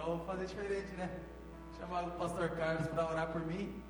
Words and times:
Então 0.00 0.16
vou 0.16 0.26
fazer 0.26 0.46
diferente, 0.46 0.96
né? 0.96 1.10
Chamar 1.78 2.08
o 2.08 2.12
pastor 2.12 2.48
Carlos 2.56 2.86
para 2.86 3.10
orar 3.10 3.32
por 3.32 3.46
mim. 3.46 3.82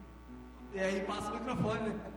E 0.74 0.80
aí 0.80 1.04
passa 1.04 1.30
o 1.30 1.34
microfone, 1.34 1.90
né? 1.90 2.12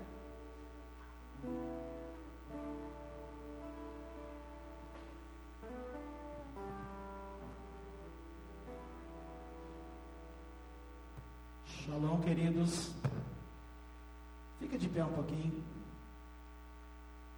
Shalom, 11.67 12.19
queridos. 12.21 12.95
Fica 14.59 14.75
de 14.75 14.89
pé 14.89 15.03
um 15.03 15.13
pouquinho. 15.13 15.63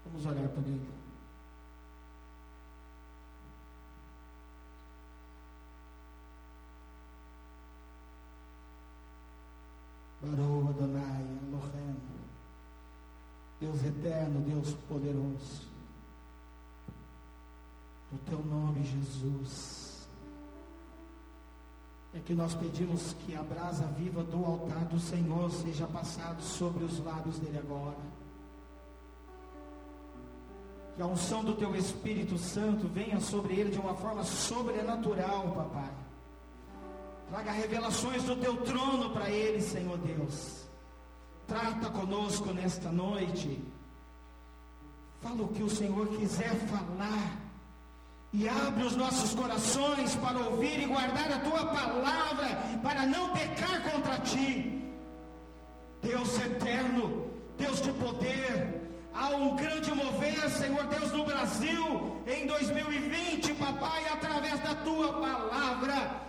Vamos 0.06 0.26
olhar 0.26 0.48
para 0.48 0.62
ele. 0.62 1.06
Barou 10.26 10.70
Adonai, 10.70 11.22
Elohim. 11.22 11.96
Deus 13.62 13.84
eterno, 13.84 14.35
Deus 14.46 14.74
poderoso. 14.88 15.66
No 18.12 18.18
teu 18.20 18.40
nome, 18.46 18.84
Jesus 18.84 19.86
é 22.16 22.20
que 22.20 22.34
nós 22.34 22.56
pedimos 22.56 23.14
que 23.26 23.36
a 23.36 23.44
brasa 23.44 23.84
viva 23.98 24.24
do 24.24 24.46
altar 24.46 24.86
do 24.86 24.98
Senhor 24.98 25.52
seja 25.52 25.86
passada 25.86 26.40
sobre 26.42 26.86
os 26.86 27.04
lábios 27.04 27.38
dele 27.40 27.58
agora. 27.58 27.98
Que 30.96 31.02
a 31.02 31.06
unção 31.06 31.44
do 31.44 31.54
teu 31.56 31.76
Espírito 31.76 32.38
Santo 32.38 32.88
venha 32.88 33.20
sobre 33.20 33.56
ele 33.56 33.72
de 33.72 33.80
uma 33.80 33.96
forma 33.96 34.24
sobrenatural, 34.24 35.52
papai. 35.52 35.92
Traga 37.30 37.52
revelações 37.52 38.24
do 38.24 38.38
teu 38.38 38.56
trono 38.62 39.10
para 39.10 39.30
ele, 39.30 39.60
Senhor 39.60 39.98
Deus. 39.98 40.64
Trata 41.46 41.90
conosco 41.90 42.54
nesta 42.54 42.94
noite. 42.94 43.62
Fala 45.26 45.42
o 45.42 45.48
que 45.48 45.64
o 45.64 45.70
Senhor 45.70 46.08
quiser 46.10 46.54
falar 46.68 47.36
e 48.32 48.48
abre 48.48 48.84
os 48.84 48.96
nossos 48.96 49.34
corações 49.34 50.16
para 50.18 50.38
ouvir 50.38 50.84
e 50.84 50.86
guardar 50.86 51.32
a 51.32 51.40
tua 51.40 51.66
palavra, 51.66 52.48
para 52.84 53.08
não 53.08 53.32
pecar 53.32 53.82
contra 53.90 54.20
ti. 54.20 54.84
Deus 56.04 56.40
eterno, 56.40 57.26
Deus 57.58 57.82
de 57.82 57.92
poder, 57.94 58.88
há 59.16 59.30
um 59.30 59.56
grande 59.56 59.92
mover, 59.96 60.48
Senhor 60.52 60.86
Deus, 60.86 61.12
no 61.12 61.26
Brasil 61.26 62.22
em 62.28 62.46
2020, 62.46 63.52
papai, 63.56 64.08
através 64.14 64.60
da 64.60 64.76
tua 64.76 65.12
palavra. 65.12 66.22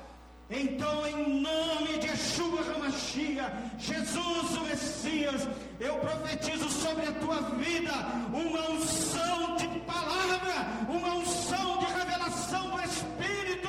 Então, 0.49 1.05
em 1.09 1.41
nome 1.41 1.99
de 1.99 2.07
Yeshua 2.07 2.61
Hamashia, 2.73 3.53
Jesus 3.79 4.57
o 4.57 4.61
Messias, 4.61 5.49
eu 5.81 5.97
profetizo 5.97 6.69
sobre 6.71 7.05
a 7.05 7.13
tua 7.15 7.41
vida 7.57 7.93
uma 8.33 8.71
unção 8.71 9.57
de 9.57 9.67
palavra, 9.81 10.55
uma 10.89 11.15
unção 11.15 11.79
de 11.79 11.87
revelação 11.87 12.71
do 12.71 12.81
Espírito, 12.81 13.69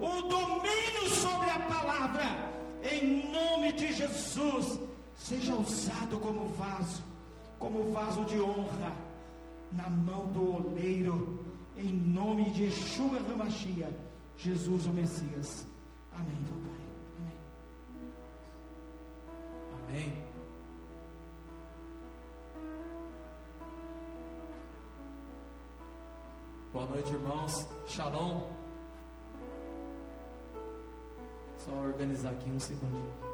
o 0.00 0.22
domínio 0.22 1.08
sobre 1.08 1.50
a 1.50 1.60
palavra, 1.60 2.24
em 2.82 3.30
nome 3.30 3.72
de 3.74 3.92
Jesus, 3.92 4.80
seja 5.14 5.54
usado 5.54 6.18
como 6.18 6.48
vaso, 6.48 7.00
como 7.60 7.92
vaso 7.92 8.24
de 8.24 8.40
honra, 8.40 8.92
na 9.70 9.88
mão 9.88 10.26
do 10.32 10.56
oleiro, 10.56 11.44
em 11.76 11.92
nome 11.92 12.50
de 12.50 12.64
Yeshua 12.64 13.20
Hamashia, 13.32 13.88
Jesus 14.36 14.86
o 14.86 14.90
Messias. 14.90 15.77
Amém, 16.18 16.42
papai. 16.44 16.80
Amém. 17.18 17.38
Amém. 19.88 20.24
Boa 26.72 26.86
noite, 26.86 27.12
irmãos. 27.12 27.68
Shalom. 27.86 28.50
Só 31.58 31.72
organizar 31.72 32.30
aqui 32.32 32.50
um 32.50 32.58
segundinho. 32.58 33.27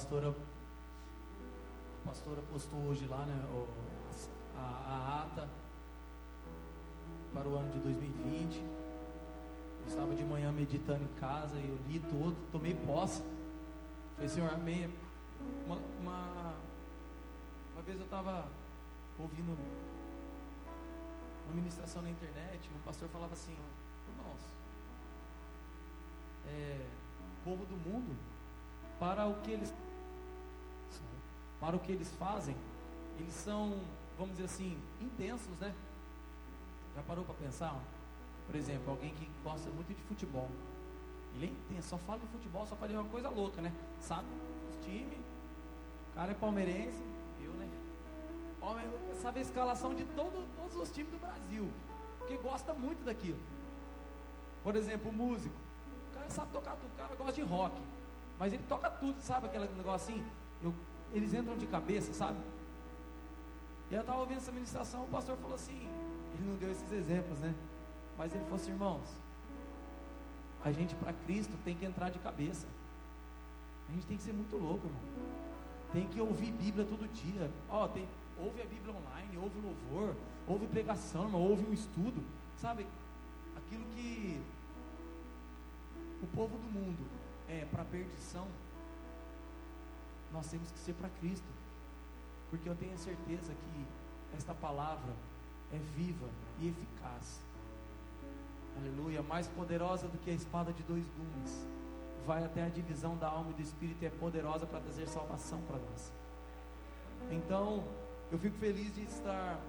Pastora 0.00 0.30
a 0.30 2.08
pastora 2.08 2.40
postou 2.50 2.80
hoje 2.86 3.06
lá, 3.06 3.18
né, 3.26 3.44
a, 4.56 4.60
a 4.62 5.22
ata 5.24 5.46
para 7.34 7.46
o 7.46 7.54
ano 7.54 7.70
de 7.70 7.80
2020. 7.80 8.56
Eu 8.56 9.86
estava 9.86 10.14
de 10.14 10.24
manhã 10.24 10.50
meditando 10.52 11.04
em 11.04 11.20
casa 11.20 11.58
e 11.58 11.68
eu 11.68 11.78
li 11.86 12.00
todo, 12.00 12.34
tomei 12.50 12.74
posse. 12.74 13.22
Falei, 14.14 14.30
Senhor, 14.30 14.50
amém. 14.50 14.90
Uma, 15.66 15.76
uma, 16.00 16.54
uma 17.74 17.82
vez 17.82 17.98
eu 17.98 18.06
estava 18.06 18.48
ouvindo 19.18 19.54
uma 21.44 21.54
ministração 21.54 22.00
na 22.00 22.08
internet, 22.08 22.70
um 22.74 22.80
pastor 22.86 23.06
falava 23.10 23.34
assim, 23.34 23.54
irmãos, 24.08 24.40
é, 26.46 26.86
o 27.20 27.44
povo 27.44 27.66
do 27.66 27.76
mundo, 27.76 28.16
para 28.98 29.26
o 29.26 29.34
que 29.42 29.50
eles 29.50 29.74
para 31.60 31.76
o 31.76 31.78
que 31.78 31.92
eles 31.92 32.10
fazem, 32.12 32.56
eles 33.18 33.34
são, 33.34 33.78
vamos 34.16 34.32
dizer 34.32 34.44
assim, 34.44 34.78
intensos, 35.00 35.58
né? 35.58 35.74
Já 36.96 37.02
parou 37.02 37.24
para 37.24 37.34
pensar? 37.34 37.78
Por 38.46 38.56
exemplo, 38.56 38.90
alguém 38.90 39.14
que 39.14 39.28
gosta 39.44 39.68
muito 39.70 39.94
de 39.94 40.02
futebol. 40.02 40.48
Ele 41.34 41.46
é 41.46 41.48
intenso, 41.50 41.90
só 41.90 41.98
fala 41.98 42.18
de 42.18 42.26
futebol, 42.28 42.66
só 42.66 42.74
fala 42.74 42.88
de 42.88 42.96
uma 42.96 43.08
coisa 43.08 43.28
louca, 43.28 43.60
né? 43.60 43.72
Sabe 44.00 44.26
os 44.68 44.84
times, 44.84 45.18
o 46.10 46.14
cara 46.14 46.32
é 46.32 46.34
palmeirense, 46.34 47.00
eu, 47.42 47.52
né? 47.52 47.68
Sabe 49.22 49.38
a 49.38 49.42
escalação 49.42 49.94
de 49.94 50.04
todo, 50.04 50.48
todos 50.56 50.76
os 50.76 50.90
times 50.90 51.12
do 51.12 51.18
Brasil, 51.20 51.70
porque 52.18 52.36
gosta 52.38 52.72
muito 52.74 53.04
daquilo. 53.04 53.38
Por 54.64 54.74
exemplo, 54.74 55.10
o 55.10 55.12
músico, 55.14 55.54
o 56.10 56.14
cara 56.14 56.30
sabe 56.30 56.52
tocar 56.52 56.72
tudo, 56.72 56.90
o 56.92 56.96
cara 56.96 57.14
gosta 57.14 57.32
de 57.32 57.42
rock, 57.42 57.80
mas 58.38 58.52
ele 58.52 58.62
toca 58.68 58.90
tudo, 58.90 59.20
sabe 59.20 59.46
aquele 59.46 59.68
negócio 59.68 60.12
assim? 60.12 60.26
Eu 60.62 60.74
eles 61.12 61.34
entram 61.34 61.56
de 61.56 61.66
cabeça, 61.66 62.12
sabe? 62.12 62.38
E 63.90 63.94
eu 63.94 64.00
estava 64.00 64.20
ouvindo 64.20 64.38
essa 64.38 64.52
ministração, 64.52 65.04
o 65.04 65.08
pastor 65.08 65.36
falou 65.38 65.56
assim, 65.56 65.88
ele 66.34 66.48
não 66.48 66.56
deu 66.56 66.70
esses 66.70 66.90
exemplos, 66.92 67.38
né? 67.40 67.54
Mas 68.16 68.32
ele 68.32 68.44
falou 68.44 68.56
assim, 68.56 68.70
irmãos, 68.70 69.08
a 70.64 70.70
gente 70.70 70.94
para 70.94 71.12
Cristo 71.12 71.56
tem 71.64 71.74
que 71.74 71.84
entrar 71.84 72.10
de 72.10 72.18
cabeça. 72.18 72.66
A 73.88 73.92
gente 73.92 74.06
tem 74.06 74.16
que 74.16 74.22
ser 74.22 74.32
muito 74.32 74.56
louco, 74.56 74.86
irmão. 74.86 75.02
Tem 75.92 76.06
que 76.06 76.20
ouvir 76.20 76.52
Bíblia 76.52 76.84
todo 76.84 77.12
dia. 77.12 77.50
Ó, 77.68 77.88
tem, 77.88 78.06
ouve 78.38 78.62
a 78.62 78.66
Bíblia 78.66 78.94
online, 78.94 79.36
ouve 79.38 79.58
louvor, 79.60 80.14
ouve 80.46 80.66
pregação, 80.68 81.24
irmão, 81.24 81.42
ouve 81.42 81.66
um 81.68 81.72
estudo. 81.72 82.22
Sabe? 82.56 82.86
Aquilo 83.56 83.84
que 83.96 84.40
o 86.22 86.26
povo 86.28 86.56
do 86.58 86.70
mundo 86.72 87.04
é 87.48 87.64
para 87.64 87.84
perdição, 87.84 88.46
nós 90.32 90.46
temos 90.48 90.70
que 90.70 90.78
ser 90.78 90.94
para 90.94 91.08
Cristo. 91.20 91.46
Porque 92.50 92.68
eu 92.68 92.74
tenho 92.74 92.96
certeza 92.98 93.52
que 93.52 93.86
esta 94.36 94.54
palavra 94.54 95.12
é 95.72 95.78
viva 95.96 96.28
e 96.58 96.68
eficaz. 96.68 97.40
Aleluia, 98.76 99.22
mais 99.22 99.46
poderosa 99.48 100.08
do 100.08 100.18
que 100.18 100.30
a 100.30 100.34
espada 100.34 100.72
de 100.72 100.82
dois 100.82 101.04
gumes. 101.08 101.66
Vai 102.26 102.44
até 102.44 102.64
a 102.64 102.68
divisão 102.68 103.16
da 103.16 103.28
alma 103.28 103.50
e 103.50 103.54
do 103.54 103.62
espírito 103.62 104.02
e 104.02 104.06
é 104.06 104.10
poderosa 104.10 104.66
para 104.66 104.80
trazer 104.80 105.08
salvação 105.08 105.60
para 105.62 105.78
nós. 105.78 106.12
Então, 107.30 107.84
eu 108.30 108.38
fico 108.38 108.56
feliz 108.58 108.94
de 108.94 109.02
estar 109.02 109.60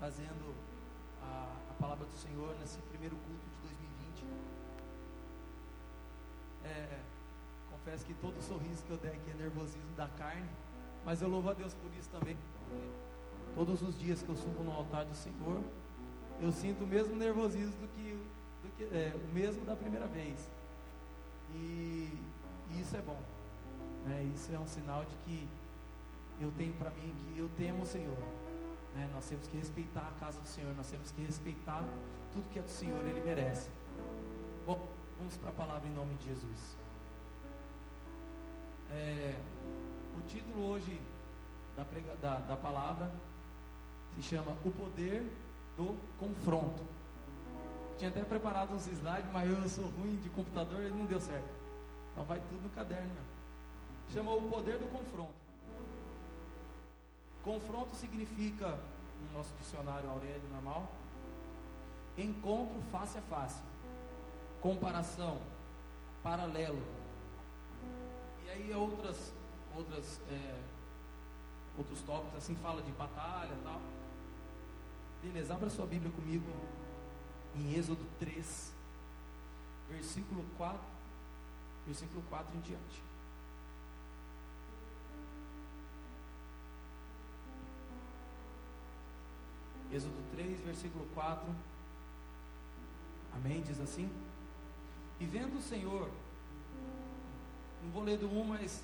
fazendo 0.00 0.54
a, 1.22 1.52
a 1.70 1.74
palavra 1.80 2.06
do 2.06 2.16
Senhor 2.16 2.54
nesse 2.60 2.78
primeiro 2.82 3.16
culto 3.16 3.44
de 3.44 3.60
2020. 3.62 4.24
É, 6.64 6.98
confesso 7.78 8.04
que 8.04 8.14
todo 8.14 8.40
sorriso 8.42 8.84
que 8.84 8.90
eu 8.90 8.96
der 8.98 9.12
aqui 9.12 9.30
é 9.30 9.34
nervosismo 9.34 9.94
da 9.96 10.08
carne, 10.08 10.48
Mas 11.04 11.22
eu 11.22 11.28
louvo 11.28 11.48
a 11.48 11.54
Deus 11.54 11.72
por 11.74 11.90
isso 11.98 12.10
também. 12.10 12.36
Todos 13.54 13.80
os 13.82 13.98
dias 13.98 14.22
que 14.22 14.28
eu 14.28 14.36
subo 14.36 14.62
no 14.62 14.72
altar 14.72 15.04
do 15.06 15.14
Senhor, 15.14 15.62
eu 16.40 16.52
sinto 16.52 16.84
o 16.84 16.86
mesmo 16.86 17.16
nervosismo 17.16 17.72
do 17.80 17.88
que, 17.88 18.26
do 18.62 18.76
que 18.76 18.84
é, 18.94 19.14
o 19.14 19.32
mesmo 19.32 19.64
da 19.64 19.74
primeira 19.74 20.06
vez. 20.06 20.50
E, 21.54 22.12
e 22.70 22.80
isso 22.80 22.96
é 22.96 23.00
bom. 23.00 23.18
Né? 24.04 24.30
Isso 24.34 24.52
é 24.52 24.58
um 24.58 24.66
sinal 24.66 25.04
de 25.04 25.16
que 25.24 25.48
eu 26.40 26.52
tenho 26.58 26.74
para 26.74 26.90
mim 26.90 27.14
que 27.16 27.38
eu 27.38 27.48
temo 27.56 27.84
o 27.84 27.86
Senhor. 27.86 28.18
Né? 28.94 29.08
Nós 29.14 29.26
temos 29.26 29.46
que 29.46 29.56
respeitar 29.56 30.08
a 30.08 30.20
casa 30.20 30.40
do 30.40 30.48
Senhor, 30.48 30.74
nós 30.74 30.90
temos 30.90 31.10
que 31.10 31.22
respeitar 31.22 31.82
tudo 32.32 32.48
que 32.50 32.58
é 32.58 32.62
do 32.62 32.70
Senhor, 32.70 33.02
Ele 33.06 33.22
merece. 33.24 33.70
Bom, 34.66 34.86
vamos 35.16 35.36
para 35.38 35.50
a 35.50 35.54
palavra 35.54 35.88
em 35.88 35.92
nome 35.92 36.14
de 36.16 36.26
Jesus. 36.26 36.76
É, 38.90 39.34
o 40.16 40.20
título 40.28 40.70
hoje 40.70 41.00
da, 41.76 41.84
prega, 41.84 42.16
da, 42.16 42.36
da 42.38 42.56
palavra 42.56 43.10
se 44.14 44.22
chama 44.22 44.52
O 44.64 44.70
Poder 44.70 45.22
do 45.76 45.96
Confronto. 46.18 46.82
Tinha 47.98 48.10
até 48.10 48.22
preparado 48.22 48.74
uns 48.74 48.86
slides, 48.86 49.30
mas 49.32 49.48
eu 49.48 49.68
sou 49.68 49.84
ruim 49.84 50.16
de 50.16 50.28
computador 50.30 50.82
e 50.82 50.90
não 50.90 51.04
deu 51.06 51.20
certo. 51.20 51.48
Então 52.12 52.24
vai 52.24 52.40
tudo 52.40 52.62
no 52.62 52.70
caderno. 52.70 53.10
Chama 54.12 54.32
O 54.32 54.42
Poder 54.42 54.78
do 54.78 54.90
Confronto. 54.90 55.34
Confronto 57.44 57.94
significa, 57.96 58.68
no 58.68 59.38
nosso 59.38 59.52
dicionário 59.60 60.10
Aurélio 60.10 60.42
normal, 60.52 60.90
encontro 62.16 62.80
face 62.90 63.18
a 63.18 63.22
face, 63.22 63.62
comparação, 64.60 65.38
paralelo. 66.22 66.82
Aí 68.58 68.74
outras, 68.74 69.32
outras, 69.76 70.20
é, 70.28 70.60
outros 71.76 72.00
tópicos 72.02 72.38
assim 72.38 72.56
fala 72.56 72.82
de 72.82 72.90
batalha 72.90 73.54
e 73.54 73.62
tal. 73.62 73.80
Beleza, 75.22 75.54
abra 75.54 75.70
sua 75.70 75.86
Bíblia 75.86 76.10
comigo 76.10 76.50
em 77.54 77.74
Êxodo 77.74 78.04
3, 78.18 78.74
versículo 79.88 80.44
4, 80.56 80.80
versículo 81.86 82.22
4 82.28 82.56
em 82.56 82.60
diante. 82.60 83.02
Êxodo 89.92 90.30
3, 90.32 90.60
versículo 90.62 91.06
4. 91.14 91.48
Amém? 93.34 93.62
Diz 93.62 93.80
assim. 93.80 94.10
E 95.20 95.24
vendo 95.24 95.58
o 95.58 95.62
Senhor, 95.62 96.10
não 97.82 97.90
vou 97.90 98.02
ler 98.02 98.18
do 98.18 98.26
1, 98.28 98.44
mas 98.44 98.82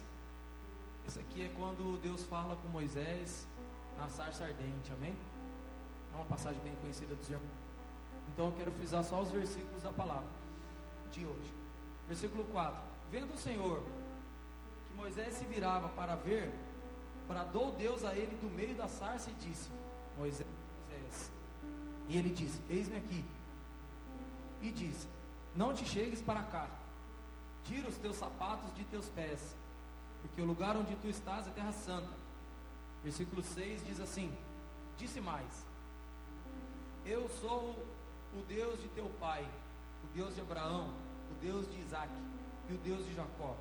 esse 1.06 1.20
aqui 1.20 1.43
é 1.43 1.52
quando 1.56 2.00
Deus 2.00 2.25
fala 2.25 2.56
com 2.56 2.69
Moisés 2.69 3.46
na 3.99 4.08
sarça 4.08 4.44
ardente, 4.44 4.93
amém? 4.93 5.14
É 6.12 6.17
uma 6.17 6.25
passagem 6.26 6.61
bem 6.62 6.75
conhecida 6.76 7.14
dos 7.14 7.29
irmãos. 7.29 7.64
Então 8.32 8.46
eu 8.46 8.52
quero 8.52 8.73
frisar 8.73 9.05
só 9.05 9.20
os 9.20 9.31
versículos 9.31 9.82
da 9.82 9.93
palavra 9.93 10.29
de 11.12 11.25
hoje. 11.25 11.52
Versículo 12.08 12.44
4: 12.44 12.82
Vendo 13.11 13.35
o 13.35 13.38
Senhor 13.38 13.82
que 14.88 14.94
Moisés 14.94 15.35
se 15.35 15.44
virava 15.44 15.88
para 15.90 16.14
ver, 16.17 16.52
bradou 17.29 17.73
Deus 17.73 18.05
a 18.05 18.14
ele 18.14 18.37
do 18.37 18.50
meio 18.55 18.75
da 18.75 18.88
sarça 18.88 19.31
e 19.31 19.35
disse: 19.35 19.70
Moisés, 20.17 20.49
Moisés. 20.88 21.31
E 22.08 22.17
ele 22.17 22.31
disse: 22.31 22.61
Eis-me 22.69 22.97
aqui. 22.97 23.25
E 24.62 24.70
disse: 24.70 25.06
Não 25.55 25.75
te 25.75 25.85
chegues 25.85 26.23
para 26.23 26.43
cá, 26.43 26.69
tira 27.64 27.88
os 27.88 27.96
teus 27.99 28.16
sapatos 28.16 28.75
de 28.75 28.84
teus 28.84 29.08
pés, 29.11 29.56
porque 30.22 30.40
o 30.40 30.44
lugar 30.44 30.76
onde 30.76 30.94
tu 30.96 31.08
estás 31.08 31.46
é 31.46 31.50
terra 31.50 31.72
santa. 31.72 32.11
Versículo 33.02 33.43
6 33.43 33.87
diz 33.87 34.00
assim: 34.00 34.32
Disse 34.96 35.20
mais: 35.20 35.66
Eu 37.05 37.28
sou 37.40 37.70
o 38.32 38.43
Deus 38.49 38.81
de 38.81 38.88
teu 38.88 39.08
pai, 39.20 39.46
o 40.05 40.16
Deus 40.16 40.34
de 40.34 40.40
Abraão, 40.40 40.94
o 41.31 41.34
Deus 41.40 41.70
de 41.70 41.78
Isaac 41.81 42.11
e 42.69 42.75
o 42.75 42.78
Deus 42.78 43.05
de 43.05 43.14
Jacó. 43.14 43.56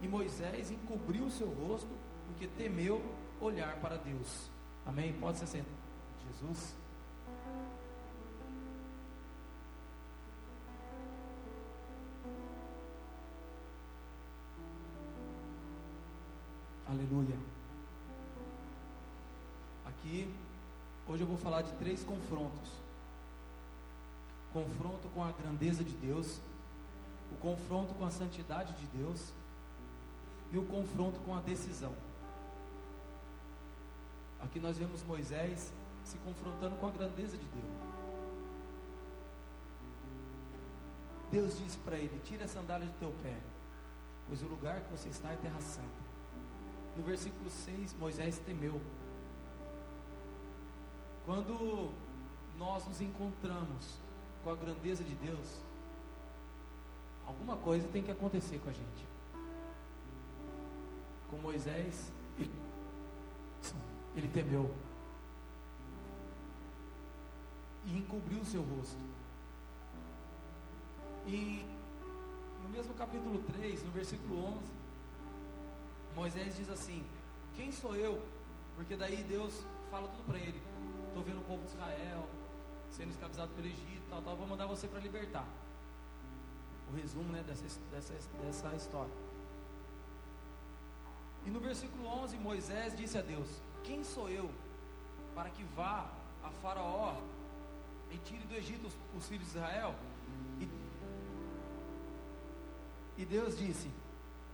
E 0.00 0.08
Moisés 0.08 0.70
encobriu 0.70 1.24
o 1.24 1.30
seu 1.30 1.48
rosto, 1.48 1.88
porque 2.26 2.46
temeu 2.46 3.02
olhar 3.40 3.76
para 3.80 3.96
Deus. 3.96 4.50
Amém? 4.86 5.12
Pode 5.12 5.38
ser 5.38 5.46
sentado. 5.46 5.76
Jesus. 6.26 6.74
Aleluia. 16.90 17.36
Aqui, 19.84 20.34
hoje 21.06 21.22
eu 21.22 21.26
vou 21.26 21.36
falar 21.36 21.60
de 21.60 21.70
três 21.72 22.02
confrontos: 22.02 22.70
confronto 24.54 25.06
com 25.10 25.22
a 25.22 25.30
grandeza 25.30 25.84
de 25.84 25.92
Deus, 25.92 26.40
o 27.30 27.36
confronto 27.36 27.92
com 27.92 28.06
a 28.06 28.10
santidade 28.10 28.72
de 28.72 28.86
Deus 28.86 29.34
e 30.50 30.56
o 30.56 30.64
confronto 30.64 31.20
com 31.20 31.36
a 31.36 31.40
decisão. 31.40 31.92
Aqui 34.40 34.58
nós 34.58 34.78
vemos 34.78 35.02
Moisés 35.02 35.70
se 36.04 36.16
confrontando 36.18 36.76
com 36.76 36.86
a 36.86 36.90
grandeza 36.90 37.36
de 37.36 37.44
Deus. 37.44 37.78
Deus 41.30 41.58
disse 41.58 41.76
para 41.76 41.98
ele: 41.98 42.18
Tira 42.24 42.46
a 42.46 42.48
sandália 42.48 42.86
do 42.86 42.98
teu 42.98 43.12
pé, 43.22 43.36
pois 44.26 44.42
o 44.42 44.46
lugar 44.46 44.80
que 44.80 44.90
você 44.90 45.10
está 45.10 45.30
é 45.30 45.36
terra 45.36 45.60
santa. 45.60 46.07
No 46.98 47.04
versículo 47.04 47.48
6, 47.48 47.94
Moisés 47.94 48.38
temeu. 48.40 48.80
Quando 51.24 51.92
nós 52.58 52.84
nos 52.88 53.00
encontramos 53.00 53.98
com 54.42 54.50
a 54.50 54.56
grandeza 54.56 55.04
de 55.04 55.14
Deus, 55.14 55.60
alguma 57.24 57.56
coisa 57.56 57.86
tem 57.88 58.02
que 58.02 58.10
acontecer 58.10 58.58
com 58.58 58.68
a 58.68 58.72
gente. 58.72 59.06
Com 61.30 61.36
Moisés, 61.36 62.10
ele 64.16 64.28
temeu 64.34 64.74
e 67.86 67.96
encobriu 67.96 68.40
o 68.40 68.44
seu 68.44 68.62
rosto. 68.62 68.98
E 71.28 71.64
no 72.64 72.68
mesmo 72.70 72.92
capítulo 72.94 73.38
3, 73.52 73.84
no 73.84 73.92
versículo 73.92 74.44
11, 74.44 74.77
Moisés 76.18 76.56
diz 76.56 76.68
assim: 76.68 77.04
Quem 77.54 77.70
sou 77.70 77.94
eu? 77.94 78.20
Porque 78.74 78.96
daí 78.96 79.22
Deus 79.22 79.64
fala 79.88 80.08
tudo 80.08 80.24
para 80.26 80.38
ele: 80.38 80.60
Estou 81.06 81.22
vendo 81.22 81.38
o 81.38 81.44
povo 81.44 81.62
de 81.62 81.68
Israel 81.68 82.28
sendo 82.90 83.10
escravizado 83.10 83.52
pelo 83.54 83.68
Egito, 83.68 84.02
tal, 84.10 84.20
tal, 84.22 84.36
vou 84.36 84.46
mandar 84.46 84.66
você 84.66 84.88
para 84.88 84.98
libertar. 84.98 85.46
O 86.90 86.96
resumo 86.96 87.30
né, 87.30 87.44
dessa, 87.46 87.62
dessa, 87.92 88.14
dessa 88.42 88.74
história. 88.74 89.12
E 91.46 91.50
no 91.50 91.60
versículo 91.60 92.04
11, 92.08 92.36
Moisés 92.38 92.96
disse 92.96 93.16
a 93.16 93.22
Deus: 93.22 93.48
Quem 93.84 94.02
sou 94.02 94.28
eu 94.28 94.50
para 95.36 95.50
que 95.50 95.62
vá 95.76 96.10
a 96.42 96.50
Faraó 96.50 97.16
e 98.10 98.18
tire 98.18 98.44
do 98.44 98.56
Egito 98.56 98.88
os, 98.88 98.94
os 99.16 99.28
filhos 99.28 99.44
de 99.52 99.56
Israel? 99.56 99.94
E, 100.60 100.68
e 103.22 103.24
Deus 103.24 103.56
disse, 103.56 103.88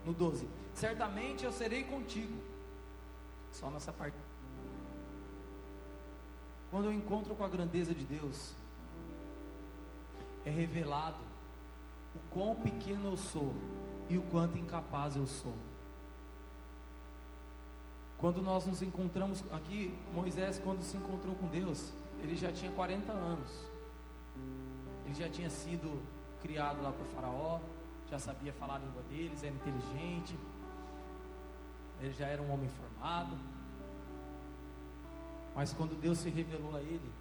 no 0.05 0.13
12: 0.13 0.49
Certamente 0.75 1.45
eu 1.45 1.53
serei 1.53 1.85
contigo. 1.85 2.37
Só 3.53 3.71
nessa 3.71 3.93
parte. 3.93 4.17
Quando 6.71 6.87
eu 6.87 6.93
encontro 6.93 7.35
com 7.35 7.45
a 7.45 7.49
grandeza 7.49 7.95
de 7.95 8.05
Deus, 8.05 8.53
é 10.45 10.51
revelado 10.51 11.19
o 12.15 12.19
quão 12.31 12.55
pequeno 12.57 13.11
eu 13.11 13.17
sou 13.17 13.55
e 14.09 14.19
o 14.19 14.23
quanto 14.23 14.59
incapaz 14.59 15.17
eu 15.17 15.27
sou. 15.27 15.55
Quando 18.19 18.41
nós 18.43 18.67
nos 18.67 18.83
encontramos 18.83 19.45
aqui, 19.53 19.97
Moisés, 20.13 20.59
quando 20.59 20.83
se 20.83 20.97
encontrou 20.97 21.35
com 21.35 21.47
Deus, 21.47 21.93
ele 22.23 22.37
já 22.37 22.51
tinha 22.51 22.73
40 22.73 23.13
anos. 23.13 23.51
Ele 25.05 25.15
já 25.15 25.29
tinha 25.29 25.51
sido 25.51 26.03
criado 26.41 26.83
lá 26.83 26.91
por 26.91 27.07
Faraó, 27.07 27.61
já 28.11 28.19
sabia 28.19 28.53
falar 28.53 28.77
a 28.77 28.79
língua 28.79 29.03
deles, 29.03 29.43
era 29.43 29.55
inteligente, 29.55 30.39
ele 32.01 32.13
já 32.13 32.27
era 32.27 32.43
um 32.43 32.53
homem 32.53 32.69
formado. 32.69 33.37
Mas 35.55 35.73
quando 35.73 35.99
Deus 36.01 36.19
se 36.19 36.29
revelou 36.29 36.77
a 36.77 36.81
ele, 36.81 37.13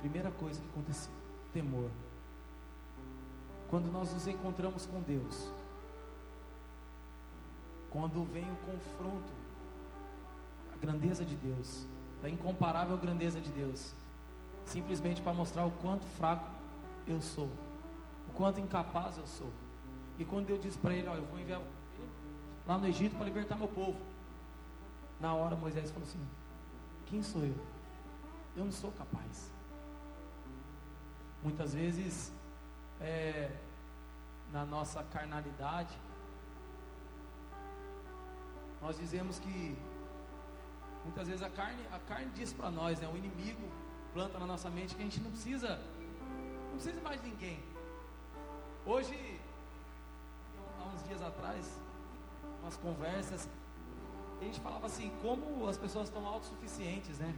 primeira 0.00 0.30
coisa 0.30 0.60
que 0.60 0.68
aconteceu, 0.68 1.12
temor. 1.52 1.90
Quando 3.68 3.90
nós 3.90 4.12
nos 4.14 4.26
encontramos 4.26 4.86
com 4.86 5.00
Deus, 5.02 5.50
quando 7.90 8.24
vem 8.32 8.44
o 8.44 8.56
confronto, 8.56 9.32
a 10.72 10.76
grandeza 10.76 11.24
de 11.24 11.34
Deus, 11.34 11.86
a 12.22 12.28
incomparável 12.28 12.96
grandeza 12.96 13.40
de 13.40 13.50
Deus, 13.50 13.92
simplesmente 14.64 15.20
para 15.20 15.32
mostrar 15.32 15.66
o 15.66 15.70
quanto 15.70 16.04
fraco 16.16 16.48
eu 17.06 17.20
sou, 17.20 17.50
quanto 18.38 18.60
incapaz 18.60 19.18
eu 19.18 19.26
sou. 19.26 19.52
E 20.18 20.24
quando 20.24 20.46
Deus 20.46 20.62
disse 20.62 20.78
para 20.78 20.94
ele: 20.94 21.08
Olha, 21.08 21.18
eu 21.18 21.26
vou 21.26 21.38
enviar 21.38 21.60
lá 22.66 22.78
no 22.78 22.86
Egito 22.86 23.16
para 23.16 23.24
libertar 23.24 23.56
meu 23.56 23.68
povo. 23.68 23.98
Na 25.20 25.34
hora 25.34 25.56
Moisés 25.56 25.90
falou 25.90 26.08
assim: 26.08 26.24
Quem 27.06 27.22
sou 27.22 27.42
eu? 27.42 27.56
Eu 28.56 28.64
não 28.64 28.72
sou 28.72 28.92
capaz. 28.92 29.52
Muitas 31.42 31.74
vezes, 31.74 32.32
é, 33.00 33.50
na 34.52 34.64
nossa 34.64 35.02
carnalidade, 35.04 35.96
nós 38.80 38.98
dizemos 38.98 39.38
que 39.40 39.76
muitas 41.04 41.26
vezes 41.26 41.42
a 41.42 41.50
carne, 41.50 41.84
a 41.92 41.98
carne 42.00 42.30
diz 42.34 42.52
para 42.52 42.70
nós, 42.70 43.00
né, 43.00 43.08
o 43.12 43.16
inimigo 43.16 43.68
planta 44.12 44.38
na 44.38 44.46
nossa 44.46 44.70
mente 44.70 44.94
que 44.94 45.00
a 45.00 45.04
gente 45.04 45.20
não 45.20 45.30
precisa, 45.30 45.80
não 46.70 46.74
precisa 46.74 47.00
mais 47.00 47.20
de 47.20 47.28
ninguém. 47.28 47.77
Hoje, 48.90 49.38
há 50.80 50.84
uns 50.94 51.06
dias 51.06 51.20
atrás, 51.20 51.78
umas 52.62 52.74
conversas, 52.78 53.46
a 54.40 54.44
gente 54.44 54.58
falava 54.60 54.86
assim, 54.86 55.12
como 55.20 55.68
as 55.68 55.76
pessoas 55.76 56.08
estão 56.08 56.26
autossuficientes, 56.26 57.18
né? 57.18 57.34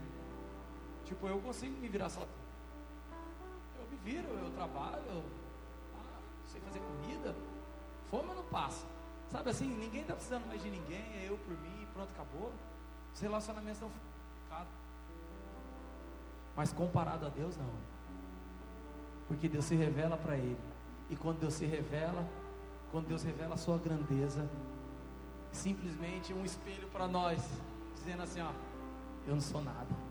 Tipo, 1.05 1.27
eu 1.27 1.41
consigo 1.41 1.77
me 1.81 1.89
virar 1.89 2.09
só. 2.09 2.21
Eu 3.81 3.85
me 3.91 3.97
viro, 3.97 4.29
eu 4.29 4.49
trabalho, 4.53 5.03
eu, 5.09 5.25
ah, 5.97 6.21
sei 6.47 6.61
fazer 6.61 6.79
comida, 6.79 7.35
fome 8.13 8.33
não 8.33 8.45
passo. 8.45 8.87
Sabe 9.29 9.51
assim, 9.51 9.67
ninguém 9.67 10.03
está 10.03 10.15
precisando 10.15 10.47
mais 10.47 10.63
de 10.63 10.71
ninguém, 10.71 11.03
é 11.17 11.27
eu 11.29 11.37
por 11.37 11.59
mim, 11.59 11.89
pronto, 11.93 12.11
acabou. 12.13 12.53
Os 13.13 13.21
relacionamentos 13.21 13.83
estão 13.83 13.91
complicados. 13.91 14.73
Mas 16.55 16.73
comparado 16.73 17.27
a 17.27 17.29
Deus, 17.29 17.57
não. 17.57 17.75
Porque 19.27 19.49
Deus 19.49 19.65
se 19.65 19.75
revela 19.75 20.17
para 20.17 20.37
Ele. 20.37 20.70
E 21.11 21.17
quando 21.17 21.41
Deus 21.41 21.55
se 21.55 21.67
revela, 21.67 22.27
quando 22.91 23.09
Deus 23.09 23.23
revela 23.23 23.55
a 23.55 23.59
sua 23.59 23.77
grandeza, 23.77 24.49
simplesmente 25.53 26.33
um 26.33 26.45
espelho 26.45 26.89
para 26.89 27.09
nós, 27.09 27.43
dizendo 27.97 28.23
assim: 28.23 28.41
ó, 28.41 28.53
eu 29.27 29.35
não 29.35 29.43
sou 29.43 29.63
nada. 29.63 30.11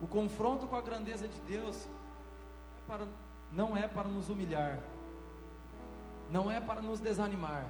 O 0.00 0.06
confronto 0.06 0.66
com 0.66 0.76
a 0.76 0.80
grandeza 0.80 1.26
de 1.26 1.40
Deus 1.40 1.86
é 1.86 2.86
para, 2.86 3.06
não 3.50 3.76
é 3.76 3.88
para 3.88 4.08
nos 4.08 4.28
humilhar, 4.28 4.78
não 6.30 6.50
é 6.50 6.60
para 6.60 6.82
nos 6.82 7.00
desanimar, 7.00 7.66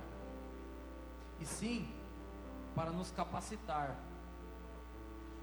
e 1.41 1.47
sim 1.47 1.89
para 2.75 2.91
nos 2.91 3.11
capacitar, 3.13 3.97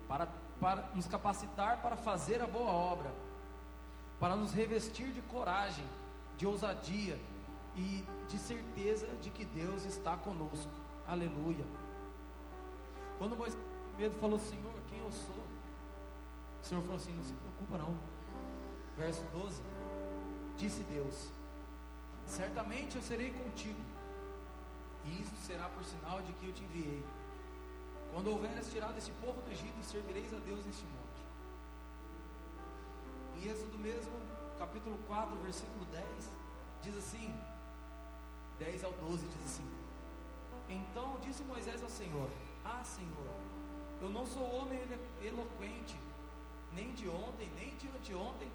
para, 0.08 0.28
para 0.60 0.90
nos 0.94 1.08
capacitar 1.08 1.82
para 1.82 1.96
fazer 1.96 2.42
a 2.42 2.48
boa 2.48 2.72
obra, 2.72 3.12
para 4.24 4.38
nos 4.38 4.54
revestir 4.54 5.12
de 5.12 5.22
coragem, 5.24 5.84
de 6.38 6.48
ousadia 6.48 7.20
e 7.76 8.06
de 8.30 8.38
certeza 8.38 9.06
de 9.22 9.30
que 9.30 9.44
Deus 9.44 9.84
está 9.84 10.16
conosco. 10.16 10.72
Aleluia. 11.06 11.66
Quando 13.18 13.36
Moisés 13.36 13.62
medo 13.98 14.18
falou, 14.22 14.40
Senhor, 14.40 14.74
quem 14.88 15.00
eu 15.00 15.12
sou? 15.12 15.44
O 16.62 16.66
Senhor 16.66 16.80
falou 16.84 16.96
assim: 16.96 17.12
não 17.12 17.24
se 17.26 17.34
preocupa 17.34 17.78
não. 17.78 17.98
Verso 18.98 19.26
12: 19.34 19.62
Disse 20.56 20.84
Deus: 20.84 21.30
Certamente 22.26 22.96
eu 22.96 23.02
serei 23.02 23.30
contigo, 23.30 23.82
e 25.04 25.22
isso 25.22 25.36
será 25.46 25.68
por 25.68 25.84
sinal 25.84 26.22
de 26.22 26.32
que 26.32 26.48
eu 26.48 26.54
te 26.54 26.64
enviei. 26.64 27.04
Quando 28.14 28.32
houveres 28.32 28.72
tirado 28.72 28.98
esse 28.98 29.12
povo 29.20 29.42
do 29.42 29.52
Egito, 29.52 29.84
servireis 29.84 30.34
a 30.34 30.38
Deus 30.38 30.66
neste 30.66 30.86
monte. 30.86 31.03
Em 33.44 33.50
Êxodo 33.50 33.78
mesmo, 33.78 34.14
capítulo 34.58 34.98
4, 35.06 35.36
versículo 35.40 35.84
10, 35.92 36.06
diz 36.82 36.96
assim: 36.96 37.36
10 38.58 38.86
ao 38.86 38.94
12 38.94 39.28
diz 39.28 39.46
assim: 39.46 39.70
Então 40.70 41.18
disse 41.22 41.44
Moisés 41.44 41.84
ao 41.84 41.90
Senhor: 41.90 42.30
Ah, 42.64 42.82
Senhor, 42.86 43.36
eu 44.02 44.10
não 44.10 44.26
sou 44.26 44.44
homem 44.56 44.80
eloquente, 45.22 46.00
nem 46.72 46.94
de 46.94 47.10
ontem, 47.10 47.50
nem 47.58 47.76
de 47.76 47.90
anteontem, 47.90 48.50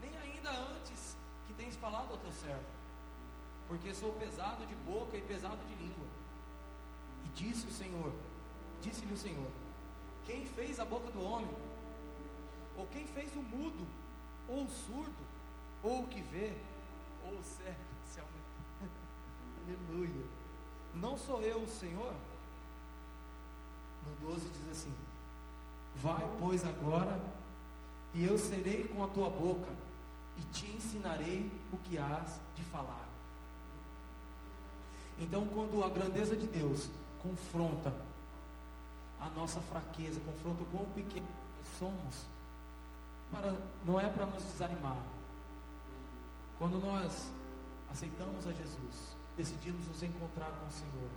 nem 0.00 0.10
ainda 0.18 0.50
antes 0.50 1.16
que 1.46 1.54
tens 1.54 1.76
falado 1.76 2.10
ao 2.10 2.18
teu 2.18 2.32
servo 2.32 2.76
porque 3.68 3.92
sou 3.94 4.12
pesado 4.14 4.64
de 4.66 4.74
boca 4.76 5.16
e 5.16 5.20
pesado 5.22 5.58
de 5.66 5.74
língua. 5.74 6.06
E 7.24 7.28
disse 7.28 7.66
o 7.66 7.70
Senhor, 7.70 8.12
disse-lhe 8.82 9.12
o 9.12 9.16
Senhor: 9.16 9.50
Quem 10.24 10.44
fez 10.46 10.80
a 10.80 10.84
boca 10.84 11.10
do 11.10 11.22
homem? 11.22 11.50
Ou 12.76 12.86
quem 12.88 13.06
fez 13.06 13.34
o 13.34 13.40
mudo, 13.40 13.86
ou 14.48 14.64
o 14.64 14.68
surdo, 14.68 15.26
ou 15.82 16.02
o 16.02 16.06
que 16.06 16.20
vê, 16.22 16.52
ou 17.24 17.38
o 17.38 17.42
cego? 17.42 18.26
Aleluia. 19.64 20.24
Não 20.94 21.18
sou 21.18 21.42
eu 21.42 21.58
o 21.58 21.68
Senhor? 21.68 22.14
No 24.06 24.28
12 24.28 24.48
diz 24.48 24.70
assim: 24.70 24.94
Vai, 25.96 26.28
pois, 26.38 26.64
agora, 26.64 27.20
e 28.14 28.24
eu 28.24 28.38
serei 28.38 28.84
com 28.84 29.02
a 29.04 29.08
tua 29.08 29.28
boca, 29.28 29.70
e 30.38 30.42
te 30.52 30.66
ensinarei 30.70 31.50
o 31.72 31.76
que 31.78 31.98
hás 31.98 32.40
de 32.54 32.62
falar. 32.64 33.06
Então, 35.18 35.46
quando 35.46 35.82
a 35.82 35.88
grandeza 35.88 36.36
de 36.36 36.46
Deus 36.46 36.88
confronta 37.22 37.92
a 39.20 39.28
nossa 39.30 39.60
fraqueza, 39.60 40.20
confronta 40.20 40.62
o 40.62 40.66
quão 40.66 40.84
pequeno 40.86 41.26
nós 41.58 41.78
somos, 41.78 42.26
para, 43.30 43.54
não 43.84 44.00
é 44.00 44.08
para 44.08 44.26
nos 44.26 44.42
desanimar. 44.42 44.98
Quando 46.58 46.78
nós 46.78 47.30
aceitamos 47.90 48.46
a 48.46 48.52
Jesus, 48.52 49.16
decidimos 49.36 49.86
nos 49.88 50.02
encontrar 50.02 50.50
com 50.50 50.66
o 50.66 50.70
Senhor, 50.70 51.10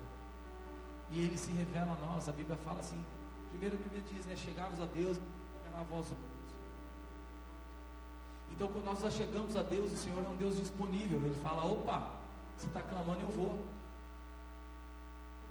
e 1.11 1.21
Ele 1.21 1.37
se 1.37 1.51
revela 1.51 1.93
a 1.93 2.05
nós, 2.05 2.29
a 2.29 2.31
Bíblia 2.31 2.57
fala 2.57 2.79
assim, 2.79 3.03
primeiro 3.49 3.77
que 3.77 3.95
ele 3.95 4.03
diz, 4.13 4.25
né, 4.25 4.35
chegarmos 4.35 4.79
a 4.79 4.85
Deus, 4.85 5.17
a 5.75 5.83
voz 5.83 6.07
então, 8.59 8.67
quando 8.67 8.85
nós 8.85 9.13
chegamos 9.13 9.55
a 9.55 9.63
Deus, 9.63 9.91
o 9.93 9.97
Senhor 9.97 10.23
é 10.23 10.27
um 10.27 10.35
Deus 10.35 10.57
disponível. 10.57 11.19
Ele 11.23 11.39
fala: 11.41 11.65
opa, 11.65 12.11
você 12.57 12.67
está 12.67 12.81
clamando, 12.81 13.21
eu 13.21 13.29
vou. 13.29 13.59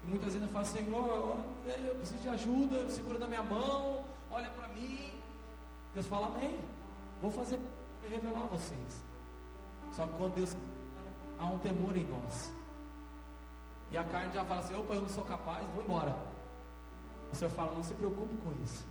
E 0.04 0.08
muitas 0.08 0.34
vezes 0.34 0.42
eu 0.42 0.52
falo, 0.52 0.66
Senhor, 0.66 1.38
eu 1.66 1.94
preciso 1.96 2.20
de 2.20 2.28
ajuda, 2.28 2.90
segura 2.90 3.18
na 3.18 3.26
minha 3.26 3.42
mão, 3.42 4.04
olha 4.30 4.50
para 4.50 4.68
mim. 4.68 5.17
Deus 5.94 6.06
fala, 6.06 6.26
amém. 6.26 6.58
Vou 7.20 7.30
fazer 7.30 7.58
revelar 8.08 8.44
a 8.44 8.46
vocês. 8.46 9.02
Só 9.92 10.06
que 10.06 10.12
quando 10.16 10.34
Deus 10.34 10.56
há 11.38 11.46
um 11.46 11.58
temor 11.58 11.96
em 11.96 12.04
nós. 12.04 12.52
E 13.90 13.96
a 13.96 14.04
carne 14.04 14.32
já 14.32 14.44
fala 14.44 14.60
assim, 14.60 14.74
opa, 14.74 14.94
eu 14.94 15.02
não 15.02 15.08
sou 15.08 15.24
capaz, 15.24 15.66
vou 15.74 15.82
embora. 15.82 16.16
O 17.32 17.36
Senhor 17.36 17.50
fala, 17.50 17.74
não 17.74 17.82
se 17.82 17.94
preocupe 17.94 18.36
com 18.36 18.52
isso. 18.62 18.86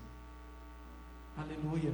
Aleluia. 1.38 1.94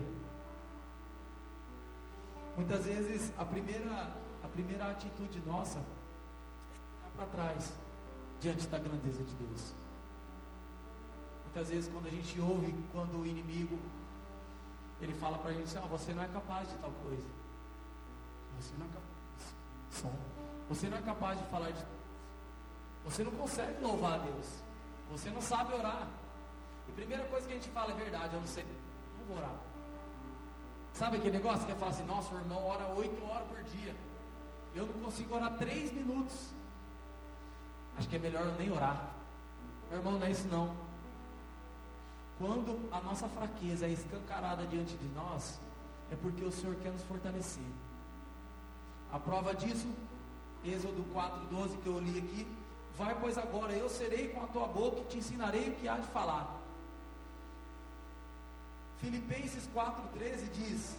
Muitas 2.56 2.86
vezes 2.86 3.32
a 3.38 3.44
primeira, 3.44 4.14
a 4.44 4.48
primeira 4.48 4.92
atitude 4.92 5.42
nossa 5.46 5.80
é 5.80 7.18
para 7.18 7.26
trás 7.28 7.74
diante 8.40 8.68
da 8.68 8.78
grandeza 8.78 9.24
de 9.24 9.34
Deus. 9.36 9.74
Muitas 11.46 11.70
vezes 11.70 11.92
quando 11.92 12.08
a 12.08 12.10
gente 12.10 12.40
ouve, 12.40 12.74
quando 12.92 13.22
o 13.22 13.26
inimigo 13.26 13.78
ele 15.04 15.14
fala 15.14 15.38
para 15.38 15.52
a 15.52 15.54
gente, 15.54 15.78
ah, 15.78 15.82
você 15.82 16.14
não 16.14 16.24
é 16.24 16.28
capaz 16.28 16.70
de 16.70 16.76
tal 16.78 16.92
coisa. 17.04 17.28
Você 18.60 18.74
não 18.78 18.86
é 18.86 18.90
capaz. 18.90 20.14
Você 20.70 20.90
não 20.90 20.98
é 20.98 21.02
capaz 21.02 21.40
de 21.40 21.46
falar 21.46 21.72
de 21.72 21.84
Você 23.06 23.24
não 23.24 23.32
consegue 23.32 23.82
louvar 23.82 24.14
a 24.14 24.18
Deus. 24.18 24.48
Você 25.12 25.30
não 25.30 25.42
sabe 25.42 25.74
orar. 25.74 26.08
E 26.88 26.92
a 26.92 26.96
primeira 26.96 27.24
coisa 27.26 27.46
que 27.46 27.54
a 27.54 27.56
gente 27.56 27.70
fala 27.70 27.92
é 27.92 27.96
verdade, 27.96 28.34
eu 28.34 28.40
não 28.40 28.48
sei. 28.48 28.66
Não 29.20 29.26
vou 29.28 29.38
orar. 29.38 29.56
Sabe 30.94 31.18
aquele 31.18 31.38
negócio 31.38 31.66
que 31.66 31.72
é 31.72 31.76
falar 31.76 31.92
assim, 31.92 32.06
nossa, 32.06 32.34
o 32.34 32.38
irmão 32.38 32.66
ora 32.66 32.88
oito 32.96 33.26
horas 33.26 33.48
por 33.48 33.64
dia. 33.64 33.96
Eu 34.76 34.86
não 34.86 35.04
consigo 35.04 35.36
orar 35.36 35.58
três 35.58 35.92
minutos. 35.92 36.50
Acho 37.98 38.08
que 38.08 38.16
é 38.16 38.20
melhor 38.20 38.46
eu 38.46 38.56
nem 38.56 38.72
orar. 38.72 39.12
Meu 39.90 40.00
irmão, 40.00 40.14
não 40.14 40.26
é 40.26 40.32
isso 40.32 40.48
não. 40.48 40.76
Quando 42.44 42.78
a 42.92 43.00
nossa 43.00 43.30
fraqueza 43.30 43.86
é 43.86 43.92
escancarada 43.92 44.68
diante 44.68 44.98
de 44.98 45.08
nós, 45.16 45.62
é 46.12 46.16
porque 46.18 46.44
o 46.44 46.52
Senhor 46.52 46.76
quer 46.76 46.92
nos 46.92 47.02
fortalecer. 47.04 47.64
A 49.14 49.18
prova 49.18 49.56
disso, 49.56 49.88
Êxodo 50.62 51.06
4,12 51.16 51.82
que 51.82 51.88
eu 51.88 52.00
li 52.02 52.20
aqui, 52.20 52.46
vai 52.98 53.18
pois 53.18 53.38
agora, 53.38 53.72
eu 53.72 53.88
serei 53.88 54.28
com 54.28 54.44
a 54.44 54.48
tua 54.48 54.68
boca 54.68 55.00
e 55.00 55.06
te 55.06 55.20
ensinarei 55.20 55.70
o 55.70 55.76
que 55.76 55.88
há 55.88 55.96
de 55.96 56.08
falar. 56.08 56.60
Filipenses 58.98 59.70
4,13 59.74 60.52
diz: 60.52 60.98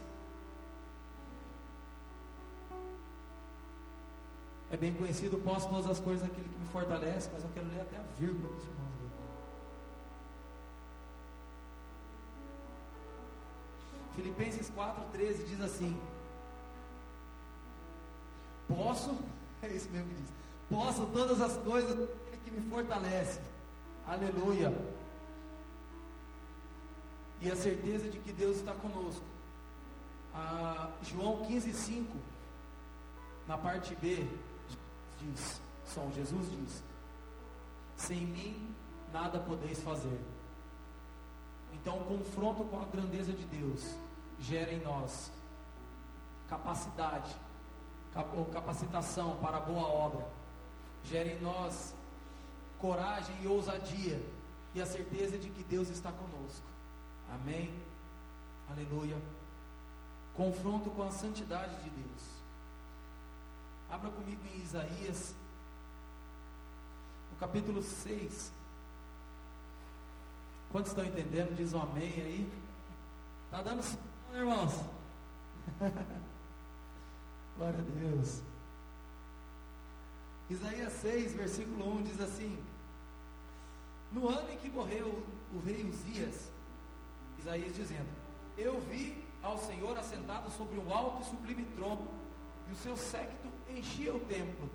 É 4.70 4.78
bem 4.78 4.94
conhecido, 4.94 5.36
posso 5.44 5.68
todas 5.68 5.90
as 5.90 6.00
coisas 6.00 6.24
aquele 6.26 6.48
que 6.48 6.58
me 6.58 6.68
fortalece, 6.68 7.28
mas 7.34 7.44
eu 7.44 7.50
quero 7.52 7.66
ler 7.66 7.82
até 7.82 7.98
a 7.98 8.04
vírgula 8.18 8.50
dos 8.54 8.64
irmãos. 8.64 9.03
Filipenses 14.14 14.70
4,13 14.70 15.44
diz 15.46 15.60
assim: 15.60 15.98
Posso, 18.68 19.16
é 19.62 19.68
isso 19.68 19.90
mesmo 19.90 20.08
que 20.08 20.14
diz, 20.14 20.32
posso 20.70 21.06
todas 21.06 21.40
as 21.40 21.56
coisas 21.58 22.08
que 22.44 22.50
me 22.50 22.60
fortalece. 22.70 23.40
Aleluia. 24.06 24.72
E 27.40 27.50
a 27.50 27.56
certeza 27.56 28.08
de 28.08 28.18
que 28.18 28.32
Deus 28.32 28.56
está 28.58 28.72
conosco. 28.74 29.24
Ah, 30.32 30.90
João 31.02 31.44
15, 31.46 31.72
5, 31.72 32.16
na 33.46 33.56
parte 33.56 33.94
B, 33.96 34.26
diz, 35.20 35.60
São 35.84 36.10
Jesus 36.12 36.50
diz, 36.50 36.82
sem 37.96 38.20
mim 38.26 38.74
nada 39.12 39.38
podeis 39.38 39.80
fazer. 39.80 40.18
Então, 41.72 41.98
confronto 42.04 42.64
com 42.64 42.80
a 42.80 42.84
grandeza 42.84 43.32
de 43.32 43.44
Deus 43.44 43.94
gera 44.40 44.72
em 44.72 44.80
nós 44.80 45.30
capacidade, 46.48 47.34
ou 48.36 48.44
capacitação 48.46 49.36
para 49.36 49.56
a 49.56 49.60
boa 49.60 49.86
obra, 49.88 50.26
gera 51.04 51.28
em 51.28 51.40
nós 51.40 51.94
coragem 52.78 53.34
e 53.42 53.46
ousadia 53.46 54.20
e 54.74 54.80
a 54.80 54.86
certeza 54.86 55.38
de 55.38 55.48
que 55.48 55.62
Deus 55.64 55.88
está 55.88 56.12
conosco. 56.12 56.66
Amém? 57.32 57.72
Aleluia. 58.70 59.16
Confronto 60.34 60.90
com 60.90 61.02
a 61.02 61.10
santidade 61.10 61.74
de 61.82 61.90
Deus. 61.90 62.22
Abra 63.90 64.10
comigo 64.10 64.40
em 64.52 64.62
Isaías, 64.62 65.34
no 67.30 67.36
capítulo 67.38 67.82
6. 67.82 68.52
Quantos 70.72 70.90
estão 70.90 71.04
entendendo? 71.04 71.54
Diz 71.54 71.72
um 71.72 71.82
amém 71.82 72.12
aí. 72.16 72.52
Está 73.44 73.62
dando 73.62 73.82
irmãos? 74.38 74.72
Glória 77.56 77.78
a 77.78 77.82
Deus. 77.82 78.42
Isaías 80.50 80.92
6, 80.94 81.34
versículo 81.34 81.98
1 81.98 82.02
diz 82.02 82.20
assim: 82.20 82.58
No 84.12 84.28
ano 84.28 84.50
em 84.52 84.56
que 84.58 84.68
morreu 84.68 85.24
o 85.54 85.58
rei 85.60 85.84
Uzias, 85.84 86.50
Isaías 87.38 87.74
dizendo: 87.74 88.08
Eu 88.58 88.80
vi 88.80 89.24
ao 89.42 89.56
Senhor 89.58 89.96
assentado 89.96 90.50
sobre 90.50 90.78
um 90.78 90.92
alto 90.92 91.22
e 91.22 91.26
sublime 91.26 91.64
trono, 91.76 92.08
e 92.68 92.72
o 92.72 92.76
seu 92.76 92.96
séquito 92.96 93.48
enchia 93.68 94.14
o 94.14 94.20
templo. 94.20 94.68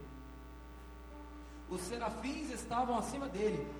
Os 1.69 1.81
serafins 1.81 2.49
estavam 2.49 2.97
acima 2.97 3.27
dele, 3.27 3.71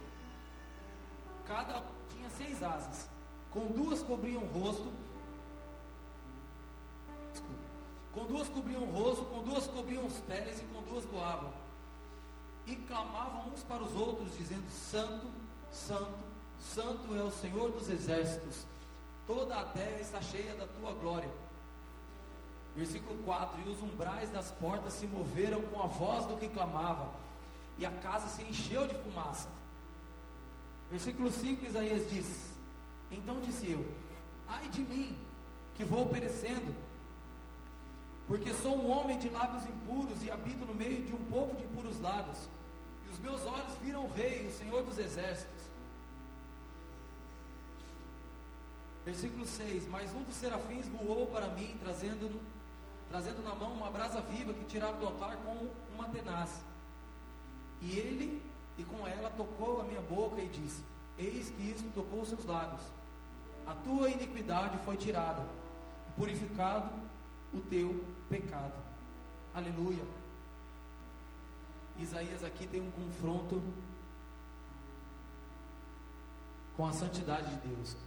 cada 1.47 1.79
um 1.79 1.85
tinha 2.09 2.29
seis 2.29 2.61
asas, 2.61 3.09
com 3.49 3.67
duas 3.67 4.03
cobriam 4.03 4.43
o 4.43 4.47
rosto, 4.47 4.91
com 8.13 8.25
duas 8.25 8.49
cobriam 8.49 8.83
o 8.83 8.91
rosto, 8.91 9.23
com 9.25 9.43
duas 9.43 9.67
cobriam 9.67 10.05
os 10.05 10.19
pés 10.21 10.59
e 10.59 10.63
com 10.65 10.81
duas 10.83 11.05
voavam. 11.05 11.53
E 12.65 12.75
clamavam 12.75 13.51
uns 13.53 13.63
para 13.63 13.83
os 13.83 13.95
outros, 13.95 14.35
dizendo: 14.37 14.69
Santo, 14.69 15.27
Santo, 15.71 16.19
Santo 16.59 17.15
é 17.15 17.23
o 17.23 17.31
Senhor 17.31 17.71
dos 17.71 17.89
exércitos, 17.89 18.65
toda 19.25 19.59
a 19.59 19.65
terra 19.65 19.99
está 19.99 20.21
cheia 20.21 20.53
da 20.55 20.67
tua 20.67 20.91
glória. 20.93 21.29
Versículo 22.75 23.21
4: 23.23 23.61
E 23.65 23.69
os 23.69 23.81
umbrais 23.81 24.29
das 24.31 24.51
portas 24.51 24.93
se 24.93 25.07
moveram 25.07 25.61
com 25.63 25.81
a 25.81 25.87
voz 25.87 26.25
do 26.25 26.37
que 26.37 26.47
clamava, 26.49 27.09
e 27.77 27.85
a 27.85 27.91
casa 27.91 28.27
se 28.27 28.43
encheu 28.43 28.87
de 28.87 28.95
fumaça. 28.95 29.49
Versículo 30.91 31.31
5: 31.31 31.65
Isaías 31.65 32.09
diz: 32.09 32.53
Então 33.11 33.39
disse 33.41 33.71
eu: 33.71 33.85
Ai 34.47 34.67
de 34.69 34.81
mim, 34.81 35.17
que 35.75 35.83
vou 35.83 36.07
perecendo, 36.07 36.75
porque 38.29 38.53
sou 38.53 38.77
um 38.77 38.91
homem 38.91 39.17
de 39.17 39.27
lábios 39.27 39.65
impuros 39.65 40.23
e 40.23 40.29
habito 40.29 40.63
no 40.63 40.75
meio 40.75 41.03
de 41.03 41.15
um 41.15 41.25
povo 41.25 41.55
de 41.55 41.63
impuros 41.63 41.99
lábios, 41.99 42.37
e 43.07 43.09
os 43.09 43.17
meus 43.17 43.43
olhos 43.43 43.75
viram 43.81 44.05
o 44.05 44.13
Rei, 44.13 44.45
o 44.45 44.51
Senhor 44.51 44.83
dos 44.83 44.99
Exércitos. 44.99 45.63
Versículo 49.03 49.47
6: 49.47 49.87
Mas 49.89 50.13
um 50.13 50.21
dos 50.21 50.35
serafins 50.35 50.87
voou 50.89 51.25
para 51.25 51.47
mim, 51.47 51.75
trazendo, 51.79 52.39
trazendo 53.09 53.43
na 53.43 53.55
mão 53.55 53.73
uma 53.73 53.89
brasa 53.89 54.21
viva 54.21 54.53
que 54.53 54.63
tirava 54.65 54.99
do 54.99 55.07
altar 55.07 55.35
com 55.37 55.67
uma 55.95 56.07
tenaz. 56.09 56.61
E 57.81 57.97
ele, 57.97 58.43
e 58.77 58.83
com 58.83 59.07
ela, 59.07 59.31
tocou 59.31 59.81
a 59.81 59.85
minha 59.85 60.01
boca 60.01 60.39
e 60.39 60.47
disse: 60.49 60.83
Eis 61.17 61.49
que 61.49 61.63
isto 61.63 61.91
tocou 61.95 62.21
os 62.21 62.29
seus 62.29 62.45
lábios. 62.45 62.83
A 63.65 63.73
tua 63.73 64.07
iniquidade 64.07 64.77
foi 64.85 64.97
tirada, 64.97 65.43
purificado 66.15 66.91
o 67.51 67.59
teu 67.61 68.18
pecado. 68.29 68.73
Aleluia. 69.53 70.03
Isaías 71.97 72.43
aqui 72.43 72.65
tem 72.67 72.81
um 72.81 72.91
confronto 72.91 73.61
com 76.77 76.85
a 76.85 76.93
santidade 76.93 77.49
de 77.49 77.67
Deus. 77.67 77.97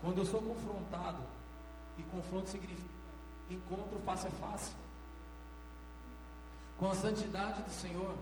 Quando 0.00 0.18
eu 0.18 0.24
sou 0.24 0.40
confrontado, 0.40 1.22
e 1.98 2.02
confronto 2.04 2.48
significa 2.48 2.88
encontro 3.50 3.98
face 4.00 4.26
a 4.28 4.30
face, 4.30 4.72
com 6.78 6.90
a 6.90 6.94
santidade 6.94 7.62
do 7.62 7.70
Senhor, 7.70 8.14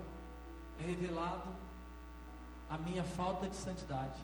é 0.81 0.87
revelado 0.87 1.51
a 2.71 2.79
minha 2.79 3.05
falta 3.05 3.49
de 3.49 3.55
santidade. 3.55 4.19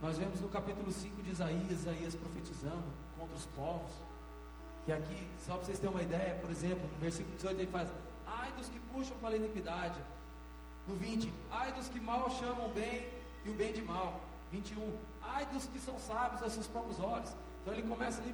Nós 0.00 0.16
vemos 0.16 0.40
no 0.40 0.48
capítulo 0.48 0.92
5 0.92 1.22
de 1.22 1.30
Isaías, 1.30 1.70
Isaías 1.70 2.14
profetizando 2.14 3.05
contra 3.18 3.34
os 3.36 3.46
povos. 3.46 3.90
E 4.86 4.92
aqui, 4.92 5.26
só 5.44 5.54
para 5.54 5.64
vocês 5.64 5.78
terem 5.78 5.94
uma 5.94 6.02
ideia, 6.02 6.34
por 6.36 6.50
exemplo, 6.50 6.88
no 6.92 6.98
versículo 6.98 7.34
18 7.36 7.60
ele 7.60 7.70
faz: 7.70 7.88
Ai 8.26 8.52
dos 8.52 8.68
que 8.68 8.78
puxam 8.92 9.16
para 9.18 9.30
a 9.30 9.36
iniquidade. 9.36 10.00
No 10.86 10.94
20, 10.94 11.32
ai 11.50 11.72
dos 11.72 11.88
que 11.88 11.98
mal 11.98 12.30
chamam 12.30 12.68
bem 12.70 13.08
e 13.44 13.50
o 13.50 13.54
bem 13.54 13.72
de 13.72 13.82
mal. 13.82 14.20
21, 14.52 14.96
ai 15.22 15.44
dos 15.46 15.66
que 15.66 15.80
são 15.80 15.98
sábios 15.98 16.42
a 16.42 16.48
seus 16.48 16.68
próprios 16.68 17.00
olhos. 17.00 17.34
Então 17.60 17.74
ele 17.74 17.82
começa 17.82 18.22
ali, 18.22 18.32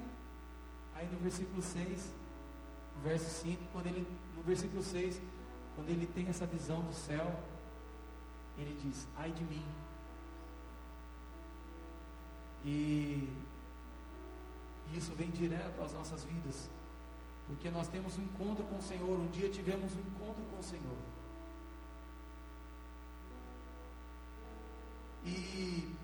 aí 0.94 1.06
no 1.06 1.18
versículo 1.18 1.62
6, 1.62 2.12
no 2.96 3.02
verso 3.02 3.30
5, 3.42 3.62
quando 3.72 3.86
ele, 3.86 4.06
no 4.36 4.42
versículo 4.42 4.82
6, 4.82 5.20
quando 5.74 5.88
ele 5.88 6.06
tem 6.06 6.28
essa 6.28 6.44
visão 6.44 6.80
do 6.82 6.92
céu, 6.92 7.34
ele 8.58 8.78
diz: 8.82 9.08
ai 9.16 9.30
de 9.30 9.44
mim. 9.44 9.64
E 12.64 13.28
isso 14.96 15.12
vem 15.14 15.30
direto 15.30 15.82
às 15.82 15.92
nossas 15.92 16.24
vidas. 16.24 16.68
Porque 17.46 17.70
nós 17.70 17.88
temos 17.88 18.18
um 18.18 18.22
encontro 18.22 18.64
com 18.64 18.76
o 18.76 18.82
Senhor. 18.82 19.18
Um 19.18 19.28
dia 19.28 19.48
tivemos 19.48 19.92
um 19.94 20.00
encontro 20.00 20.42
com 20.50 20.58
o 20.58 20.62
Senhor. 20.62 20.96
E 25.24 25.94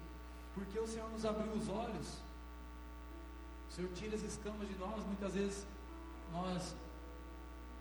porque 0.55 0.79
o 0.79 0.87
Senhor 0.87 1.09
nos 1.11 1.24
abriu 1.24 1.53
os 1.53 1.68
olhos, 1.68 2.18
o 3.70 3.72
Senhor 3.72 3.90
tira 3.94 4.16
as 4.16 4.22
escamas 4.22 4.68
de 4.68 4.74
nós. 4.77 5.05
Muitas 5.05 5.35
vezes 5.35 5.66
nós, 6.33 6.74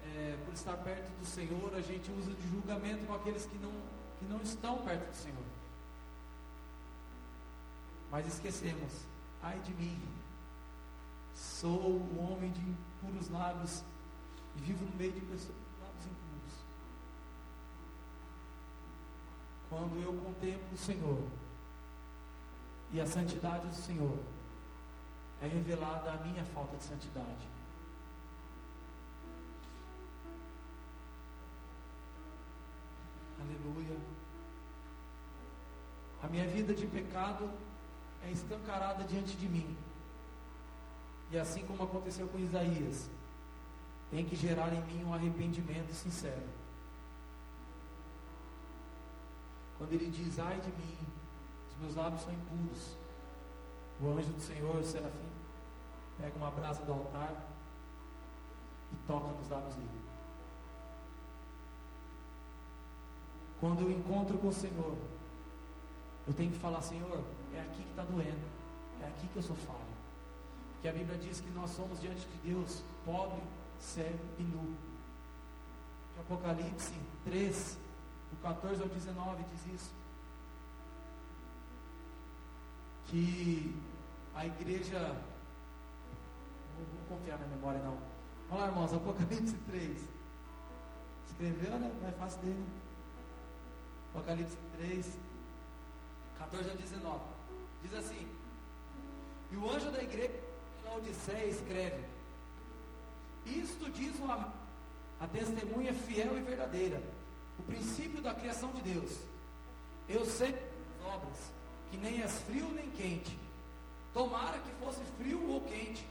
é, 0.04 0.38
por 0.46 0.54
estar 0.54 0.78
perto 0.78 1.10
do 1.20 1.26
Senhor, 1.26 1.74
a 1.76 1.82
gente 1.82 2.12
usa 2.12 2.32
de 2.32 2.50
julgamento 2.50 3.06
com 3.06 3.14
aqueles 3.16 3.46
que 3.46 3.58
não, 3.58 3.72
que 4.20 4.26
não 4.26 4.42
estão 4.42 4.78
perto 4.80 5.10
do 5.10 5.16
Senhor. 5.16 5.44
Mas 8.12 8.28
esquecemos, 8.28 8.94
ai 9.42 9.60
de 9.60 9.74
mim, 9.74 10.00
sou 11.38 12.02
um 12.02 12.32
homem 12.32 12.52
de 12.52 12.62
impuros 12.62 13.30
lábios 13.30 13.84
e 14.56 14.62
vivo 14.62 14.84
no 14.86 14.96
meio 14.96 15.12
de 15.12 15.22
pessoas 15.22 15.56
de 15.56 15.82
lábios 15.82 16.06
impuros. 16.06 16.54
Quando 19.70 20.04
eu 20.04 20.14
contemplo 20.20 20.74
o 20.74 20.78
Senhor 20.78 21.24
e 22.92 23.00
a 23.00 23.06
santidade 23.06 23.68
do 23.68 23.76
Senhor, 23.76 24.18
é 25.40 25.48
revelada 25.48 26.12
a 26.12 26.18
minha 26.18 26.44
falta 26.44 26.76
de 26.76 26.84
santidade. 26.84 27.48
Aleluia. 33.40 33.98
A 36.24 36.28
minha 36.28 36.48
vida 36.48 36.74
de 36.74 36.88
pecado 36.88 37.48
é 38.24 38.32
escancarada 38.32 39.04
diante 39.04 39.38
de 39.38 39.48
mim. 39.48 39.78
E 41.32 41.38
assim 41.38 41.66
como 41.66 41.84
aconteceu 41.84 42.28
com 42.28 42.40
Isaías, 42.40 43.10
tem 44.10 44.26
que 44.26 44.36
gerar 44.36 44.74
em 44.74 44.82
mim 44.82 45.04
um 45.04 45.14
arrependimento 45.14 45.94
sincero. 45.94 46.48
Quando 49.78 49.92
ele 49.94 50.10
diz, 50.10 50.40
ai 50.40 50.60
de 50.60 50.70
mim, 50.70 50.98
os 51.70 51.82
meus 51.82 51.96
lábios 51.96 52.22
são 52.22 52.34
impuros. 52.34 52.96
O 54.02 54.10
anjo 54.12 54.32
do 54.32 54.42
Senhor, 54.42 54.76
o 54.76 54.84
serafim, 54.84 55.30
pega 56.18 56.36
uma 56.38 56.52
brasa 56.52 56.84
do 56.84 56.94
altar 56.94 57.34
e 58.92 58.96
toca 59.08 59.28
nos 59.28 59.50
lábios 59.50 59.76
dele. 59.76 60.02
Quando 63.60 63.82
eu 63.82 63.92
encontro 63.92 64.38
com 64.38 64.48
o 64.48 64.54
Senhor, 64.54 64.96
eu 66.28 66.34
tenho 66.34 66.52
que 66.52 66.60
falar, 66.60 66.82
Senhor, 66.82 67.24
é 67.54 67.60
aqui 67.62 67.84
que 67.84 67.90
está 67.90 68.04
doendo, 68.04 68.48
é 69.02 69.08
aqui 69.08 69.28
que 69.28 69.38
eu 69.38 69.44
sou 69.44 69.56
falho. 69.56 69.87
A 70.88 70.94
Bíblia 70.94 71.18
diz 71.18 71.42
que 71.42 71.50
nós 71.50 71.72
somos 71.72 72.00
diante 72.00 72.26
de 72.26 72.54
Deus 72.54 72.82
pobre, 73.04 73.42
cego 73.78 74.24
e 74.40 74.44
nu. 74.44 74.74
Apocalipse 76.18 76.94
3, 77.26 77.78
do 78.32 78.42
14 78.42 78.82
ao 78.82 78.88
19, 78.88 79.44
diz 79.52 79.74
isso. 79.76 79.92
Que 83.08 83.76
a 84.34 84.46
igreja. 84.46 85.00
Não 86.78 86.86
vou 86.86 87.18
confiar 87.18 87.38
na 87.38 87.48
memória, 87.48 87.82
não. 87.82 87.98
Vamos 88.50 88.64
lá, 88.64 88.68
irmãos, 88.68 88.94
Apocalipse 88.94 89.58
3. 89.70 90.10
Escreveu, 91.28 91.80
né? 91.80 91.92
Não 92.02 92.08
é 92.08 92.12
fácil 92.14 92.40
dele. 92.42 92.66
Apocalipse 94.14 94.58
3, 94.78 95.18
14 96.40 96.70
ao 96.70 96.78
19. 96.78 97.20
Diz 97.84 97.94
assim: 97.94 98.28
E 99.52 99.56
o 99.58 99.70
anjo 99.70 99.92
da 99.92 100.02
igreja 100.02 100.47
de 100.88 100.94
Laodiceia 100.94 101.46
escreve: 101.48 102.04
Isto 103.46 103.90
diz 103.92 104.20
amado 104.22 104.54
a 105.20 105.28
testemunha 105.28 105.94
fiel 105.94 106.38
e 106.38 106.42
verdadeira, 106.42 107.02
o 107.60 107.64
princípio 107.64 108.22
da 108.22 108.34
criação 108.34 108.72
de 108.72 108.82
Deus. 108.82 109.18
Eu 110.08 110.26
sei 110.26 110.50
as 110.50 111.14
obras, 111.14 111.52
que 111.92 111.98
nem 111.98 112.22
és 112.22 112.40
frio 112.42 112.68
nem 112.70 112.90
quente. 112.92 113.38
Tomara 114.14 114.60
que 114.60 114.72
fosse 114.84 115.02
frio 115.18 115.50
ou 115.50 115.62
quente. 115.62 116.08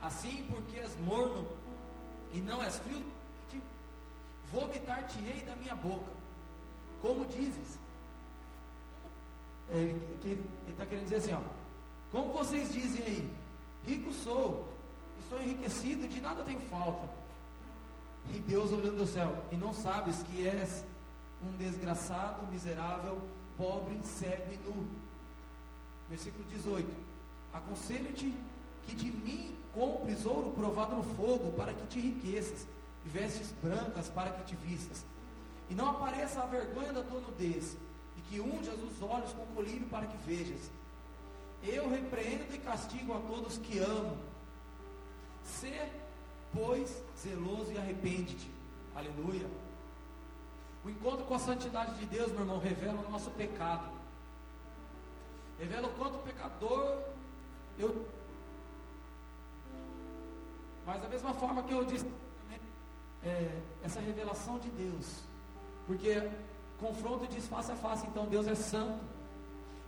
Assim, 0.00 0.46
porque 0.50 0.78
és 0.78 0.96
morno 1.00 1.48
e 2.32 2.38
não 2.40 2.62
és 2.62 2.78
frio, 2.78 3.04
vomitar-te-ei 4.52 5.40
da 5.42 5.56
minha 5.56 5.74
boca. 5.74 6.12
Como 7.02 7.24
dizes, 7.26 7.78
ele 9.70 10.00
está 10.68 10.86
querendo 10.86 11.04
dizer 11.04 11.16
assim, 11.16 11.32
ó, 11.32 11.40
como 12.10 12.32
vocês 12.32 12.72
dizem 12.72 13.04
aí, 13.04 13.37
rico 13.88 14.12
sou, 14.12 14.68
estou 15.20 15.40
enriquecido, 15.40 16.06
de 16.06 16.20
nada 16.20 16.44
tenho 16.44 16.60
falta. 16.60 17.08
E 18.34 18.38
Deus 18.40 18.70
olhando 18.70 18.98
do 18.98 19.06
céu, 19.06 19.42
e 19.50 19.56
não 19.56 19.72
sabes 19.72 20.22
que 20.24 20.46
és 20.46 20.84
um 21.42 21.56
desgraçado, 21.56 22.46
miserável, 22.52 23.18
pobre, 23.56 23.98
cego 24.04 24.52
e 24.52 24.56
nu. 24.58 24.86
Versículo 26.10 26.44
18: 26.50 26.86
Aconselho-te 27.54 28.34
que 28.86 28.94
de 28.94 29.10
mim 29.10 29.56
compres 29.72 30.26
ouro 30.26 30.50
provado 30.50 30.96
no 30.96 31.02
fogo, 31.14 31.52
para 31.52 31.72
que 31.72 31.86
te 31.86 31.98
enriqueças, 31.98 32.66
e 33.06 33.08
vestes 33.08 33.54
brancas 33.62 34.08
para 34.08 34.30
que 34.32 34.44
te 34.44 34.56
vistas, 34.56 35.04
e 35.70 35.74
não 35.74 35.88
apareça 35.88 36.42
a 36.42 36.46
vergonha 36.46 36.92
da 36.92 37.02
tua 37.02 37.20
nudez, 37.20 37.76
e 38.16 38.20
que 38.22 38.40
unjas 38.40 38.78
os 38.82 39.00
olhos 39.00 39.32
com 39.32 39.46
colírio 39.54 39.86
para 39.88 40.06
que 40.06 40.16
vejas. 40.18 40.70
Eu 41.62 41.88
repreendo 41.88 42.54
e 42.54 42.58
castigo 42.58 43.12
a 43.12 43.20
todos 43.20 43.58
que 43.58 43.78
amo. 43.78 44.16
Ser 45.42 45.90
pois, 46.52 47.02
zeloso 47.16 47.72
e 47.72 47.78
arrepende-te. 47.78 48.50
Aleluia. 48.94 49.46
O 50.84 50.90
encontro 50.90 51.24
com 51.24 51.34
a 51.34 51.38
santidade 51.38 51.94
de 51.98 52.06
Deus, 52.06 52.30
meu 52.32 52.40
irmão, 52.40 52.58
revela 52.58 53.04
o 53.06 53.10
nosso 53.10 53.30
pecado. 53.32 53.90
Revela 55.58 55.88
o 55.88 55.92
quanto 55.94 56.18
pecador 56.18 57.02
eu 57.78 58.06
mas 60.88 61.02
da 61.02 61.08
mesma 61.08 61.34
forma 61.34 61.62
que 61.64 61.74
eu 61.74 61.84
disse 61.84 62.10
é, 63.22 63.60
essa 63.84 64.00
revelação 64.00 64.58
de 64.58 64.70
Deus, 64.70 65.22
porque 65.86 66.30
confronto 66.80 67.26
diz 67.26 67.46
face 67.46 67.70
a 67.70 67.76
face, 67.76 68.06
então 68.06 68.24
Deus 68.24 68.46
é 68.46 68.54
santo, 68.54 68.98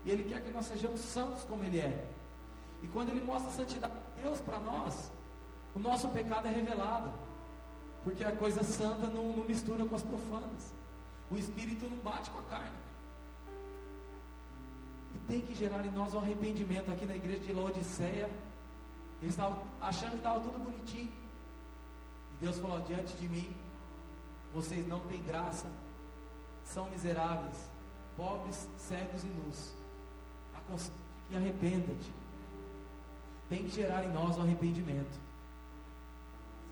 e 0.05 0.11
Ele 0.11 0.25
quer 0.25 0.43
que 0.43 0.51
nós 0.51 0.67
sejamos 0.67 1.01
santos 1.01 1.43
como 1.45 1.63
Ele 1.65 1.81
é, 1.81 2.07
e 2.83 2.89
quando 2.89 3.11
Ele 3.11 3.21
mostra 3.21 3.51
a 3.51 3.53
santidade 3.53 3.95
de 3.95 4.23
Deus 4.23 4.41
para 4.41 4.59
nós, 4.59 5.11
o 5.75 5.79
nosso 5.79 6.09
pecado 6.09 6.47
é 6.47 6.51
revelado. 6.51 7.13
Porque 8.03 8.25
a 8.25 8.33
coisa 8.33 8.63
santa 8.63 9.07
não, 9.09 9.37
não 9.37 9.45
mistura 9.45 9.85
com 9.85 9.95
as 9.95 10.03
profanas. 10.03 10.73
O 11.31 11.37
espírito 11.37 11.89
não 11.89 11.99
bate 11.99 12.31
com 12.31 12.39
a 12.39 12.43
carne. 12.43 12.79
E 15.15 15.19
tem 15.29 15.41
que 15.41 15.55
gerar 15.55 15.85
em 15.85 15.91
nós 15.91 16.15
um 16.15 16.19
arrependimento. 16.19 16.91
Aqui 16.91 17.05
na 17.05 17.15
igreja 17.15 17.41
de 17.41 17.53
Laodiceia, 17.53 18.31
eles 19.21 19.35
estavam 19.35 19.63
achando 19.81 20.13
que 20.13 20.17
estava 20.17 20.41
tudo 20.41 20.59
bonitinho. 20.59 21.13
E 22.33 22.45
Deus 22.45 22.59
falou: 22.59 22.81
diante 22.81 23.15
de 23.17 23.29
mim, 23.29 23.55
vocês 24.55 24.87
não 24.89 25.01
têm 25.01 25.23
graça, 25.23 25.67
são 26.65 26.89
miseráveis, 26.89 27.69
pobres, 28.17 28.67
cegos 28.79 29.23
e 29.25 29.27
nus. 29.27 29.80
E 31.31 31.37
arrependa-te. 31.37 32.13
Tem 33.49 33.65
que 33.65 33.71
gerar 33.71 34.05
em 34.05 34.13
nós 34.13 34.37
um 34.37 34.43
arrependimento 34.43 35.31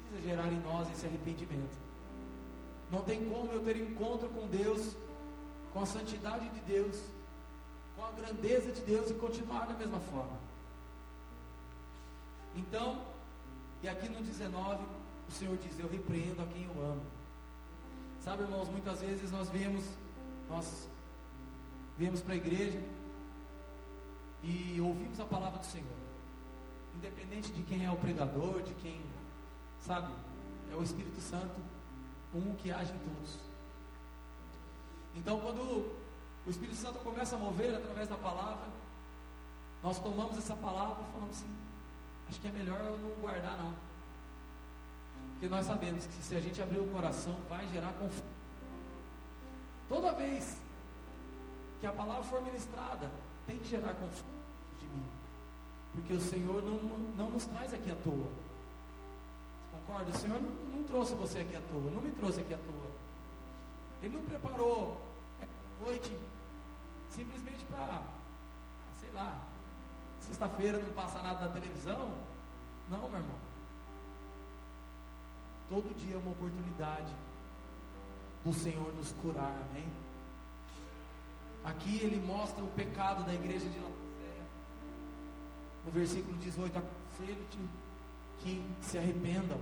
precisa 0.08 0.28
gerar 0.28 0.48
em 0.48 0.60
nós 0.60 0.90
esse 0.90 1.06
arrependimento. 1.06 1.76
Não 2.90 3.02
tem 3.02 3.28
como 3.28 3.52
eu 3.52 3.62
ter 3.62 3.76
encontro 3.76 4.28
com 4.30 4.46
Deus, 4.48 4.96
com 5.72 5.82
a 5.82 5.86
santidade 5.86 6.48
de 6.48 6.60
Deus, 6.60 7.00
com 7.94 8.04
a 8.04 8.10
grandeza 8.12 8.72
de 8.72 8.80
Deus 8.80 9.10
e 9.10 9.14
continuar 9.14 9.66
da 9.66 9.74
mesma 9.74 10.00
forma. 10.00 10.38
Então, 12.56 13.02
e 13.82 13.88
aqui 13.88 14.08
no 14.08 14.22
19, 14.22 14.82
o 15.28 15.32
Senhor 15.32 15.56
diz: 15.58 15.78
Eu 15.78 15.88
repreendo 15.88 16.42
a 16.42 16.46
quem 16.46 16.64
eu 16.64 16.82
amo. 16.82 17.02
Sabe, 18.24 18.42
irmãos, 18.42 18.68
muitas 18.68 19.00
vezes 19.00 19.30
nós 19.30 19.48
vemos, 19.50 19.84
nós 20.48 20.88
viemos 21.96 22.20
para 22.20 22.34
a 22.34 22.36
igreja 22.36 22.80
e 24.42 24.80
ouvimos 24.80 25.18
a 25.20 25.24
palavra 25.24 25.58
do 25.58 25.66
Senhor. 25.66 25.86
Independente 26.96 27.52
de 27.52 27.62
quem 27.62 27.84
é 27.84 27.90
o 27.90 27.96
pregador, 27.96 28.62
de 28.62 28.74
quem 28.74 29.00
Sabe? 29.80 30.12
É 30.70 30.74
o 30.74 30.82
Espírito 30.82 31.20
Santo, 31.20 31.60
um 32.34 32.54
que 32.56 32.70
age 32.70 32.92
em 32.92 32.98
todos. 32.98 33.38
Então, 35.16 35.40
quando 35.40 35.60
o 36.46 36.50
Espírito 36.50 36.76
Santo 36.76 36.98
começa 37.00 37.36
a 37.36 37.38
mover 37.38 37.74
através 37.74 38.08
da 38.08 38.16
palavra, 38.16 38.66
nós 39.82 39.98
tomamos 39.98 40.36
essa 40.36 40.54
palavra 40.56 41.02
e 41.02 41.12
falamos 41.12 41.36
assim: 41.36 41.56
acho 42.28 42.40
que 42.40 42.48
é 42.48 42.50
melhor 42.50 42.78
eu 42.80 42.98
não 42.98 43.10
guardar, 43.20 43.56
não. 43.56 43.74
Porque 45.32 45.48
nós 45.48 45.66
sabemos 45.66 46.04
que 46.04 46.22
se 46.22 46.36
a 46.36 46.40
gente 46.40 46.60
abrir 46.60 46.80
o 46.80 46.88
coração, 46.88 47.36
vai 47.48 47.66
gerar 47.68 47.92
conflito. 47.94 48.38
Toda 49.88 50.12
vez 50.12 50.58
que 51.80 51.86
a 51.86 51.92
palavra 51.92 52.24
for 52.24 52.42
ministrada, 52.42 53.10
tem 53.48 53.58
que 53.58 53.68
gerar 53.68 53.94
conflito 53.94 54.26
de 54.78 54.86
mim. 54.86 55.04
Porque 55.94 56.12
o 56.12 56.20
Senhor 56.20 56.62
não, 56.62 56.76
não 57.16 57.30
nos 57.30 57.46
traz 57.46 57.72
aqui 57.72 57.90
à 57.90 57.96
toa. 57.96 58.30
Concorda? 59.72 60.10
O 60.10 60.18
Senhor 60.18 60.40
não, 60.40 60.50
não, 60.50 60.84
trouxe 60.84 61.14
você 61.14 61.40
aqui 61.40 61.56
à 61.56 61.60
toa, 61.62 61.90
não 61.90 62.02
me 62.02 62.10
trouxe 62.12 62.40
aqui 62.40 62.52
à 62.52 62.58
toa. 62.58 62.90
Ele 64.02 64.14
não 64.14 64.22
preparou 64.22 65.00
a 65.40 65.84
noite 65.84 66.14
simplesmente 67.10 67.64
para, 67.64 68.02
sei 69.00 69.10
lá, 69.12 69.40
sexta-feira 70.20 70.78
não 70.78 70.92
passa 70.92 71.22
nada 71.22 71.46
na 71.46 71.52
televisão. 71.52 72.12
Não, 72.90 73.08
meu 73.08 73.18
irmão. 73.18 73.48
Todo 75.70 75.96
dia 75.98 76.14
é 76.14 76.18
uma 76.18 76.32
oportunidade 76.32 77.14
do 78.44 78.52
Senhor 78.52 78.92
nos 78.94 79.12
curar, 79.12 79.54
amém? 79.70 79.88
Aqui 81.68 81.98
ele 82.02 82.18
mostra 82.26 82.64
o 82.64 82.68
pecado 82.68 83.24
da 83.24 83.34
igreja 83.34 83.68
de 83.68 83.78
Laodiceia. 83.78 84.46
No 85.84 85.92
versículo 85.92 86.38
18, 86.38 86.78
aconselho-te 86.78 87.58
que 88.38 88.64
se 88.80 88.96
arrependam. 88.96 89.60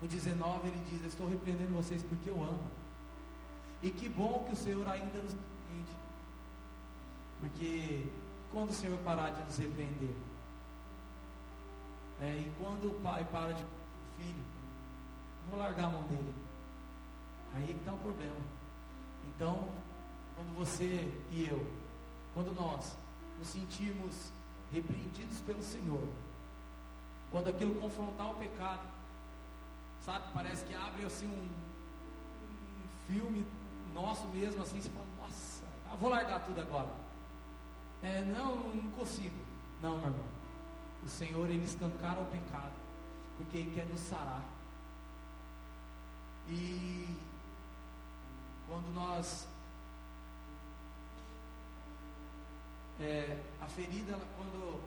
No 0.00 0.06
19 0.06 0.68
ele 0.68 0.84
diz: 0.88 1.04
Estou 1.04 1.28
repreendendo 1.28 1.74
vocês 1.74 2.04
porque 2.04 2.30
eu 2.30 2.40
amo. 2.40 2.70
E 3.82 3.90
que 3.90 4.08
bom 4.08 4.44
que 4.46 4.52
o 4.52 4.56
Senhor 4.56 4.86
ainda 4.88 5.18
nos 5.22 5.32
repreende. 5.32 5.96
Porque 7.40 8.06
quando 8.52 8.70
o 8.70 8.74
Senhor 8.74 8.98
parar 8.98 9.30
de 9.30 9.42
nos 9.42 9.56
repreender, 9.58 10.14
é, 12.20 12.26
e 12.28 12.52
quando 12.60 12.92
o 12.92 13.00
pai 13.02 13.24
para 13.24 13.52
de 13.52 13.64
filho, 14.18 14.44
vou 15.50 15.58
largar 15.58 15.86
a 15.86 15.90
mão 15.90 16.04
dele. 16.04 16.32
Aí 17.56 17.66
que 17.66 17.72
está 17.72 17.92
o 17.92 17.98
problema. 17.98 18.36
Então, 19.34 19.68
quando 20.34 20.56
você 20.56 21.12
e 21.30 21.48
eu, 21.48 21.66
quando 22.32 22.54
nós 22.54 22.96
nos 23.38 23.48
sentirmos 23.48 24.32
repreendidos 24.72 25.40
pelo 25.40 25.62
Senhor, 25.62 26.08
quando 27.30 27.48
aquilo 27.48 27.74
confrontar 27.80 28.30
o 28.30 28.34
pecado, 28.34 28.86
sabe, 30.04 30.24
parece 30.32 30.64
que 30.64 30.74
abre 30.74 31.04
assim 31.04 31.26
um, 31.26 31.48
um 31.48 33.12
filme 33.12 33.46
nosso 33.94 34.26
mesmo, 34.28 34.62
assim, 34.62 34.80
você 34.80 34.90
fala, 34.90 35.06
nossa, 35.20 35.64
vou 36.00 36.10
largar 36.10 36.44
tudo 36.44 36.60
agora. 36.60 36.90
É, 38.02 38.20
não, 38.22 38.56
não 38.56 38.90
consigo. 38.90 39.36
Não, 39.80 39.96
meu 39.98 40.08
irmão. 40.08 40.24
O 41.04 41.08
Senhor, 41.08 41.48
Ele 41.48 41.64
escancara 41.64 42.20
o 42.20 42.26
pecado, 42.26 42.72
porque 43.36 43.58
Ele 43.58 43.74
quer 43.74 43.86
nos 43.86 44.00
sarar. 44.00 44.42
E 46.48 47.16
quando 48.68 48.92
nós 48.94 49.46
é, 53.04 53.36
a 53.60 53.66
ferida, 53.66 54.12
ela, 54.12 54.26
quando 54.36 54.82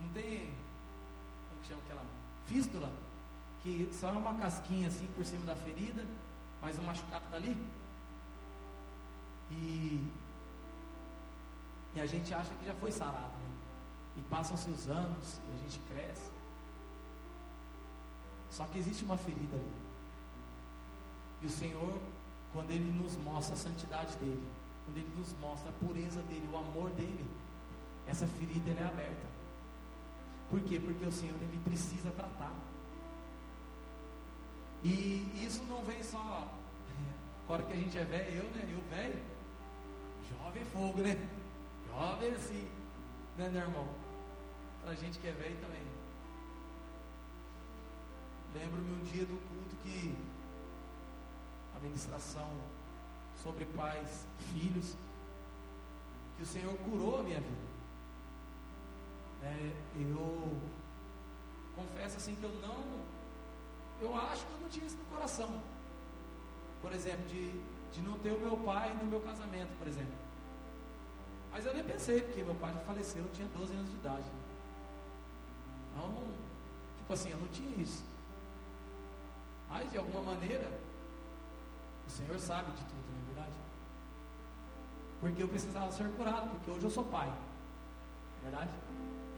não 0.00 0.08
tem. 0.10 0.52
Como 1.48 1.60
que 1.62 1.68
chama 1.68 1.82
aquela? 1.84 2.04
Fístula. 2.46 2.92
que 3.62 3.88
só 3.92 4.08
é 4.08 4.12
uma 4.12 4.34
casquinha 4.34 4.88
assim 4.88 5.06
por 5.16 5.24
cima 5.24 5.44
da 5.46 5.56
ferida, 5.56 6.04
mas 6.60 6.78
o 6.78 6.82
machucado 6.82 7.24
está 7.24 7.36
ali. 7.36 7.56
E, 9.50 10.12
e 11.94 12.00
a 12.00 12.06
gente 12.06 12.32
acha 12.34 12.52
que 12.54 12.66
já 12.66 12.74
foi 12.74 12.92
sarado. 12.92 13.32
Né? 13.32 13.56
E 14.18 14.20
passam-se 14.22 14.70
os 14.70 14.88
anos 14.88 15.40
e 15.48 15.54
a 15.54 15.56
gente 15.62 15.78
cresce. 15.90 16.30
Só 18.50 18.64
que 18.66 18.78
existe 18.78 19.04
uma 19.04 19.16
ferida 19.16 19.56
ali. 19.56 19.72
E 21.42 21.46
o 21.46 21.50
Senhor, 21.50 22.00
quando 22.52 22.70
Ele 22.70 22.90
nos 22.92 23.16
mostra 23.16 23.54
a 23.54 23.58
santidade 23.58 24.16
dEle, 24.16 24.48
quando 24.86 24.98
Ele 24.98 25.12
nos 25.18 25.34
mostra 25.40 25.68
a 25.68 25.72
pureza 25.84 26.22
dEle, 26.22 26.48
o 26.52 26.56
amor 26.56 26.90
dEle, 26.90 27.26
essa 28.06 28.26
ferida 28.26 28.70
é 28.70 28.86
aberta. 28.86 29.26
Por 30.48 30.60
quê? 30.60 30.78
Porque 30.78 31.04
o 31.04 31.12
Senhor 31.12 31.34
Ele 31.42 31.60
precisa 31.64 32.10
tratar. 32.12 32.54
E 34.84 35.44
isso 35.44 35.64
não 35.64 35.82
vem 35.82 36.02
só. 36.02 36.48
Agora 37.44 37.62
que 37.64 37.72
a 37.72 37.76
gente 37.76 37.98
é 37.98 38.04
velho, 38.04 38.38
eu, 38.38 38.44
né? 38.50 38.68
Eu 38.70 38.96
velho. 38.96 39.22
Jovem 40.30 40.62
é 40.62 40.64
fogo, 40.66 41.00
né? 41.00 41.28
Jovem 41.88 42.30
assim. 42.32 42.68
Né, 43.36 43.48
meu 43.48 43.62
irmão? 43.62 43.88
Pra 44.84 44.94
gente 44.94 45.18
que 45.18 45.26
é 45.26 45.32
velho 45.32 45.56
também. 45.60 45.82
Lembro-me 48.54 49.00
um 49.00 49.04
dia 49.04 49.26
do 49.26 49.36
culto 49.48 49.76
que 49.82 50.16
a 51.76 51.80
ministração 51.80 52.48
sobre 53.42 53.64
pais 53.66 54.26
filhos, 54.52 54.94
que 56.36 56.42
o 56.42 56.46
Senhor 56.46 56.76
curou 56.78 57.20
a 57.20 57.22
minha 57.22 57.40
vida. 57.40 57.66
É, 59.42 59.72
eu 60.00 60.60
confesso 61.74 62.16
assim 62.16 62.34
que 62.34 62.42
eu 62.42 62.50
não, 62.60 62.84
eu 64.00 64.14
acho 64.16 64.44
que 64.44 64.52
eu 64.52 64.60
não 64.60 64.68
tinha 64.68 64.86
isso 64.86 64.96
no 64.96 65.04
coração. 65.04 65.62
Por 66.82 66.92
exemplo, 66.92 67.26
de, 67.26 67.50
de 67.92 68.02
não 68.02 68.18
ter 68.18 68.30
o 68.30 68.40
meu 68.40 68.56
pai 68.58 68.94
no 68.94 69.04
meu 69.04 69.20
casamento, 69.20 69.76
por 69.78 69.86
exemplo. 69.86 70.14
Mas 71.52 71.64
eu 71.64 71.72
nem 71.72 71.84
pensei, 71.84 72.20
porque 72.20 72.42
meu 72.42 72.54
pai 72.56 72.72
já 72.74 72.80
faleceu, 72.80 73.22
eu 73.22 73.32
tinha 73.32 73.48
12 73.48 73.72
anos 73.72 73.90
de 73.90 73.96
idade. 73.96 74.26
Então, 75.92 76.24
tipo 76.98 77.12
assim, 77.12 77.30
eu 77.30 77.38
não 77.38 77.48
tinha 77.48 77.82
isso. 77.82 78.04
Mas 79.68 79.90
de 79.90 79.98
alguma 79.98 80.22
maneira, 80.34 80.70
o 82.06 82.10
Senhor 82.10 82.38
sabe 82.38 82.70
de 82.72 82.84
tudo, 82.84 83.04
não 83.12 83.22
é 83.22 83.34
verdade? 83.34 83.56
Porque 85.20 85.42
eu 85.42 85.48
precisava 85.48 85.90
ser 85.92 86.08
curado, 86.10 86.50
porque 86.50 86.70
hoje 86.70 86.84
eu 86.84 86.90
sou 86.90 87.04
pai. 87.04 87.28
É 87.28 88.50
verdade? 88.50 88.70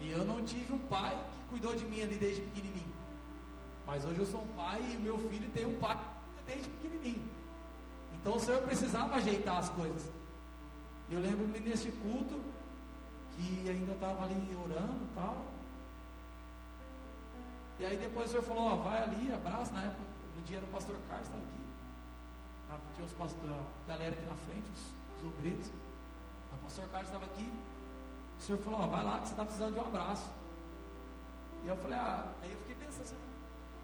E 0.00 0.10
eu 0.10 0.24
não 0.24 0.44
tive 0.44 0.72
um 0.72 0.78
pai 0.78 1.16
que 1.32 1.48
cuidou 1.50 1.74
de 1.74 1.84
mim 1.86 2.02
ali 2.02 2.16
desde 2.16 2.42
pequenininho. 2.42 2.92
Mas 3.86 4.04
hoje 4.04 4.18
eu 4.18 4.26
sou 4.26 4.42
um 4.42 4.48
pai 4.48 4.80
e 4.82 4.96
meu 4.96 5.18
filho 5.18 5.50
tem 5.50 5.66
um 5.66 5.78
pai 5.78 5.98
desde 6.46 6.68
pequenininho. 6.68 7.26
Então 8.20 8.36
o 8.36 8.40
Senhor 8.40 8.60
precisava 8.62 9.16
ajeitar 9.16 9.58
as 9.58 9.70
coisas. 9.70 10.10
Eu 11.10 11.20
lembro-me 11.20 11.58
nesse 11.60 11.90
culto 11.90 12.40
que 13.34 13.70
ainda 13.70 13.92
estava 13.92 14.24
ali 14.24 14.56
orando 14.62 15.04
e 15.04 15.14
tal. 15.14 15.44
E 17.78 17.86
aí 17.86 17.96
depois 17.96 18.26
o 18.26 18.30
Senhor 18.30 18.42
falou, 18.42 18.64
ó, 18.64 18.76
vai 18.76 19.02
ali, 19.02 19.32
abraça, 19.32 19.72
na 19.72 19.84
época, 19.84 20.02
no 20.36 20.42
dia 20.42 20.56
era 20.56 20.66
o 20.66 20.68
pastor 20.68 20.96
Carlos, 21.08 21.26
estava 21.28 21.42
aqui. 21.44 21.67
Ah, 22.70 22.78
tinha 22.94 23.06
os 23.06 23.12
pastor, 23.12 23.50
a 23.50 23.88
galera 23.88 24.14
aqui 24.14 24.26
na 24.26 24.36
frente, 24.36 24.70
os, 24.70 25.18
os 25.18 25.28
obreiros. 25.28 25.68
O 26.52 26.56
pastor 26.64 26.88
Carlos 26.88 27.08
estava 27.08 27.24
aqui. 27.24 27.52
O 28.38 28.42
senhor 28.42 28.58
falou, 28.58 28.88
vai 28.88 29.04
lá 29.04 29.18
que 29.20 29.26
você 29.26 29.32
está 29.32 29.44
precisando 29.44 29.74
de 29.74 29.80
um 29.80 29.86
abraço. 29.86 30.30
E 31.64 31.68
eu 31.68 31.76
falei, 31.76 31.98
ah, 31.98 32.32
aí 32.42 32.52
eu 32.52 32.58
fiquei 32.58 32.76
pensando 32.76 33.02
assim, 33.02 33.16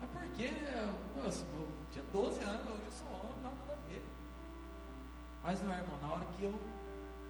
mas 0.00 0.10
por 0.10 0.22
que? 0.36 0.44
Eu, 0.44 1.24
eu 1.24 1.68
tinha 1.90 2.04
12 2.12 2.40
anos, 2.42 2.66
hoje 2.70 2.82
eu 2.84 2.92
sou 2.92 3.08
homem, 3.08 3.42
não 3.42 3.50
nada 3.50 3.72
a 3.72 3.88
ver. 3.88 4.02
Mas 5.42 5.62
não 5.62 5.72
é, 5.72 5.78
irmão, 5.78 5.98
na 6.00 6.08
hora 6.14 6.24
que 6.36 6.42
eu. 6.42 6.54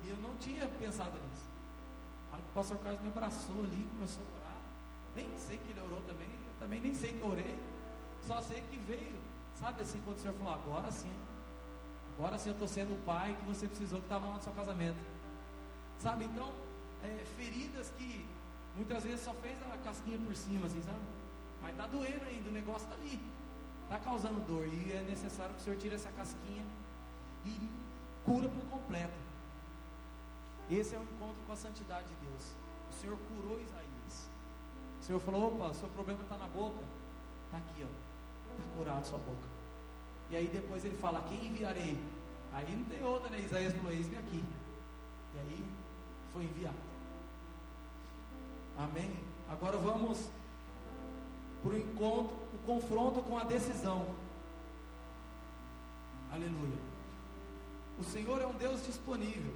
Eu 0.07 0.17
não 0.19 0.37
tinha 0.37 0.67
pensado 0.67 1.12
nisso. 1.12 1.49
Na 2.29 2.35
hora 2.35 2.43
que 2.43 2.51
o 2.51 2.55
pastor 2.55 2.79
Carlos 2.79 3.01
me 3.01 3.09
abraçou 3.09 3.59
ali, 3.61 3.88
começou 3.93 4.23
a 4.23 4.37
orar. 4.40 4.59
Nem 5.17 5.38
sei 5.38 5.57
que 5.59 5.71
ele 5.71 5.81
orou 5.81 6.01
também, 6.03 6.29
eu 6.29 6.55
também 6.59 6.81
nem 6.81 6.95
sei 6.95 7.12
que 7.12 7.27
orei. 7.27 7.59
Só 8.27 8.40
sei 8.43 8.61
que 8.71 8.77
veio. 8.77 9.19
Sabe 9.55 9.83
assim, 9.83 10.01
quando 10.05 10.19
o 10.19 10.21
senhor 10.21 10.35
falou, 10.35 10.53
agora 10.53 10.90
sim. 10.90 11.12
Agora 12.18 12.38
sim 12.38 12.50
eu 12.50 12.53
estou 12.53 12.68
sendo 12.68 12.94
o 12.94 13.03
pai 13.05 13.37
que 13.38 13.44
você 13.46 13.66
precisou 13.66 13.98
que 13.98 14.07
estava 14.07 14.27
lá 14.27 14.35
no 14.35 14.42
seu 14.42 14.53
casamento. 14.53 14.98
Sabe, 15.98 16.24
então, 16.24 16.53
é, 17.03 17.24
feridas 17.37 17.90
que 17.98 18.27
muitas 18.77 19.03
vezes 19.03 19.20
só 19.20 19.33
fez 19.35 19.57
a 19.72 19.77
casquinha 19.79 20.18
por 20.18 20.35
cima, 20.37 20.66
assim, 20.66 20.83
sabe? 20.83 20.98
Mas 21.61 21.72
está 21.72 21.87
doendo 21.87 22.24
ainda, 22.27 22.50
o 22.50 22.53
negócio 22.53 22.87
está 22.88 22.94
ali. 22.94 23.20
Está 23.85 23.98
causando 23.98 24.40
dor. 24.46 24.66
E 24.66 24.92
é 24.92 25.03
necessário 25.09 25.55
que 25.55 25.61
o 25.61 25.64
Senhor 25.64 25.77
tire 25.79 25.94
essa 25.94 26.11
casquinha 26.12 26.64
e 27.44 27.70
cura 28.24 28.48
por 28.48 28.64
completo. 28.70 29.14
Esse 30.70 30.94
é 30.94 30.98
o 30.98 31.03
encontro 31.03 31.42
com 31.46 31.53
a 31.53 31.57
santidade 31.57 32.07
de 32.09 32.14
Deus. 32.27 32.53
O 32.90 32.92
Senhor 33.00 33.18
curou 33.29 33.61
Isaías. 33.61 34.31
O 35.00 35.05
Senhor 35.05 35.20
falou: 35.20 35.55
opa, 35.55 35.74
seu 35.74 35.88
problema 35.88 36.22
está 36.22 36.37
na 36.38 36.46
boca. 36.46 36.83
Está 37.46 37.59
aqui, 37.59 37.85
ó. 37.85 38.53
Está 38.53 38.77
curado 38.77 39.05
sua 39.05 39.18
boca. 39.18 39.54
E 40.31 40.37
aí 40.37 40.47
depois 40.47 40.85
ele 40.85 40.97
fala: 40.97 41.25
quem 41.29 41.47
enviarei? 41.47 41.99
Aí 42.53 42.77
não 42.77 42.85
tem 42.85 43.03
outra, 43.03 43.31
né? 43.31 43.41
Isaías 43.41 43.75
falou: 43.75 43.93
eis-me 43.93 44.17
aqui. 44.17 44.45
E 45.35 45.39
aí 45.39 45.65
foi 46.33 46.45
enviado. 46.45 46.77
Amém? 48.79 49.11
Agora 49.49 49.77
vamos 49.77 50.29
para 51.63 51.73
o 51.73 51.79
encontro, 51.79 52.37
o 52.53 52.59
confronto 52.67 53.23
com 53.23 53.39
a 53.39 53.45
decisão. 53.45 54.07
Aleluia. 56.33 56.79
O 57.99 58.05
Senhor 58.05 58.41
é 58.43 58.47
um 58.47 58.55
Deus 58.55 58.85
disponível, 58.85 59.55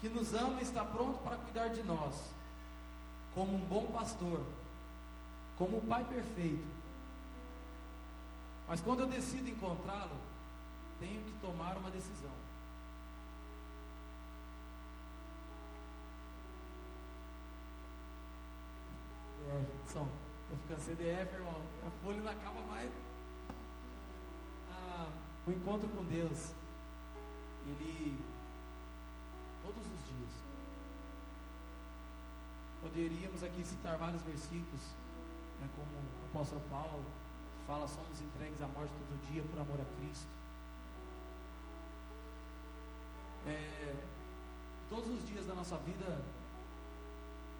que 0.00 0.08
nos 0.08 0.32
ama 0.32 0.60
e 0.60 0.62
está 0.62 0.84
pronto 0.84 1.18
para 1.18 1.36
cuidar 1.36 1.68
de 1.68 1.82
nós, 1.82 2.14
como 3.34 3.56
um 3.56 3.66
bom 3.66 3.86
pastor, 3.86 4.40
como 5.58 5.78
um 5.78 5.80
pai 5.80 6.04
perfeito. 6.04 6.75
Mas 8.68 8.80
quando 8.80 9.00
eu 9.00 9.06
decido 9.06 9.48
encontrá-lo, 9.48 10.16
tenho 10.98 11.22
que 11.22 11.32
tomar 11.40 11.76
uma 11.76 11.90
decisão. 11.90 12.32
É, 19.48 19.92
som. 19.92 20.08
Tô 20.50 20.56
ficando 20.56 20.80
CDF, 20.80 21.34
irmão. 21.34 21.62
A 21.86 21.90
folha 22.04 22.20
não 22.20 22.32
acaba 22.32 22.60
mais. 22.62 22.90
Ah, 24.72 25.08
o 25.46 25.50
encontro 25.52 25.88
com 25.88 26.04
Deus, 26.04 26.52
ele, 27.68 28.18
todos 29.62 29.86
os 29.86 30.08
dias, 30.08 30.32
poderíamos 32.82 33.44
aqui 33.44 33.64
citar 33.64 33.96
vários 33.96 34.22
versículos, 34.22 34.80
né, 35.60 35.68
como 35.76 35.86
o 35.86 36.26
apóstolo 36.30 36.62
Paulo 36.68 37.04
fala, 37.66 37.86
somos 37.88 38.20
entregues 38.20 38.62
à 38.62 38.68
morte 38.68 38.92
todo 38.92 39.30
dia 39.30 39.42
por 39.42 39.58
amor 39.60 39.80
a 39.80 40.00
Cristo. 40.00 40.28
É, 43.46 43.94
todos 44.88 45.10
os 45.10 45.26
dias 45.26 45.46
da 45.46 45.54
nossa 45.54 45.76
vida, 45.78 46.22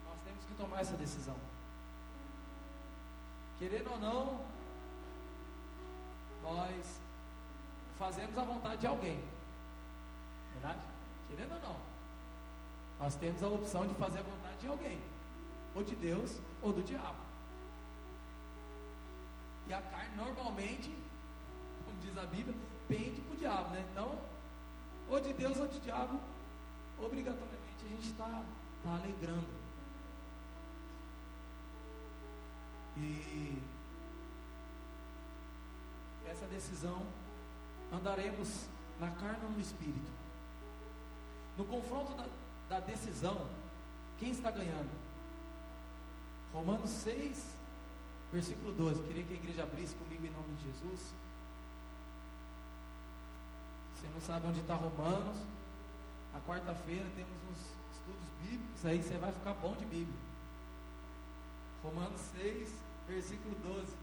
nós 0.05 0.19
temos 0.23 0.45
que 0.45 0.55
tomar 0.55 0.79
essa 0.79 0.95
decisão. 0.95 1.35
Querendo 3.59 3.91
ou 3.91 3.99
não, 3.99 4.45
nós 6.43 6.99
fazemos 7.97 8.37
a 8.37 8.43
vontade 8.43 8.81
de 8.81 8.87
alguém. 8.87 9.21
Verdade? 10.53 10.81
Querendo 11.29 11.53
ou 11.53 11.61
não. 11.61 11.75
Nós 12.99 13.15
temos 13.15 13.43
a 13.43 13.47
opção 13.47 13.87
de 13.87 13.93
fazer 13.95 14.19
a 14.19 14.23
vontade 14.23 14.57
de 14.59 14.67
alguém. 14.67 15.01
Ou 15.75 15.83
de 15.83 15.95
Deus 15.95 16.39
ou 16.61 16.71
do 16.71 16.81
diabo. 16.81 17.26
E 19.67 19.73
a 19.73 19.81
carne 19.81 20.15
normalmente, 20.15 20.95
como 21.85 21.99
diz 21.99 22.17
a 22.17 22.25
Bíblia, 22.25 22.55
pende 22.87 23.21
para 23.21 23.33
o 23.33 23.37
diabo, 23.37 23.69
né? 23.71 23.85
Então, 23.91 24.17
ou 25.09 25.19
de 25.19 25.33
Deus 25.33 25.57
ou 25.57 25.67
de 25.67 25.79
diabo, 25.79 26.19
obrigatoriamente 26.99 27.85
a 27.85 27.89
gente 27.89 28.09
está 28.11 28.43
tá 28.83 28.89
alegrando. 28.89 29.47
E 32.97 33.61
essa 36.27 36.45
decisão 36.47 37.05
andaremos 37.91 38.67
na 38.99 39.11
carne 39.11 39.43
ou 39.43 39.51
no 39.51 39.59
espírito. 39.59 40.11
No 41.57 41.65
confronto 41.65 42.13
da, 42.13 42.25
da 42.69 42.79
decisão, 42.79 43.47
quem 44.17 44.31
está 44.31 44.49
ganhando? 44.51 44.89
Romanos 46.53 46.89
6, 46.89 47.56
versículo 48.31 48.71
12. 48.73 49.03
Queria 49.03 49.23
que 49.23 49.33
a 49.33 49.37
igreja 49.37 49.63
abrisse 49.63 49.95
comigo 49.95 50.25
em 50.25 50.31
nome 50.31 50.53
de 50.57 50.65
Jesus. 50.65 51.13
Você 53.95 54.07
não 54.13 54.21
sabe 54.21 54.47
onde 54.47 54.59
está 54.59 54.75
Romanos? 54.75 55.37
Na 56.33 56.39
quarta-feira 56.41 57.05
temos 57.15 57.37
uns 57.51 57.59
estudos 57.95 58.27
bíblicos, 58.41 58.85
aí 58.85 59.01
você 59.01 59.17
vai 59.17 59.31
ficar 59.31 59.53
bom 59.55 59.75
de 59.75 59.85
Bíblia. 59.85 60.19
Romanos 61.83 62.21
6, 62.37 62.69
versículo 63.07 63.55
12. 63.63 63.93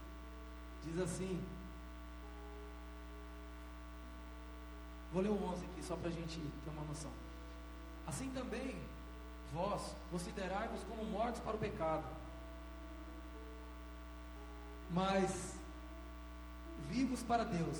Diz 0.83 0.99
assim. 0.99 1.41
Vou 5.13 5.21
ler 5.21 5.29
o 5.29 5.43
11 5.45 5.65
aqui, 5.65 5.83
só 5.83 5.95
para 5.95 6.09
a 6.09 6.11
gente 6.11 6.39
ter 6.39 6.69
uma 6.69 6.83
noção. 6.83 7.11
Assim 8.05 8.29
também, 8.31 8.75
vós 9.53 9.95
considerai-vos 10.11 10.83
como 10.83 11.05
mortos 11.05 11.39
para 11.39 11.55
o 11.55 11.59
pecado, 11.59 12.03
mas 14.91 15.55
vivos 16.89 17.21
para 17.23 17.43
Deus, 17.43 17.77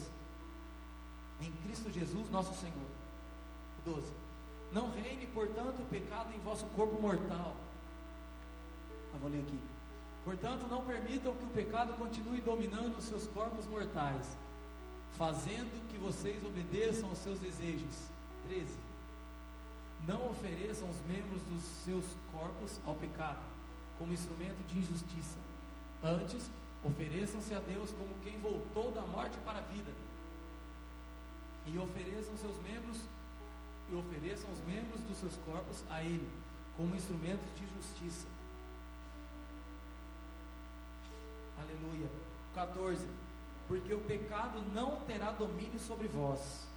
em 1.42 1.52
Cristo 1.64 1.92
Jesus, 1.92 2.30
nosso 2.32 2.54
Senhor. 2.60 2.96
12. 3.86 4.12
Não 4.72 4.92
reine, 4.92 5.28
portanto, 5.28 5.82
o 5.82 5.86
pecado 5.86 6.34
em 6.34 6.40
vosso 6.40 6.66
corpo 6.76 7.00
mortal. 7.00 7.56
Eu 9.14 9.20
vou 9.20 9.30
ler 9.30 9.42
aqui. 9.42 9.60
Portanto, 10.26 10.68
não 10.68 10.84
permitam 10.84 11.36
que 11.36 11.44
o 11.44 11.50
pecado 11.50 11.94
continue 11.94 12.42
dominando 12.42 12.98
os 12.98 13.06
seus 13.06 13.28
corpos 13.28 13.66
mortais, 13.68 14.26
fazendo 15.18 15.88
que 15.90 15.98
vocês 16.00 16.44
obedeçam 16.44 17.10
aos 17.10 17.20
seus 17.20 17.40
desejos. 17.40 17.96
13. 18.48 18.66
Não 20.08 20.30
ofereçam 20.30 20.90
os 20.90 20.98
membros 21.08 21.42
dos 21.44 21.62
seus 21.84 22.06
corpos 22.32 22.80
ao 22.86 22.96
pecado, 22.96 23.40
como 23.98 24.14
instrumento 24.14 24.66
de 24.68 24.80
injustiça. 24.80 25.38
Antes, 26.04 26.50
ofereçam-se 26.86 27.54
a 27.54 27.60
Deus 27.60 27.92
como 27.92 28.14
quem 28.24 28.40
voltou 28.40 28.92
da 28.92 29.02
morte 29.02 29.38
para 29.40 29.58
a 29.58 29.62
vida. 29.62 29.92
E 31.66 31.78
ofereçam 31.80 32.38
seus 32.38 32.56
membros 32.62 33.02
e 33.90 33.96
ofereçam 33.96 34.52
os 34.52 34.60
membros 34.66 35.02
dos 35.02 35.18
seus 35.18 35.36
corpos 35.38 35.84
a 35.90 36.04
Ele, 36.04 36.30
como 36.78 36.96
instrumentos 36.96 37.48
de 37.56 37.66
justiça. 37.76 38.28
Aleluia. 41.60 42.10
14. 42.54 43.08
Porque 43.68 43.94
o 43.94 44.02
pecado 44.02 44.62
não 44.74 45.02
terá 45.02 45.32
domínio 45.32 45.80
sobre 45.80 46.08
vós, 46.08 46.68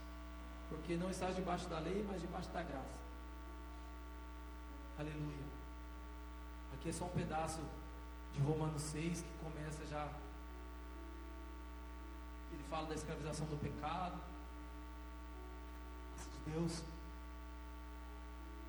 porque 0.70 0.96
não 0.96 1.10
estás 1.10 1.36
debaixo 1.36 1.68
da 1.68 1.78
lei, 1.78 2.04
mas 2.08 2.20
debaixo 2.20 2.48
da 2.50 2.62
graça. 2.62 2.98
Aleluia. 4.98 5.48
Aqui 6.74 6.88
é 6.88 6.92
só 6.92 7.04
um 7.04 7.10
pedaço 7.10 7.60
de 8.38 8.44
Romanos 8.44 8.82
6 8.82 9.20
que 9.20 9.44
começa 9.44 9.84
já. 9.86 10.08
Ele 12.52 12.62
fala 12.70 12.86
da 12.86 12.94
escravização 12.94 13.46
do 13.46 13.56
pecado, 13.56 14.16
de 16.16 16.52
Deus. 16.52 16.82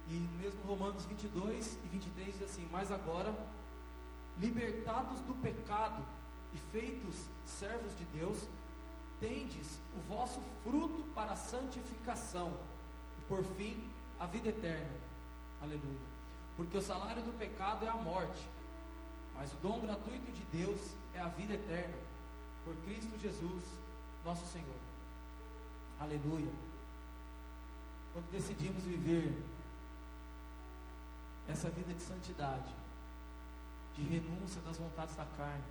E 0.10 0.14
mesmo 0.42 0.62
Romanos 0.64 1.06
22 1.06 1.78
e 1.86 1.88
23 1.88 2.34
diz 2.34 2.50
assim: 2.50 2.68
Mas 2.72 2.92
agora, 2.92 3.34
libertados 4.40 5.20
do 5.22 5.36
pecado 5.36 6.04
e 6.52 6.58
feitos 6.72 7.16
servos 7.46 7.96
de 7.98 8.06
Deus, 8.06 8.40
tendes 9.20 9.80
o 9.96 10.00
vosso 10.10 10.42
fruto 10.64 11.04
para 11.14 11.34
a 11.34 11.36
santificação 11.36 12.58
e 13.20 13.22
por 13.28 13.44
fim 13.44 13.88
a 14.20 14.26
vida 14.26 14.50
eterna. 14.50 14.98
Aleluia. 15.62 16.10
Porque 16.58 16.78
o 16.78 16.82
salário 16.82 17.22
do 17.22 17.38
pecado 17.38 17.86
é 17.86 17.90
a 17.90 17.96
morte, 17.96 18.48
mas 19.40 19.54
o 19.54 19.56
dom 19.64 19.80
gratuito 19.80 20.30
de 20.34 20.44
Deus 20.52 20.82
é 21.14 21.22
a 21.22 21.30
vida 21.30 21.54
eterna, 21.54 21.96
por 22.66 22.76
Cristo 22.84 23.18
Jesus, 23.18 23.64
nosso 24.26 24.46
Senhor. 24.48 24.76
Aleluia. 25.98 26.52
Quando 28.12 28.30
decidimos 28.32 28.84
viver 28.84 29.34
essa 31.48 31.70
vida 31.70 31.94
de 31.94 32.02
santidade, 32.02 32.70
de 33.96 34.04
renúncia 34.04 34.62
das 34.62 34.78
vontades 34.78 35.16
da 35.16 35.26
carne, 35.38 35.64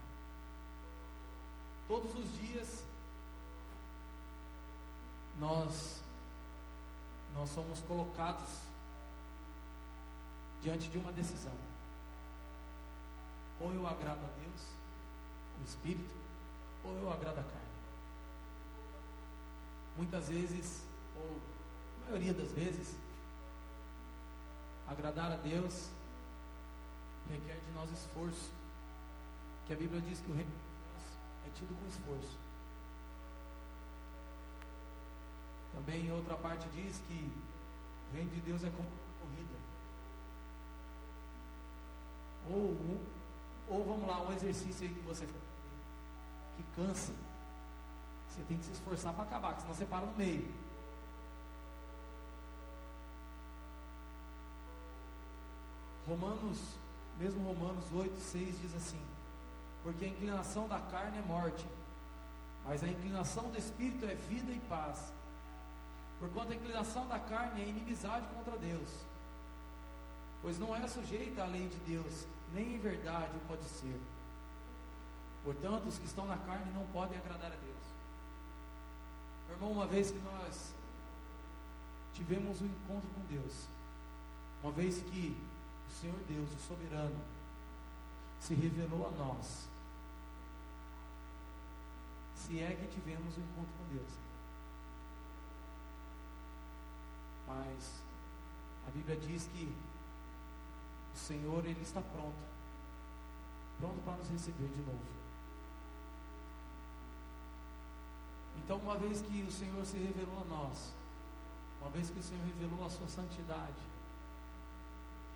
todos 1.87 2.14
os 2.14 2.38
dias 2.38 2.83
nós 5.38 6.02
nós 7.35 7.50
somos 7.50 7.81
colocados 7.81 8.48
diante 10.62 10.88
de 10.88 10.96
uma 10.96 11.12
decisão. 11.12 11.67
Ou 13.60 13.72
eu 13.72 13.86
agrado 13.86 14.24
a 14.24 14.40
Deus, 14.40 14.66
o 15.60 15.64
Espírito, 15.64 16.14
ou 16.84 16.96
eu 16.96 17.12
agrado 17.12 17.38
a 17.38 17.42
carne. 17.42 17.68
Muitas 19.96 20.28
vezes, 20.28 20.82
ou 21.16 21.40
a 22.02 22.10
maioria 22.10 22.32
das 22.32 22.52
vezes, 22.52 22.94
agradar 24.86 25.32
a 25.32 25.36
Deus 25.36 25.90
requer 27.28 27.58
de 27.60 27.72
nós 27.74 27.90
esforço. 27.90 28.50
Que 29.66 29.74
a 29.74 29.76
Bíblia 29.76 30.00
diz 30.00 30.18
que 30.20 30.30
o 30.30 30.34
reino 30.34 30.50
é 31.46 31.50
tido 31.54 31.78
com 31.78 31.86
esforço. 31.88 32.38
Também 35.74 36.06
em 36.06 36.12
outra 36.12 36.36
parte 36.36 36.66
diz 36.70 37.00
que 37.06 37.30
o 38.10 38.14
reino 38.14 38.30
de 38.30 38.40
Deus 38.40 38.64
é 38.64 38.70
como 38.70 38.88
corrida. 39.20 39.58
Ou, 42.50 43.00
ou 43.70 43.85
vamos 43.85 44.09
lá, 44.09 44.22
um 44.22 44.33
exercício 44.33 44.87
aí 44.87 44.94
que 44.94 45.00
você 45.00 45.26
que 45.26 46.64
cansa. 46.74 47.12
Você 48.28 48.42
tem 48.48 48.59
que 48.59 48.64
se 48.64 48.72
esforçar 48.72 49.12
para 49.14 49.24
acabar, 49.24 49.59
senão 49.61 49.74
você 49.74 49.85
para 49.85 50.07
no 50.07 50.16
meio. 50.16 50.48
Romanos, 56.07 56.59
mesmo 57.18 57.46
Romanos 57.46 57.85
8, 57.92 58.18
6 58.18 58.61
diz 58.62 58.74
assim: 58.74 59.00
Porque 59.83 60.04
a 60.04 60.09
inclinação 60.09 60.66
da 60.66 60.81
carne 60.81 61.18
é 61.18 61.22
morte, 61.22 61.66
mas 62.64 62.83
a 62.83 62.88
inclinação 62.88 63.50
do 63.50 63.59
espírito 63.59 64.04
é 64.07 64.14
vida 64.14 64.50
e 64.52 64.61
paz. 64.61 65.12
Porquanto 66.18 66.52
a 66.52 66.57
inclinação 66.57 67.07
da 67.07 67.18
carne 67.18 67.62
é 67.62 67.68
inimizade 67.68 68.26
contra 68.35 68.57
Deus, 68.57 68.88
pois 70.42 70.59
não 70.59 70.74
é 70.74 70.87
sujeita 70.88 71.42
à 71.42 71.46
lei 71.46 71.68
de 71.68 71.76
Deus, 71.92 72.26
nem 72.54 72.74
em 72.74 72.78
verdade 72.78 73.32
pode 73.46 73.64
ser. 73.64 74.00
Portanto, 75.44 75.87
os 75.87 75.98
que 75.98 76.06
estão 76.06 76.26
na 76.26 76.37
carne 76.37 76.72
não 76.72 76.87
podem 76.87 77.18
agradar 77.18 77.52
a 77.52 77.56
Deus. 77.56 77.88
Meu 79.46 79.56
irmão, 79.56 79.72
uma 79.72 79.87
vez 79.87 80.11
que 80.11 80.18
nós 80.18 80.72
tivemos 82.14 82.61
um 82.61 82.66
encontro 82.66 83.08
com 83.14 83.20
Deus, 83.32 83.66
uma 84.62 84.72
vez 84.72 85.00
que 85.00 85.37
o 85.88 86.00
Senhor 86.00 86.18
Deus, 86.28 86.50
o 86.52 86.68
soberano, 86.68 87.20
se 88.40 88.54
revelou 88.54 89.06
a 89.06 89.11
nós, 89.11 89.68
se 92.34 92.61
é 92.61 92.74
que 92.74 92.94
tivemos 92.94 93.37
um 93.37 93.40
encontro 93.40 93.72
com 93.78 93.94
Deus. 93.94 94.11
Mas 97.46 98.02
a 98.87 98.90
Bíblia 98.90 99.16
diz 99.16 99.46
que 99.46 99.74
o 101.18 101.26
Senhor 101.28 101.66
ele 101.66 101.83
está 101.83 102.00
pronto, 102.00 102.38
pronto 103.81 104.00
para 104.04 104.16
nos 104.16 104.28
receber 104.28 104.68
de 104.68 104.83
novo. 104.83 105.18
Então, 108.59 108.78
uma 108.78 108.96
vez 108.96 109.20
que 109.20 109.42
o 109.42 109.50
Senhor 109.50 109.85
se 109.85 109.98
revelou 109.98 110.42
a 110.42 110.44
nós, 110.44 110.94
uma 111.81 111.90
vez 111.90 112.09
que 112.09 112.18
o 112.18 112.22
Senhor 112.22 112.44
revelou 112.44 112.87
a 112.87 112.90
sua 112.90 113.09
santidade, 113.09 113.83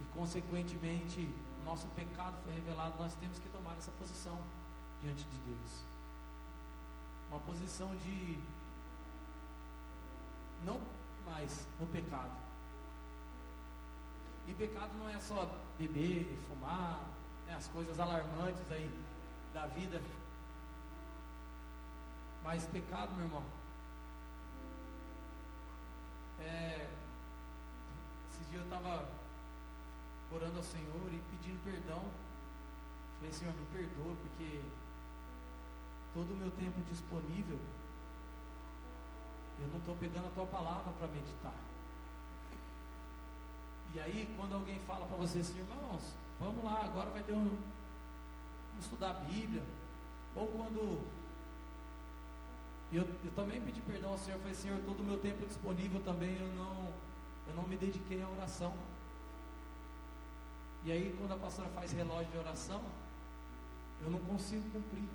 e 0.00 0.04
consequentemente 0.14 1.28
nosso 1.64 1.86
pecado 1.88 2.36
foi 2.44 2.54
revelado, 2.54 2.96
nós 2.98 3.14
temos 3.14 3.38
que 3.38 3.48
tomar 3.48 3.76
essa 3.76 3.90
posição 3.92 4.38
diante 5.02 5.24
de 5.24 5.38
Deus. 5.38 5.82
Uma 7.28 7.40
posição 7.40 7.94
de 7.96 8.38
não 10.64 10.80
mais 11.24 11.66
no 11.80 11.86
pecado. 11.86 12.41
E 14.46 14.54
pecado 14.54 14.90
não 14.98 15.08
é 15.08 15.18
só 15.20 15.48
beber, 15.78 16.38
fumar, 16.48 17.00
né, 17.46 17.54
as 17.54 17.66
coisas 17.68 17.98
alarmantes 17.98 18.70
aí 18.70 18.90
da 19.54 19.66
vida. 19.66 20.00
Mas 22.42 22.64
pecado, 22.66 23.14
meu 23.14 23.26
irmão, 23.26 23.44
é, 26.40 26.88
esse 28.30 28.44
dia 28.50 28.58
eu 28.58 28.64
estava 28.64 29.08
orando 30.32 30.56
ao 30.56 30.64
Senhor 30.64 31.12
e 31.12 31.22
pedindo 31.30 31.62
perdão. 31.64 32.02
Falei, 33.18 33.32
Senhor, 33.32 33.54
me 33.54 33.66
perdoa, 33.66 34.16
porque 34.16 34.60
todo 36.12 36.32
o 36.32 36.36
meu 36.36 36.50
tempo 36.50 36.80
disponível, 36.90 37.58
eu 39.60 39.68
não 39.68 39.78
estou 39.78 39.94
pegando 39.96 40.26
a 40.26 40.30
tua 40.30 40.46
palavra 40.46 40.92
para 40.92 41.06
meditar. 41.08 41.54
E 43.94 44.00
aí, 44.00 44.34
quando 44.36 44.54
alguém 44.54 44.78
fala 44.80 45.06
para 45.06 45.16
você 45.18 45.40
assim, 45.40 45.58
irmãos, 45.58 46.02
vamos 46.40 46.64
lá, 46.64 46.82
agora 46.84 47.10
vai 47.10 47.22
ter 47.22 47.34
um. 47.34 47.44
Vamos 48.70 48.84
estudar 48.84 49.10
a 49.10 49.14
Bíblia. 49.14 49.62
Ou 50.34 50.46
quando. 50.46 51.06
Eu, 52.90 53.02
eu 53.02 53.32
também 53.34 53.60
pedi 53.60 53.80
perdão 53.82 54.10
ao 54.10 54.18
Senhor, 54.18 54.38
falei, 54.40 54.54
Senhor, 54.54 54.78
todo 54.84 55.00
o 55.00 55.04
meu 55.04 55.18
tempo 55.18 55.46
disponível 55.46 56.00
também 56.02 56.36
eu 56.38 56.48
não, 56.54 56.92
eu 57.48 57.54
não 57.54 57.62
me 57.64 57.76
dediquei 57.76 58.22
à 58.22 58.28
oração. 58.28 58.74
E 60.84 60.92
aí, 60.92 61.14
quando 61.18 61.32
a 61.32 61.36
pastora 61.36 61.68
faz 61.70 61.92
relógio 61.92 62.30
de 62.32 62.38
oração, 62.38 62.82
eu 64.02 64.10
não 64.10 64.18
consigo 64.20 64.68
cumprir. 64.70 65.08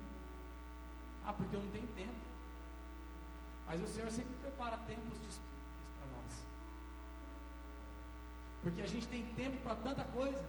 Ah, 1.24 1.32
porque 1.32 1.54
eu 1.54 1.60
não 1.60 1.70
tenho 1.70 1.86
tempo. 1.88 2.28
Mas 3.66 3.82
o 3.82 3.86
Senhor 3.86 4.10
sempre 4.10 4.34
prepara 4.40 4.78
tempos 4.78 5.20
de 5.20 5.28
Porque 8.68 8.82
a 8.82 8.86
gente 8.86 9.08
tem 9.08 9.24
tempo 9.34 9.56
para 9.62 9.76
tanta 9.76 10.04
coisa. 10.04 10.44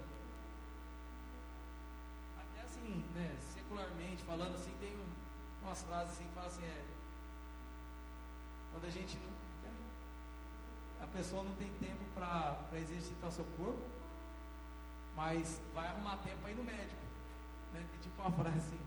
Até 2.38 2.62
assim, 2.66 3.02
né, 3.16 3.34
secularmente 3.54 4.22
falando 4.24 4.56
assim, 4.56 4.74
tem 4.82 4.94
um, 4.94 5.08
umas 5.64 5.82
frases 5.84 6.16
assim 6.16 6.26
que 6.26 6.34
falam 6.34 6.50
assim, 6.50 6.66
é, 6.66 6.84
quando 8.74 8.86
a 8.86 8.90
gente 8.90 9.18
não. 9.20 9.40
A 11.02 11.08
pessoa 11.08 11.44
não 11.44 11.56
tem 11.56 11.72
tempo 11.80 12.04
para 12.14 12.60
exercitar 12.74 13.32
seu 13.32 13.46
corpo, 13.56 13.88
mas 15.16 15.62
vai 15.74 15.88
arrumar 15.88 16.18
tempo 16.18 16.50
ir 16.50 16.56
no 16.56 16.64
médico. 16.66 17.02
Né? 17.74 17.86
Tipo 18.02 18.22
uma 18.22 18.32
frase 18.32 18.58
assim. 18.58 18.80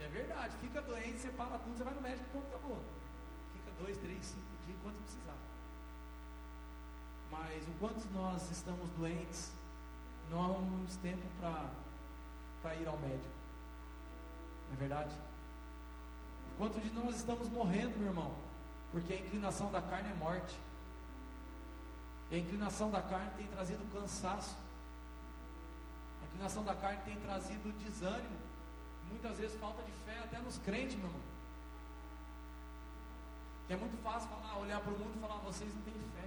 É 0.00 0.08
verdade, 0.08 0.56
fica 0.56 0.82
doente, 0.82 1.20
você 1.20 1.28
para 1.28 1.58
tudo, 1.58 1.78
você 1.78 1.84
vai 1.84 1.94
no 1.94 2.00
médico, 2.00 2.28
pronto, 2.32 2.46
acabou. 2.48 2.82
Fica 3.52 3.70
dois, 3.78 3.96
três, 3.98 4.26
cinco 4.26 4.66
dias, 4.66 4.76
quanto 4.82 4.98
precisar. 4.98 5.43
Mas 7.38 7.68
enquanto 7.68 8.04
nós 8.12 8.50
estamos 8.50 8.88
doentes, 8.90 9.52
não 10.30 10.42
arrumamos 10.42 10.96
tempo 10.96 11.22
para 12.60 12.74
ir 12.76 12.86
ao 12.86 12.98
médico. 12.98 13.34
Não 14.68 14.74
é 14.74 14.78
verdade? 14.78 15.14
Enquanto 16.54 16.80
de 16.80 16.90
nós 16.90 17.16
estamos 17.16 17.48
morrendo, 17.48 17.98
meu 17.98 18.08
irmão, 18.08 18.34
porque 18.92 19.12
a 19.12 19.16
inclinação 19.16 19.70
da 19.72 19.82
carne 19.82 20.10
é 20.10 20.14
morte. 20.14 20.56
E 22.30 22.36
a 22.36 22.38
inclinação 22.38 22.90
da 22.90 23.02
carne 23.02 23.30
tem 23.36 23.46
trazido 23.48 23.84
cansaço. 23.92 24.56
A 26.22 26.26
inclinação 26.26 26.64
da 26.64 26.74
carne 26.74 27.00
tem 27.04 27.16
trazido 27.20 27.72
desânimo. 27.84 28.38
Muitas 29.10 29.36
vezes 29.36 29.58
falta 29.60 29.82
de 29.82 29.92
fé 30.06 30.18
até 30.20 30.38
nos 30.38 30.58
crentes, 30.58 30.96
meu 30.96 31.06
irmão. 31.06 31.20
Que 33.66 33.72
é 33.74 33.76
muito 33.76 34.00
fácil 34.02 34.28
falar, 34.28 34.58
olhar 34.58 34.80
para 34.80 34.92
o 34.92 34.98
mundo 34.98 35.14
e 35.16 35.20
falar, 35.20 35.36
vocês 35.38 35.74
não 35.74 35.82
têm 35.82 35.92
fé. 35.92 36.23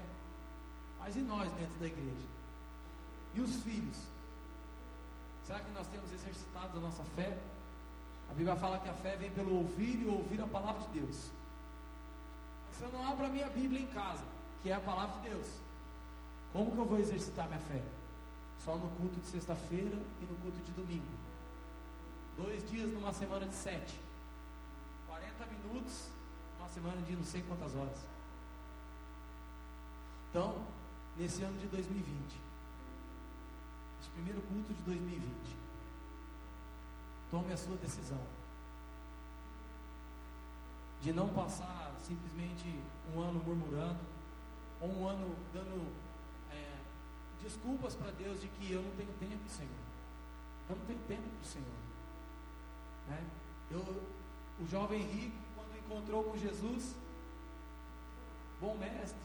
Mas 0.99 1.15
e 1.15 1.19
nós 1.19 1.51
dentro 1.53 1.79
da 1.79 1.87
igreja? 1.87 2.27
E 3.33 3.41
os 3.41 3.55
filhos? 3.63 3.97
Será 5.45 5.59
que 5.59 5.71
nós 5.71 5.87
temos 5.87 6.11
exercitado 6.11 6.77
a 6.77 6.81
nossa 6.81 7.03
fé? 7.15 7.37
A 8.29 8.33
Bíblia 8.33 8.55
fala 8.55 8.79
que 8.79 8.89
a 8.89 8.93
fé 8.93 9.15
vem 9.15 9.31
pelo 9.31 9.55
ouvir 9.55 10.01
e 10.01 10.05
ouvir 10.05 10.41
a 10.41 10.47
palavra 10.47 10.81
de 10.87 10.99
Deus. 10.99 11.29
Se 12.77 12.83
eu 12.83 12.91
não 12.91 13.07
abro 13.07 13.25
a 13.25 13.29
minha 13.29 13.47
Bíblia 13.49 13.81
em 13.81 13.87
casa, 13.87 14.23
que 14.61 14.69
é 14.69 14.73
a 14.73 14.79
palavra 14.79 15.21
de 15.21 15.29
Deus, 15.29 15.47
como 16.51 16.71
que 16.71 16.77
eu 16.77 16.85
vou 16.85 16.99
exercitar 16.99 17.47
minha 17.47 17.59
fé? 17.61 17.81
Só 18.65 18.75
no 18.75 18.89
culto 18.97 19.19
de 19.19 19.27
sexta-feira 19.27 19.97
e 20.21 20.25
no 20.25 20.35
culto 20.41 20.57
de 20.57 20.71
domingo. 20.71 21.05
Dois 22.35 22.69
dias 22.69 22.91
numa 22.91 23.13
semana 23.13 23.45
de 23.45 23.55
sete. 23.55 23.99
40 25.07 25.45
minutos 25.45 26.09
numa 26.57 26.69
semana 26.69 27.01
de 27.01 27.15
não 27.15 27.23
sei 27.23 27.41
quantas 27.43 27.73
horas. 27.75 27.97
Então, 30.29 30.61
nesse 31.18 31.41
ano 31.43 31.57
de 31.59 31.68
2020, 31.68 32.39
esse 33.99 34.09
primeiro 34.11 34.41
culto 34.41 34.74
de 34.74 34.82
2020, 34.84 35.28
tome 37.32 37.51
a 37.51 37.57
sua 37.57 37.76
decisão 37.78 38.22
de 41.01 41.13
não 41.13 41.30
passar 41.30 41.93
simplesmente 42.03 42.80
um 43.13 43.22
ano 43.22 43.41
murmurando, 43.43 43.99
ou 44.82 44.89
um 44.89 45.07
ano 45.07 45.36
dando 45.53 45.91
é, 46.51 46.76
desculpas 47.41 47.95
para 47.95 48.11
Deus 48.11 48.41
de 48.41 48.47
que 48.47 48.72
eu 48.72 48.82
não 48.82 48.91
tenho 48.91 49.11
tempo, 49.20 49.49
Senhor. 49.49 49.72
Eu 50.70 50.76
não 50.76 50.86
tenho 50.86 50.99
tempo 51.07 51.22
para 51.22 51.41
o 51.41 51.45
Senhor. 51.45 51.68
Né? 53.07 53.24
Eu, 53.72 53.80
o 54.59 54.68
jovem 54.68 55.01
rico, 55.01 55.38
quando 55.55 55.78
encontrou 55.78 56.24
com 56.24 56.38
Jesus, 56.38 56.95
bom 58.59 58.76
mestre, 58.78 59.20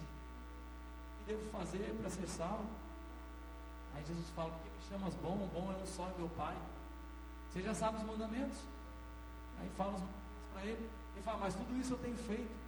devo 1.26 1.50
fazer 1.50 1.94
para 2.00 2.10
ser 2.10 2.26
salvo? 2.28 2.66
Aí 3.94 4.04
Jesus 4.04 4.28
fala, 4.30 4.50
por 4.50 4.60
que 4.62 4.68
me 4.68 4.88
chamas 4.88 5.14
bom? 5.14 5.48
Bom 5.52 5.72
é 5.72 5.82
um 5.82 5.86
só 5.86 6.10
meu 6.16 6.28
Pai. 6.30 6.56
Você 7.50 7.62
já 7.62 7.74
sabe 7.74 7.98
os 7.98 8.04
mandamentos? 8.04 8.58
Aí 9.60 9.68
fala 9.76 9.94
os 9.94 10.00
mandamentos 10.00 10.22
para 10.52 10.64
ele. 10.64 10.90
Ele 11.14 11.24
fala, 11.24 11.38
mas 11.38 11.54
tudo 11.54 11.78
isso 11.78 11.92
eu 11.92 11.98
tenho 11.98 12.16
feito. 12.16 12.62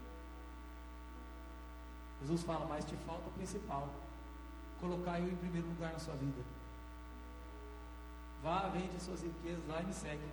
Jesus 2.20 2.42
fala, 2.42 2.66
mas 2.66 2.84
te 2.84 2.96
falta 2.96 3.28
o 3.28 3.32
principal. 3.32 3.88
Colocar 4.80 5.18
eu 5.20 5.28
em 5.28 5.36
primeiro 5.36 5.66
lugar 5.68 5.92
na 5.92 5.98
sua 5.98 6.14
vida. 6.14 6.42
Vá, 8.42 8.68
vende 8.68 9.00
suas 9.00 9.22
riquezas 9.22 9.66
lá 9.68 9.80
e 9.80 9.86
me 9.86 9.94
segue. 9.94 10.28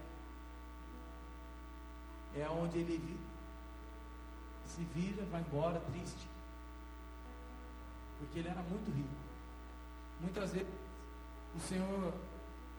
É 2.36 2.48
onde 2.50 2.80
ele 2.80 3.20
se 4.66 4.84
vira, 4.94 5.26
vai 5.26 5.42
embora 5.42 5.80
triste. 5.80 6.31
Porque 8.22 8.40
ele 8.40 8.50
era 8.50 8.62
muito 8.62 8.92
rico. 8.96 9.10
Muitas 10.22 10.54
vezes 10.54 10.68
o 11.56 11.60
Senhor 11.60 12.14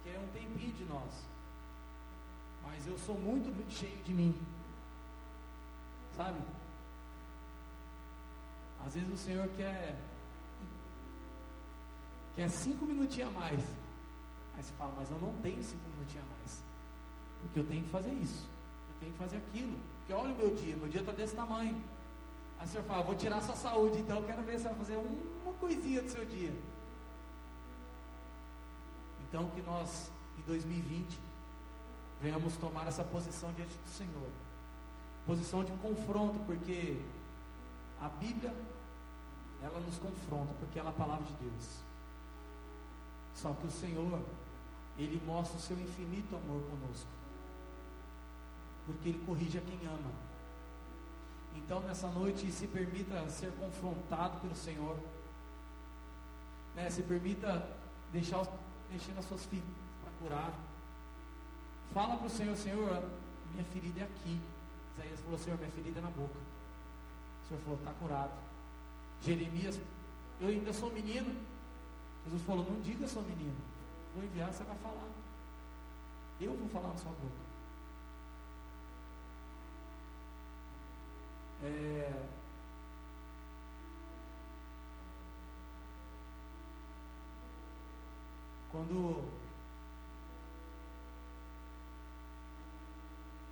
quer 0.05 0.19
um 0.19 0.27
tempinho 0.29 0.73
de 0.73 0.85
nós. 0.85 1.27
Mas 2.63 2.87
eu 2.87 2.97
sou 2.99 3.19
muito, 3.19 3.53
cheio 3.71 3.97
de 4.05 4.15
mim. 4.15 4.35
Sabe? 6.17 6.39
Às 8.87 8.95
vezes 8.95 9.13
o 9.13 9.17
Senhor 9.17 9.49
quer 9.57 9.99
quer 12.37 12.49
cinco 12.49 12.87
minutinhos 12.87 13.35
a 13.35 13.41
mais. 13.41 13.61
Aí 14.55 14.63
você 14.63 14.73
fala, 14.75 14.95
mas 14.97 15.11
eu 15.11 15.19
não 15.19 15.35
tenho 15.43 15.63
cinco 15.63 15.89
minutinhos 15.97 16.25
a 16.25 16.37
mais. 16.39 16.63
Porque 17.41 17.61
eu 17.61 17.67
tenho 17.67 17.83
que 17.83 17.91
fazer 17.91 18.13
isso. 18.13 18.49
Eu 18.89 19.01
tenho 19.01 19.13
que 19.13 19.19
fazer 19.19 19.37
aquilo. 19.39 19.77
Porque 19.99 20.13
olha 20.13 20.33
o 20.33 20.37
meu 20.37 20.55
dia, 20.55 20.77
meu 20.77 20.89
dia 20.89 21.01
está 21.01 21.13
desse 21.13 21.35
tamanho. 21.35 21.83
Aí 22.63 22.69
o 22.69 22.71
Senhor 22.71 22.85
fala, 22.85 23.03
vou 23.03 23.17
tirar 23.17 23.41
sua 23.41 23.57
saúde, 23.57 23.99
então 23.99 24.19
eu 24.19 24.25
quero 24.25 24.41
ver 24.45 24.57
se 24.57 24.65
vai 24.67 24.75
fazer 24.75 24.97
uma 24.97 25.53
coisinha 25.55 26.01
do 26.01 26.09
seu 26.09 26.25
dia. 26.25 26.55
Então 29.29 29.51
que 29.51 29.61
nós, 29.63 30.13
em 30.39 30.43
2020, 30.43 31.19
venhamos 32.21 32.57
tomar 32.59 32.87
essa 32.87 33.03
posição 33.03 33.53
diante 33.55 33.75
do 33.75 33.89
Senhor. 33.89 34.31
Posição 35.27 35.65
de 35.65 35.73
confronto, 35.73 36.39
porque 36.47 37.01
a 38.01 38.09
Bíblia, 38.09 38.55
ela 39.61 39.81
nos 39.81 39.99
confronta, 39.99 40.55
porque 40.61 40.79
ela 40.79 40.91
é 40.91 40.93
a 40.93 40.97
palavra 40.97 41.25
de 41.25 41.33
Deus. 41.33 41.81
Só 43.35 43.53
que 43.55 43.67
o 43.67 43.71
Senhor, 43.73 44.21
Ele 44.97 45.21
mostra 45.27 45.59
o 45.59 45.61
seu 45.61 45.77
infinito 45.81 46.37
amor 46.37 46.63
conosco. 46.63 47.11
Porque 48.87 49.09
Ele 49.09 49.27
corrige 49.27 49.59
a 49.59 49.63
quem 49.63 49.81
ama. 49.85 50.32
Então, 51.57 51.81
nessa 51.81 52.09
noite, 52.09 52.51
se 52.51 52.67
permita 52.67 53.29
ser 53.29 53.53
confrontado 53.53 54.41
pelo 54.41 54.55
Senhor. 54.55 54.97
Né? 56.75 56.91
Se 56.91 57.03
permita 57.03 57.69
deixar 58.13 58.47
mexer 58.91 59.13
nas 59.13 59.25
suas 59.25 59.45
feridas 59.45 59.71
para 60.03 60.13
curar. 60.21 60.53
Fala 61.95 62.17
para 62.17 62.27
o 62.27 62.31
Senhor, 62.31 62.57
Senhor, 62.57 63.03
minha 63.53 63.65
ferida 63.65 64.01
é 64.01 64.05
aqui. 64.05 64.41
Isaías 64.97 65.21
falou, 65.21 65.39
Senhor, 65.39 65.59
minha 65.59 65.71
ferida 65.71 65.99
é 65.99 66.03
na 66.03 66.11
boca. 66.11 66.39
O 67.45 67.49
Senhor 67.49 67.61
falou, 67.63 67.79
está 67.79 67.93
curado. 67.93 68.33
Jeremias, 69.23 69.79
eu 70.41 70.49
ainda 70.49 70.73
sou 70.73 70.91
menino. 70.93 71.35
Jesus 72.25 72.43
falou, 72.43 72.65
não 72.69 72.81
diga 72.81 73.07
sou 73.09 73.23
menino. 73.23 73.57
Vou 74.15 74.25
enviar, 74.25 74.53
você 74.53 74.65
vai 74.65 74.77
falar. 74.79 75.09
Eu 76.41 76.55
vou 76.55 76.69
falar 76.69 76.89
na 76.89 76.99
sua 76.99 77.13
boca. 77.13 77.52
É... 81.65 82.13
Quando 88.73 89.29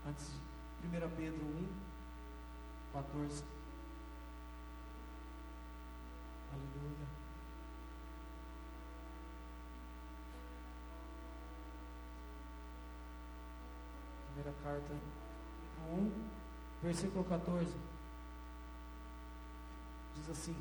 antes 0.08 0.32
de 0.80 0.88
1 0.88 1.10
Pedro 1.16 1.44
1, 1.44 1.68
14. 2.94 3.44
Aleluia. 6.52 7.06
Primeira 14.26 14.52
carta 14.64 14.94
1, 15.92 16.12
versículo 16.82 17.24
14. 17.24 17.99
Assim: 20.30 20.56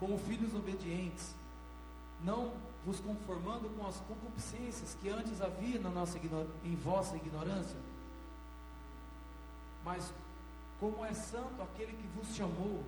Como 0.00 0.18
filhos 0.18 0.54
obedientes, 0.54 1.34
não 2.22 2.52
vos 2.84 3.00
conformando 3.00 3.68
com 3.76 3.86
as 3.86 3.96
concupiscências 4.00 4.96
que 5.00 5.08
antes 5.08 5.40
havia 5.40 5.78
na 5.80 5.90
nossa 5.90 6.18
em 6.18 6.76
vossa 6.76 7.16
ignorância, 7.16 7.78
mas 9.84 10.12
como 10.80 11.04
é 11.04 11.12
santo 11.14 11.62
aquele 11.62 11.92
que 11.92 12.06
vos 12.08 12.34
chamou, 12.34 12.84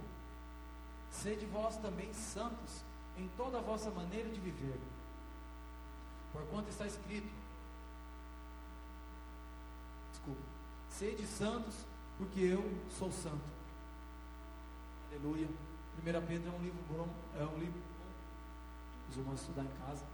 sede 1.11 1.47
vós 1.47 1.77
também 1.77 2.13
santos 2.13 2.83
em 3.17 3.29
toda 3.37 3.59
a 3.59 3.63
vossa 3.63 3.91
maneira 3.91 4.29
de 4.29 4.41
viver. 4.41 4.79
Porquanto 6.33 6.69
está 6.69 6.87
escrito, 6.87 7.29
desculpa, 10.13 10.57
Sede 10.99 11.27
santos, 11.27 11.75
porque 12.17 12.41
eu 12.41 12.65
sou 12.99 13.13
santo. 13.13 13.56
Aleluia. 15.17 15.49
1 15.99 16.27
Pedro 16.27 16.53
é 16.53 16.55
um 16.55 16.63
livro 16.63 16.79
bom, 16.91 17.09
é 17.41 17.43
um 17.43 17.59
livro 17.59 17.81
bom. 17.81 19.09
Os 19.09 19.17
irmãos 19.17 19.41
estudar 19.41 19.63
em 19.63 19.87
casa. 19.87 20.05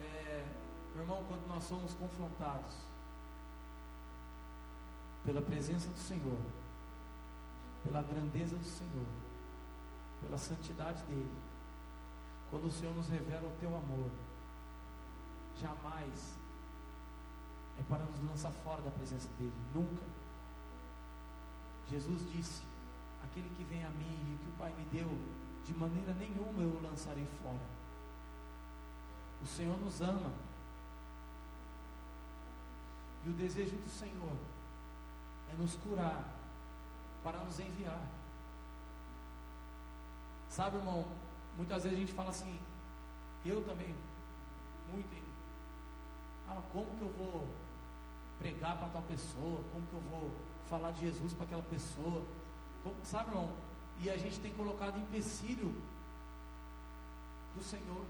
É, 0.00 0.46
meu 0.94 1.02
irmão, 1.02 1.24
quando 1.26 1.48
nós 1.48 1.64
somos 1.64 1.92
confrontados 1.94 2.76
pela 5.24 5.42
presença 5.42 5.88
do 5.88 5.98
Senhor, 5.98 6.38
pela 7.82 8.00
grandeza 8.02 8.56
do 8.56 8.64
Senhor, 8.64 9.06
pela 10.22 10.38
santidade 10.38 11.02
dele, 11.04 11.36
quando 12.48 12.66
o 12.66 12.70
Senhor 12.70 12.94
nos 12.94 13.08
revela 13.08 13.48
o 13.48 13.56
teu 13.58 13.74
amor, 13.76 14.10
jamais 15.60 16.38
é 17.76 17.82
para 17.88 18.04
nos 18.04 18.30
lançar 18.30 18.52
fora 18.62 18.82
da 18.82 18.90
presença 18.92 19.28
dele, 19.36 19.52
nunca. 19.74 20.19
Jesus 21.90 22.30
disse: 22.30 22.62
Aquele 23.24 23.50
que 23.56 23.64
vem 23.64 23.84
a 23.84 23.90
mim 23.90 24.34
e 24.34 24.38
que 24.44 24.48
o 24.48 24.52
Pai 24.56 24.72
me 24.72 24.84
deu, 24.84 25.08
de 25.64 25.74
maneira 25.74 26.14
nenhuma 26.14 26.62
eu 26.62 26.70
o 26.70 26.82
lançarei 26.82 27.26
fora. 27.42 27.80
O 29.42 29.46
Senhor 29.46 29.76
nos 29.80 30.00
ama. 30.00 30.32
E 33.24 33.28
o 33.28 33.32
desejo 33.32 33.76
do 33.76 33.90
Senhor 33.90 34.36
é 35.52 35.54
nos 35.60 35.74
curar 35.76 36.24
para 37.24 37.38
nos 37.38 37.58
enviar. 37.58 38.00
Sabe, 40.48 40.76
irmão, 40.76 41.04
muitas 41.56 41.82
vezes 41.82 41.98
a 41.98 42.00
gente 42.00 42.12
fala 42.12 42.30
assim, 42.30 42.58
eu 43.44 43.62
também, 43.64 43.94
muito, 44.90 45.22
ah, 46.48 46.62
como 46.72 46.86
que 46.96 47.02
eu 47.02 47.12
vou 47.12 47.48
pregar 48.38 48.78
para 48.78 48.88
tal 48.88 49.02
pessoa? 49.02 49.62
Como 49.72 49.86
que 49.86 49.92
eu 49.92 50.00
vou 50.10 50.30
falar 50.70 50.92
de 50.92 51.00
Jesus 51.00 51.34
para 51.34 51.44
aquela 51.44 51.62
pessoa? 51.64 52.22
Como, 52.82 52.94
sabe, 53.04 53.30
irmão? 53.30 53.50
E 54.00 54.08
a 54.08 54.16
gente 54.16 54.40
tem 54.40 54.52
colocado 54.54 54.98
empecilho 54.98 55.74
do 57.54 57.62
Senhor. 57.62 58.04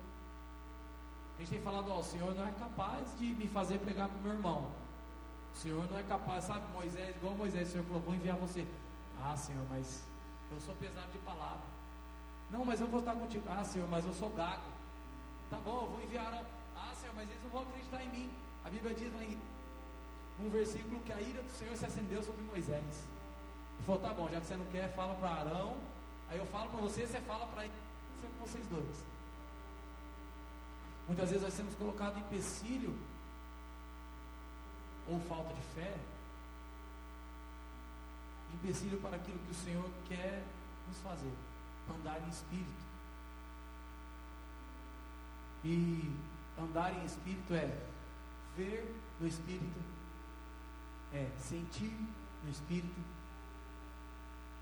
A 1.37 1.41
gente 1.41 1.51
tem 1.51 1.63
falado, 1.63 1.91
ó, 1.91 1.99
o 1.99 2.05
Senhor 2.05 2.35
não 2.35 2.47
é 2.47 2.53
capaz 2.53 3.19
de 3.19 3.25
me 3.25 3.49
fazer 3.49 3.79
pregar 3.79 4.09
para 4.09 4.19
o 4.19 4.23
meu 4.23 4.33
irmão. 4.35 4.71
O 5.55 5.57
Senhor 5.57 5.91
não 5.91 5.99
é 5.99 6.03
capaz, 6.03 6.45
sabe, 6.45 6.65
Moisés, 6.73 7.17
igual 7.17 7.35
Moisés, 7.35 7.69
o 7.69 7.73
Senhor 7.73 7.85
falou, 7.87 8.03
vou 8.03 8.15
enviar 8.15 8.37
você. 8.37 8.65
Ah, 9.23 9.37
Senhor, 9.37 9.65
mas 9.71 10.05
eu 10.53 10.61
sou 10.61 10.75
pesado 10.77 11.11
de 11.11 11.19
palavra. 11.19 11.65
Não, 12.51 12.65
mas 12.65 12.81
eu 12.81 12.87
vou 12.87 13.01
estar 13.01 13.15
contigo. 13.15 13.45
Ah, 13.49 13.65
Senhor, 13.65 13.89
mas 13.89 14.05
eu 14.05 14.13
sou 14.13 14.31
gago. 14.31 14.63
Tá 15.49 15.57
bom, 15.65 15.83
eu 15.83 15.91
vou 15.91 16.03
enviar. 16.03 16.45
Ah, 16.77 16.93
Senhor, 16.95 17.15
mas 17.15 17.29
eles 17.29 17.43
não 17.43 17.51
vão 17.51 17.63
acreditar 17.63 18.05
em 18.05 18.09
mim. 18.11 18.31
A 18.65 18.71
Bíblia 18.71 18.95
diz 18.95 19.13
lá 19.15 19.25
em 19.25 19.39
um 20.45 20.51
versículo 20.51 21.01
que 21.01 21.13
a 21.13 21.21
ira 21.21 21.43
do 21.43 21.51
Senhor 21.53 21.77
se 21.77 21.87
acendeu 21.87 22.23
sobre 22.23 22.43
Moisés. 22.43 23.09
Ele 23.77 23.87
falou, 23.87 24.01
tá 24.01 24.13
bom, 24.13 24.29
já 24.29 24.41
que 24.41 24.47
você 24.47 24.57
não 24.57 24.67
quer, 24.67 24.95
fala 24.95 25.15
para 25.15 25.29
Arão. 25.29 25.77
Aí 26.29 26.39
eu 26.39 26.47
falo 26.47 26.71
para 26.71 26.81
você, 26.81 27.07
você 27.07 27.21
fala 27.21 27.47
para 27.47 27.67
vocês 28.41 28.67
dois. 28.69 29.05
Muitas 31.07 31.31
vezes 31.31 31.43
nós 31.43 31.55
temos 31.55 31.75
colocado 31.75 32.19
empecilho 32.19 32.97
ou 35.09 35.19
falta 35.21 35.53
de 35.53 35.63
fé, 35.75 35.93
empecilho 38.55 39.01
para 39.01 39.17
aquilo 39.17 39.39
que 39.39 39.51
o 39.51 39.55
Senhor 39.55 39.91
quer 40.09 40.45
nos 40.87 40.99
fazer, 40.99 41.33
andar 41.89 42.21
em 42.23 42.29
espírito. 42.29 42.91
E 45.65 46.17
andar 46.59 46.95
em 46.95 47.05
espírito 47.05 47.55
é 47.55 47.77
ver 48.57 48.95
no 49.19 49.27
espírito, 49.27 49.81
é 51.13 51.31
sentir 51.39 51.93
no 52.43 52.51
espírito, 52.51 53.01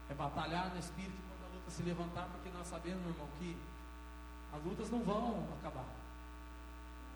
é 0.08 0.14
batalhar 0.14 0.72
no 0.72 0.78
espírito 0.78 1.18
quando 1.28 1.50
a 1.50 1.54
luta 1.54 1.70
se 1.70 1.82
levantar, 1.82 2.28
porque 2.32 2.48
nós 2.50 2.66
sabemos, 2.66 3.00
meu 3.02 3.10
irmão, 3.10 3.28
que 3.38 3.56
as 4.52 4.64
lutas 4.64 4.90
não 4.90 5.02
vão 5.02 5.46
acabar. 5.58 5.86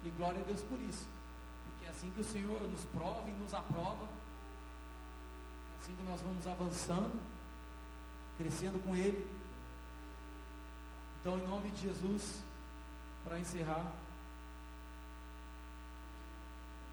E 0.05 0.11
glória 0.11 0.41
a 0.41 0.45
Deus 0.45 0.61
por 0.63 0.81
isso. 0.81 1.07
Porque 1.65 1.87
é 1.87 1.91
assim 1.91 2.11
que 2.11 2.21
o 2.21 2.25
Senhor 2.25 2.61
nos 2.63 2.85
prova 2.87 3.29
e 3.29 3.33
nos 3.33 3.55
aprova. 3.55 4.05
É 4.05 5.83
assim 5.83 5.95
que 5.95 6.03
nós 6.03 6.21
vamos 6.21 6.47
avançando, 6.47 7.21
crescendo 8.37 8.83
com 8.83 8.95
Ele. 8.95 9.27
Então, 11.21 11.39
em 11.39 11.47
nome 11.47 11.71
de 11.71 11.83
Jesus, 11.83 12.43
para 13.25 13.39
encerrar, 13.39 13.93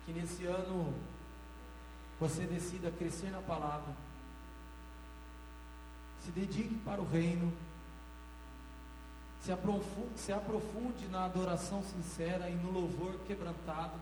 que 0.05 0.13
nesse 0.13 0.45
ano 0.45 0.93
você 2.19 2.45
decida 2.45 2.91
crescer 2.91 3.31
na 3.31 3.41
palavra, 3.41 3.93
se 6.23 6.31
dedique 6.31 6.75
para 6.83 6.99
o 6.99 7.09
reino, 7.09 7.51
se 9.41 9.51
aprofunde, 9.51 10.19
se 10.19 10.33
aprofunde 10.33 11.07
na 11.07 11.25
adoração 11.25 11.81
sincera 11.81 12.49
e 12.49 12.55
no 12.55 12.71
louvor 12.71 13.17
quebrantado, 13.25 13.97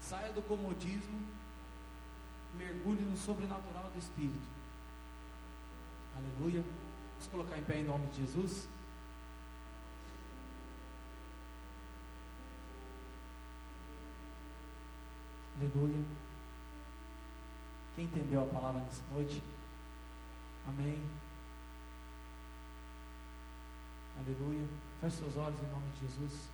saia 0.00 0.32
do 0.32 0.42
comodismo, 0.42 1.22
mergulhe 2.56 3.02
no 3.02 3.16
sobrenatural 3.16 3.90
do 3.92 3.98
Espírito. 3.98 4.48
Aleluia. 6.16 6.62
Vamos 6.62 7.28
colocar 7.30 7.56
em 7.56 7.62
pé 7.62 7.78
em 7.78 7.84
nome 7.84 8.06
de 8.08 8.22
Jesus. 8.22 8.68
Aleluia. 15.60 16.27
Quem 17.98 18.04
entendeu 18.04 18.42
a 18.44 18.46
palavra 18.46 18.80
nessa 18.80 19.02
noite? 19.12 19.42
Amém. 20.68 21.02
Aleluia. 24.20 24.68
Feche 25.00 25.16
seus 25.16 25.36
olhos 25.36 25.60
em 25.60 25.66
nome 25.66 25.90
de 25.90 26.06
Jesus. 26.06 26.48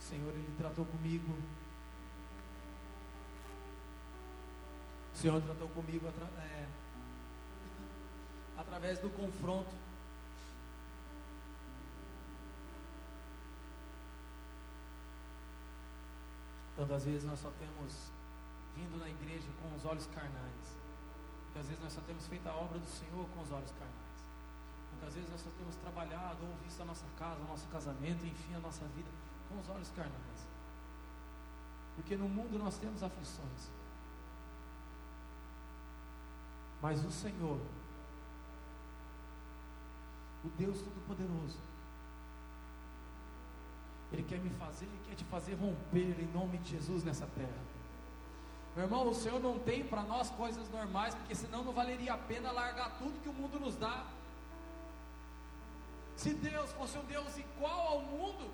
O 0.00 0.02
Senhor, 0.02 0.32
Ele 0.32 0.54
tratou 0.56 0.86
comigo. 0.86 1.34
O 5.12 5.16
Senhor 5.18 5.42
tratou 5.42 5.68
comigo 5.68 6.08
atra 6.08 6.24
é, 6.44 6.66
através 8.56 9.00
do 9.00 9.10
confronto. 9.10 9.74
Tantas 16.78 17.04
vezes 17.04 17.24
nós 17.24 17.40
só 17.40 17.50
temos 17.58 18.12
vindo 18.76 19.00
na 19.00 19.08
igreja 19.08 19.48
com 19.60 19.74
os 19.74 19.84
olhos 19.84 20.06
carnais. 20.14 20.78
Muitas 21.46 21.66
vezes 21.66 21.82
nós 21.82 21.92
só 21.92 22.00
temos 22.02 22.24
feito 22.28 22.48
a 22.48 22.54
obra 22.54 22.78
do 22.78 22.86
Senhor 22.86 23.26
com 23.34 23.42
os 23.42 23.50
olhos 23.50 23.72
carnais. 23.72 24.18
Muitas 24.92 25.12
vezes 25.12 25.28
nós 25.28 25.40
só 25.40 25.50
temos 25.58 25.74
trabalhado 25.74 26.38
ou 26.40 26.54
visto 26.62 26.80
a 26.80 26.84
nossa 26.84 27.04
casa, 27.18 27.40
o 27.40 27.48
nosso 27.48 27.66
casamento, 27.66 28.24
enfim, 28.24 28.54
a 28.54 28.60
nossa 28.60 28.84
vida 28.94 29.10
com 29.48 29.58
os 29.58 29.68
olhos 29.68 29.90
carnais. 29.90 30.46
Porque 31.96 32.16
no 32.16 32.28
mundo 32.28 32.56
nós 32.60 32.78
temos 32.78 33.02
aflições. 33.02 33.70
Mas 36.80 37.04
o 37.04 37.10
Senhor, 37.10 37.60
o 40.44 40.48
Deus 40.56 40.78
Todo-Poderoso, 40.78 41.58
ele 44.12 44.22
quer 44.22 44.38
me 44.38 44.50
fazer, 44.50 44.86
Ele 44.86 45.00
quer 45.08 45.14
te 45.14 45.24
fazer 45.24 45.54
romper 45.54 46.18
em 46.20 46.26
nome 46.32 46.58
de 46.58 46.70
Jesus 46.70 47.04
nessa 47.04 47.26
terra. 47.26 47.68
Meu 48.74 48.84
irmão, 48.84 49.08
o 49.08 49.14
Senhor 49.14 49.40
não 49.40 49.58
tem 49.58 49.84
para 49.84 50.02
nós 50.02 50.30
coisas 50.30 50.68
normais, 50.70 51.14
porque 51.14 51.34
senão 51.34 51.64
não 51.64 51.72
valeria 51.72 52.14
a 52.14 52.18
pena 52.18 52.50
largar 52.50 52.96
tudo 52.98 53.20
que 53.22 53.28
o 53.28 53.32
mundo 53.32 53.58
nos 53.60 53.76
dá. 53.76 54.06
Se 56.16 56.32
Deus 56.32 56.72
fosse 56.72 56.96
um 56.96 57.04
Deus 57.04 57.36
igual 57.36 57.80
ao 57.88 58.02
mundo, 58.02 58.50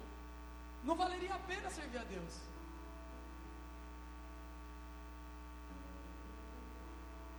não 0.83 0.97
valeria 0.97 1.35
a 1.35 1.39
pena 1.39 1.71
servir 1.71 1.99
a 1.99 2.05
Deus. 2.05 2.41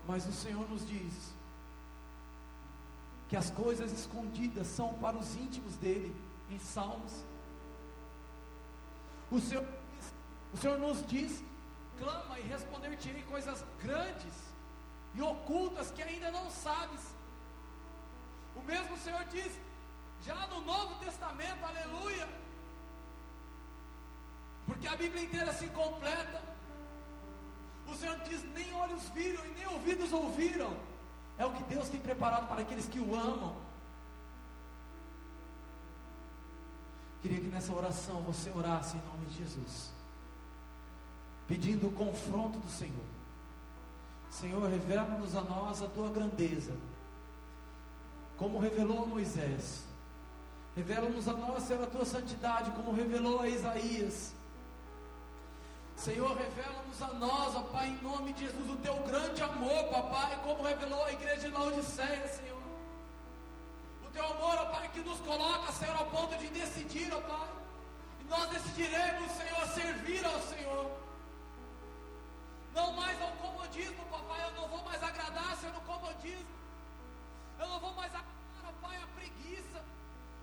Mas 0.07 0.25
o 0.27 0.31
Senhor 0.31 0.69
nos 0.69 0.87
diz 0.87 1.33
que 3.27 3.35
as 3.35 3.49
coisas 3.49 3.91
escondidas 3.91 4.67
são 4.67 4.93
para 4.93 5.17
os 5.17 5.35
íntimos 5.35 5.75
dele, 5.77 6.15
em 6.49 6.59
Salmos 6.59 7.23
o 9.35 9.41
Senhor, 9.41 9.65
o 10.53 10.57
Senhor 10.57 10.77
nos 10.79 11.05
diz: 11.07 11.43
clama 11.99 12.39
e 12.39 12.43
responder-te-ei 12.43 13.23
coisas 13.23 13.63
grandes 13.81 14.33
e 15.13 15.21
ocultas 15.21 15.91
que 15.91 16.01
ainda 16.01 16.31
não 16.31 16.49
sabes. 16.49 17.01
O 18.55 18.61
mesmo 18.61 18.97
Senhor 18.97 19.23
diz, 19.25 19.51
já 20.25 20.47
no 20.47 20.61
Novo 20.61 20.95
Testamento, 21.03 21.63
aleluia, 21.65 22.27
porque 24.65 24.87
a 24.87 24.95
Bíblia 24.95 25.23
inteira 25.23 25.53
se 25.53 25.67
completa. 25.67 26.41
O 27.87 27.95
Senhor 27.95 28.17
diz: 28.21 28.43
nem 28.53 28.73
olhos 28.73 29.03
viram 29.09 29.45
e 29.45 29.49
nem 29.49 29.67
ouvidos 29.67 30.11
ouviram. 30.13 30.75
É 31.37 31.45
o 31.45 31.51
que 31.51 31.63
Deus 31.63 31.89
tem 31.89 31.99
preparado 31.99 32.47
para 32.47 32.61
aqueles 32.61 32.87
que 32.87 32.99
o 32.99 33.13
amam. 33.13 33.64
Queria 37.25 37.41
que 37.41 37.47
nessa 37.47 37.73
oração 37.73 38.21
você 38.21 38.51
orasse 38.51 38.95
em 38.97 39.01
nome 39.01 39.25
de 39.25 39.39
Jesus, 39.39 39.89
pedindo 41.47 41.87
o 41.87 41.91
confronto 41.91 42.59
do 42.59 42.69
Senhor. 42.69 43.03
Senhor, 44.29 44.69
revela-nos 44.69 45.35
a 45.35 45.41
nós 45.41 45.81
a 45.81 45.87
tua 45.87 46.07
grandeza, 46.09 46.73
como 48.37 48.59
revelou 48.59 49.07
Moisés. 49.07 49.85
Revela-nos 50.75 51.27
a 51.27 51.33
nós, 51.33 51.63
Senhor, 51.63 51.81
a 51.81 51.87
tua 51.87 52.05
santidade, 52.05 52.69
como 52.73 52.93
revelou 52.93 53.41
a 53.41 53.49
Isaías. 53.49 54.31
Senhor, 55.95 56.37
revela-nos 56.37 57.01
a 57.01 57.07
nós, 57.15 57.55
ó 57.55 57.61
Pai, 57.63 57.87
em 57.87 58.03
nome 58.03 58.33
de 58.33 58.45
Jesus, 58.45 58.69
o 58.69 58.77
teu 58.77 58.97
grande 58.97 59.41
amor, 59.41 59.85
papai, 59.85 60.39
como 60.43 60.61
revelou 60.61 61.03
a 61.03 61.11
igreja 61.11 61.49
de 61.49 61.55
Laodiceia, 61.55 62.27
Senhor. 62.27 62.54
Teu 64.15 64.25
amor, 64.25 64.55
ó 64.57 64.65
Pai, 64.67 64.87
que 64.93 65.01
nos 65.01 65.19
coloca, 65.19 65.73
Senhor, 65.73 65.97
ao 65.97 66.05
ponto 66.05 66.37
de 66.37 66.47
decidir, 66.47 67.13
ó 67.13 67.19
Pai. 67.19 67.49
E 68.21 68.23
nós 68.23 68.49
decidiremos, 68.49 69.29
Senhor, 69.33 69.67
servir 69.67 70.25
ao 70.25 70.39
Senhor. 70.39 70.85
Não 72.73 72.93
mais 72.93 73.21
ao 73.21 73.31
comodismo, 73.31 74.05
papai, 74.05 74.41
eu 74.45 74.51
não 74.53 74.69
vou 74.69 74.81
mais 74.85 75.03
agradar, 75.03 75.57
Senhor, 75.57 75.73
no 75.73 75.81
comodismo. 75.81 76.55
Eu 77.59 77.67
não 77.67 77.79
vou 77.81 77.93
mais 77.93 78.15
agradar, 78.15 78.63
ó 78.69 78.71
Pai, 78.87 78.95
a 79.03 79.07
preguiça. 79.17 79.83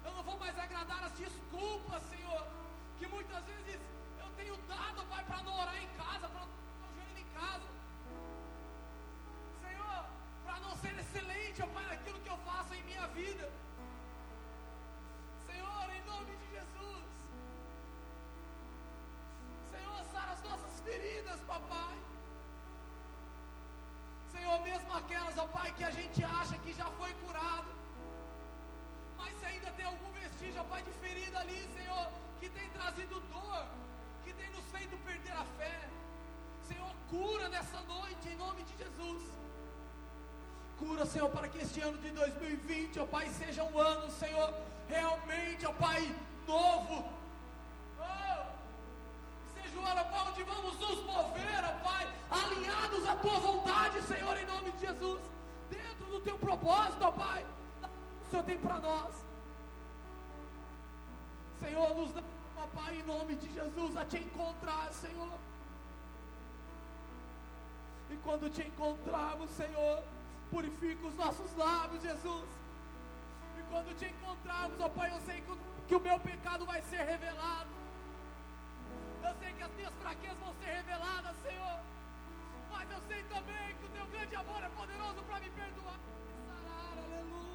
Eu 0.04 0.12
não 0.12 0.22
vou 0.22 0.38
mais 0.38 0.58
agradar 0.58 1.04
as 1.04 1.12
desculpas, 1.12 2.02
Senhor, 2.10 2.46
que 2.98 3.06
muitas 3.06 3.42
vezes 3.46 3.80
tenho 4.36 4.56
dado, 4.68 5.02
Pai, 5.08 5.24
para 5.24 5.42
não 5.44 5.58
orar 5.58 5.82
em 5.82 5.88
casa, 5.96 6.28
para 6.28 6.40
não 6.40 6.94
joelho 6.94 7.18
em 7.18 7.40
casa. 7.40 7.68
Senhor, 9.62 10.04
para 10.44 10.60
não 10.60 10.76
ser 10.76 10.94
excelente, 10.98 11.62
ó 11.62 11.66
Pai, 11.68 11.86
naquilo 11.86 12.20
que 12.20 12.28
eu 12.28 12.38
faço 12.44 12.74
em 12.74 12.82
minha 12.82 13.06
vida. 13.08 13.61
As 20.32 20.42
nossas 20.48 20.80
feridas, 20.86 21.40
papai. 21.52 21.96
Senhor, 24.32 24.58
mesmo 24.62 24.92
aquelas, 25.00 25.36
ó 25.36 25.46
Pai, 25.58 25.70
que 25.76 25.84
a 25.84 25.90
gente 25.90 26.24
acha 26.24 26.56
que 26.64 26.72
já 26.80 26.86
foi 27.00 27.12
curado. 27.24 27.70
Mas 29.18 29.44
ainda 29.44 29.70
tem 29.72 29.86
algum 29.86 30.10
vestígio, 30.12 30.60
ó 30.62 30.64
Pai, 30.64 30.82
de 30.82 30.92
ferida 31.04 31.38
ali, 31.40 31.60
Senhor, 31.76 32.06
que 32.40 32.48
tem 32.48 32.68
trazido 32.70 33.20
dor 33.34 33.64
que 34.24 34.32
tem 34.32 34.50
nos 34.50 34.64
feito 34.74 34.96
perder 35.04 35.32
a 35.32 35.44
fé. 35.58 35.78
Senhor, 36.68 36.92
cura 37.10 37.48
nessa 37.48 37.80
noite, 37.82 38.28
em 38.28 38.36
nome 38.36 38.62
de 38.62 38.76
Jesus. 38.82 39.22
Cura, 40.78 41.04
Senhor, 41.06 41.28
para 41.30 41.48
que 41.48 41.58
este 41.58 41.80
ano 41.80 41.98
de 41.98 42.10
2020, 42.10 43.00
ó 43.00 43.06
Pai, 43.06 43.28
seja 43.30 43.64
um 43.64 43.78
ano, 43.78 44.10
Senhor, 44.10 44.54
realmente, 44.88 45.66
ó 45.66 45.72
Pai, 45.72 46.02
novo. 46.46 47.21
Ano, 49.80 50.06
ó 50.12 50.28
onde 50.28 50.42
vamos 50.44 50.78
nos 50.78 51.04
mover, 51.04 51.64
ó 51.64 51.88
Pai, 51.88 52.06
alinhados 52.30 53.06
à 53.08 53.16
Tua 53.16 53.38
vontade, 53.38 54.02
Senhor, 54.02 54.36
em 54.36 54.46
nome 54.46 54.70
de 54.72 54.80
Jesus. 54.86 55.20
Dentro 55.70 56.06
do 56.06 56.20
Teu 56.20 56.38
propósito, 56.38 57.04
ó 57.04 57.12
Pai, 57.12 57.44
o 57.84 58.30
Senhor 58.30 58.44
tem 58.44 58.58
para 58.58 58.78
nós. 58.78 59.14
Senhor, 61.60 61.94
nos 61.94 62.12
dá 62.12 62.22
Pai, 62.74 62.96
em 62.96 63.02
nome 63.02 63.34
de 63.36 63.52
Jesus, 63.52 63.96
a 63.96 64.04
te 64.04 64.18
encontrar, 64.18 64.92
Senhor. 64.92 65.38
E 68.10 68.16
quando 68.24 68.50
te 68.50 68.62
encontrarmos, 68.62 69.50
Senhor, 69.50 70.02
purifica 70.50 71.06
os 71.06 71.14
nossos 71.14 71.54
lábios, 71.56 72.02
Jesus. 72.02 72.48
E 73.58 73.62
quando 73.70 73.96
te 73.98 74.06
encontrarmos, 74.06 74.80
ó 74.80 74.88
Pai, 74.88 75.10
eu 75.12 75.20
sei 75.22 75.40
que 75.40 75.50
o, 75.50 75.58
que 75.88 75.94
o 75.96 76.00
meu 76.00 76.18
pecado 76.20 76.64
vai 76.64 76.82
ser 76.82 77.02
revelado. 77.02 77.81
Eu 79.22 79.34
sei 79.40 79.52
que 79.52 79.62
as 79.62 79.72
minhas 79.72 79.94
fraquezas 79.94 80.38
vão 80.38 80.54
ser 80.54 80.70
reveladas, 80.70 81.36
Senhor. 81.42 81.80
Mas 82.70 82.90
eu 82.90 83.00
sei 83.08 83.22
também 83.24 83.76
que 83.76 83.86
o 83.86 83.88
teu 83.90 84.06
grande 84.06 84.34
amor 84.36 84.62
é 84.62 84.68
poderoso 84.68 85.22
para 85.22 85.40
me 85.40 85.50
perdoar. 85.50 85.98
Sarar, 86.48 86.98
aleluia. 87.04 87.51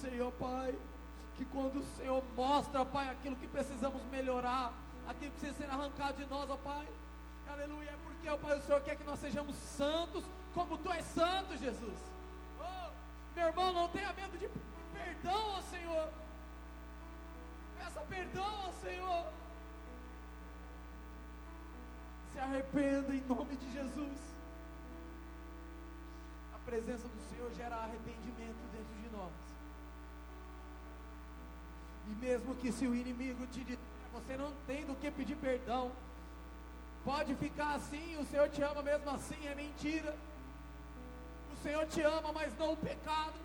Senhor, 0.00 0.32
Pai, 0.32 0.74
que 1.36 1.44
quando 1.46 1.80
o 1.80 1.84
Senhor 1.96 2.22
mostra, 2.34 2.84
Pai, 2.84 3.08
aquilo 3.10 3.36
que 3.36 3.46
precisamos 3.46 4.02
melhorar, 4.10 4.72
aquilo 5.06 5.30
que 5.32 5.40
precisa 5.40 5.58
ser 5.58 5.70
arrancado 5.70 6.16
de 6.18 6.26
nós, 6.26 6.48
ó 6.48 6.56
Pai, 6.56 6.86
aleluia, 7.50 7.90
é 7.90 7.96
porque, 8.04 8.28
ó 8.28 8.36
Pai, 8.36 8.58
o 8.58 8.62
Senhor 8.62 8.80
quer 8.82 8.96
que 8.96 9.04
nós 9.04 9.18
sejamos 9.18 9.54
santos, 9.56 10.24
como 10.54 10.78
Tu 10.78 10.90
és 10.92 11.04
santo, 11.04 11.56
Jesus. 11.56 11.98
Oh, 12.58 12.90
meu 13.34 13.48
irmão, 13.48 13.72
não 13.72 13.88
tenha 13.88 14.12
medo 14.12 14.38
de 14.38 14.48
perdão, 14.92 15.58
ó 15.58 15.60
Senhor. 15.62 16.08
Peça 17.78 18.00
perdão 18.00 18.66
ao 18.66 18.72
Senhor. 18.72 19.26
Se 22.32 22.38
arrependa 22.38 23.14
em 23.14 23.20
nome 23.22 23.56
de 23.56 23.72
Jesus. 23.72 24.18
A 26.54 26.58
presença 26.64 27.08
do 27.08 27.20
Senhor 27.30 27.52
gera 27.54 27.76
arrependimento 27.76 28.60
dentro 28.72 28.94
de 29.02 29.16
nós. 29.16 29.49
E 32.10 32.14
mesmo 32.16 32.56
que 32.56 32.72
se 32.72 32.86
o 32.86 32.94
inimigo 32.94 33.46
te 33.46 33.62
diz, 33.62 33.78
você 34.12 34.36
não 34.36 34.52
tem 34.66 34.84
do 34.84 34.96
que 34.96 35.10
pedir 35.12 35.36
perdão, 35.36 35.92
pode 37.04 37.34
ficar 37.36 37.74
assim, 37.74 38.16
o 38.18 38.26
Senhor 38.26 38.48
te 38.48 38.60
ama 38.62 38.82
mesmo 38.82 39.08
assim, 39.10 39.46
é 39.46 39.54
mentira. 39.54 40.16
O 41.52 41.62
Senhor 41.62 41.86
te 41.86 42.00
ama, 42.02 42.32
mas 42.32 42.56
não 42.58 42.72
o 42.72 42.76
pecado. 42.76 43.38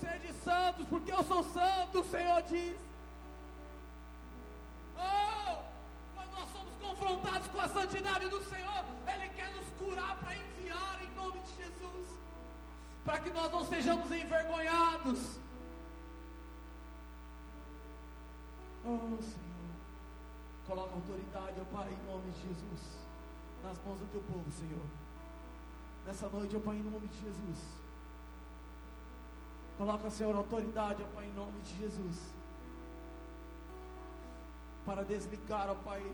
Sede 0.00 0.32
santos, 0.42 0.86
porque 0.88 1.12
eu 1.12 1.22
sou 1.24 1.44
santo, 1.44 2.00
o 2.00 2.04
Senhor 2.04 2.42
diz. 2.42 2.76
Oh, 4.96 5.58
quando 6.14 6.32
nós 6.32 6.48
somos 6.52 6.74
confrontados 6.80 7.48
com 7.48 7.60
a 7.60 7.68
santidade 7.68 8.28
do 8.28 8.42
Senhor, 8.44 8.84
Ele 9.06 9.28
quer 9.30 9.50
nos 9.54 9.66
curar 9.78 10.16
para 10.16 10.34
enviar 10.34 11.00
em 11.02 11.14
nome 11.14 11.38
de 11.40 11.56
Jesus, 11.56 12.08
para 13.04 13.18
que 13.18 13.30
nós 13.30 13.52
não 13.52 13.64
sejamos 13.66 14.10
envergonhados 14.10 15.44
Oh, 18.86 19.22
Senhor. 19.22 19.54
Coloca 20.66 20.94
autoridade, 20.94 21.54
ó 21.58 21.76
Pai, 21.76 21.88
em 21.90 22.06
nome 22.06 22.30
de 22.32 22.42
Jesus. 22.42 22.98
Nas 23.62 23.78
mãos 23.82 23.98
do 23.98 24.10
teu 24.12 24.20
povo, 24.22 24.44
Senhor. 24.52 24.84
Nessa 26.06 26.28
noite, 26.28 26.54
ó 26.54 26.60
Pai, 26.60 26.76
em 26.76 26.82
nome 26.82 27.08
de 27.08 27.20
Jesus. 27.20 27.58
Coloca, 29.78 30.10
Senhor, 30.10 30.36
autoridade, 30.36 31.02
ó 31.02 31.14
Pai, 31.14 31.24
em 31.26 31.32
nome 31.32 31.58
de 31.62 31.78
Jesus. 31.78 32.20
Para 34.84 35.02
desligar, 35.02 35.70
ó 35.70 35.74
Pai, 35.76 36.04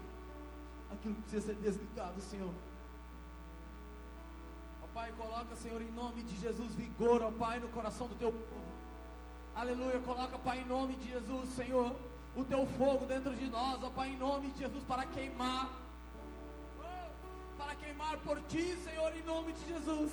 aquilo 0.92 1.16
que 1.16 1.22
precisa 1.22 1.46
ser 1.46 1.56
desligado, 1.56 2.20
Senhor. 2.20 2.54
Ó 4.84 4.86
Pai, 4.94 5.12
coloca, 5.18 5.56
Senhor, 5.56 5.82
em 5.82 5.90
nome 5.90 6.22
de 6.22 6.36
Jesus, 6.36 6.72
vigor, 6.76 7.20
ó 7.20 7.32
Pai, 7.32 7.58
no 7.58 7.68
coração 7.68 8.06
do 8.06 8.14
teu 8.14 8.30
povo. 8.30 8.70
Aleluia. 9.56 9.98
Coloca, 10.00 10.38
Pai, 10.38 10.60
em 10.60 10.66
nome 10.66 10.94
de 10.94 11.08
Jesus, 11.08 11.48
Senhor 11.50 12.09
o 12.36 12.44
teu 12.44 12.66
fogo 12.78 13.06
dentro 13.06 13.34
de 13.34 13.46
nós, 13.48 13.82
ó 13.82 13.90
Pai, 13.90 14.10
em 14.10 14.16
nome 14.16 14.50
de 14.50 14.60
Jesus, 14.60 14.84
para 14.84 15.04
queimar, 15.06 15.70
para 17.58 17.74
queimar 17.74 18.16
por 18.18 18.40
ti, 18.42 18.76
Senhor, 18.84 19.14
em 19.16 19.22
nome 19.22 19.52
de 19.52 19.66
Jesus. 19.66 20.12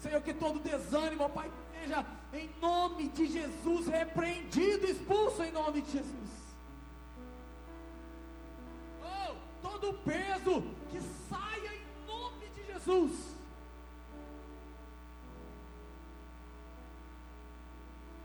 Senhor, 0.00 0.20
que 0.20 0.34
todo 0.34 0.58
desânimo, 0.58 1.24
ó 1.24 1.28
Pai, 1.28 1.50
seja 1.72 2.04
em 2.32 2.50
nome 2.60 3.08
de 3.08 3.26
Jesus 3.26 3.86
repreendido, 3.86 4.86
expulso 4.86 5.42
em 5.42 5.52
nome 5.52 5.82
de 5.82 5.92
Jesus. 5.92 6.30
Oh, 9.02 9.34
todo 9.62 9.94
peso 10.04 10.62
que 10.90 11.00
saia 11.28 11.74
em 11.74 12.06
nome 12.06 12.46
de 12.54 12.72
Jesus. 12.72 13.33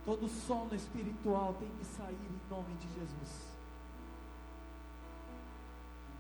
Todo 0.10 0.28
sono 0.28 0.74
espiritual 0.74 1.56
tem 1.60 1.70
que 1.78 1.86
sair 1.86 2.16
em 2.16 2.50
nome 2.50 2.74
de 2.78 2.88
Jesus. 2.96 3.46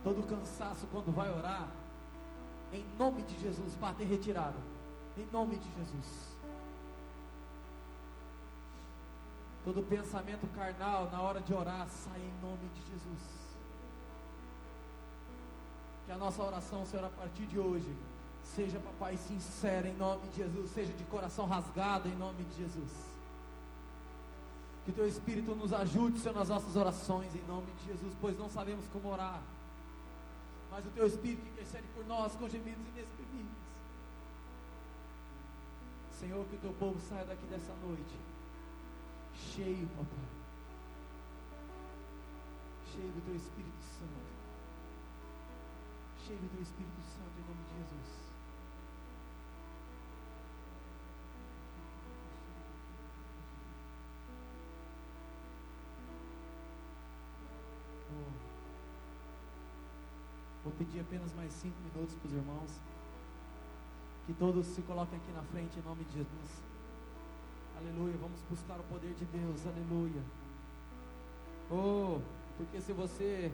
Todo 0.03 0.27
cansaço 0.27 0.85
quando 0.91 1.11
vai 1.11 1.27
orar, 1.35 1.67
em 2.71 2.85
nome 2.99 3.23
de 3.23 3.39
Jesus, 3.39 3.73
bater 3.73 4.05
retirado. 4.05 4.59
Em 5.17 5.25
nome 5.33 5.55
de 5.55 5.67
Jesus. 5.73 6.37
Todo 9.65 9.81
pensamento 9.81 10.45
carnal 10.55 11.09
na 11.11 11.23
hora 11.23 11.41
de 11.41 11.51
orar, 11.51 11.87
sai 11.89 12.21
em 12.21 12.45
nome 12.45 12.69
de 12.75 12.91
Jesus. 12.91 13.23
Que 16.05 16.11
a 16.11 16.17
nossa 16.19 16.43
oração, 16.43 16.85
Senhor, 16.85 17.05
a 17.05 17.09
partir 17.09 17.47
de 17.47 17.57
hoje, 17.57 17.91
seja, 18.43 18.79
papai, 18.79 19.17
sincera 19.17 19.87
em 19.87 19.95
nome 19.95 20.27
de 20.27 20.43
Jesus, 20.43 20.69
seja 20.69 20.93
de 20.93 21.03
coração 21.05 21.47
rasgado 21.47 22.07
em 22.07 22.15
nome 22.15 22.43
de 22.43 22.55
Jesus. 22.55 23.09
Que 24.89 24.95
teu 24.95 25.07
Espírito 25.07 25.53
nos 25.53 25.71
ajude, 25.71 26.17
Senhor, 26.17 26.33
nas 26.33 26.49
nossas 26.49 26.75
orações 26.75 27.35
em 27.35 27.43
nome 27.47 27.67
de 27.73 27.93
Jesus, 27.93 28.11
pois 28.19 28.35
não 28.39 28.49
sabemos 28.49 28.83
como 28.91 29.09
orar. 29.09 29.39
Mas 30.71 30.83
o 30.83 30.89
teu 30.89 31.05
Espírito 31.05 31.47
intercede 31.47 31.85
por 31.93 32.03
nós 32.07 32.35
com 32.35 32.49
gemidos 32.49 32.81
inexprimíveis. 32.87 33.53
Senhor, 36.19 36.43
que 36.43 36.55
o 36.55 36.59
teu 36.59 36.73
povo 36.73 36.99
saia 37.07 37.23
daqui 37.23 37.45
dessa 37.45 37.71
noite 37.85 38.17
cheio, 39.35 39.87
papai. 39.89 40.25
Cheio 42.91 43.11
do 43.11 43.25
teu 43.25 43.35
Espírito 43.35 43.83
Santo. 43.93 44.25
Cheio 46.25 46.39
do 46.39 46.49
teu 46.49 46.63
Espírito 46.63 47.01
Santo 47.03 47.37
em 47.37 47.47
nome 47.47 47.63
de 47.63 47.75
Jesus. 47.77 48.28
Pedir 60.80 61.01
apenas 61.01 61.34
mais 61.34 61.51
cinco 61.51 61.75
minutos 61.82 62.15
para 62.15 62.27
os 62.27 62.34
irmãos. 62.34 62.71
Que 64.25 64.34
todos 64.34 64.65
se 64.67 64.82
coloquem 64.84 65.19
aqui 65.19 65.32
na 65.34 65.43
frente 65.43 65.77
em 65.77 65.82
nome 65.82 66.05
de 66.05 66.13
Jesus. 66.13 66.63
Aleluia. 67.77 68.15
Vamos 68.21 68.39
buscar 68.49 68.80
o 68.80 68.84
poder 68.84 69.13
de 69.13 69.25
Deus. 69.25 69.67
Aleluia. 69.67 70.23
Oh, 71.69 72.21
porque 72.57 72.80
se 72.80 72.93
você 72.93 73.51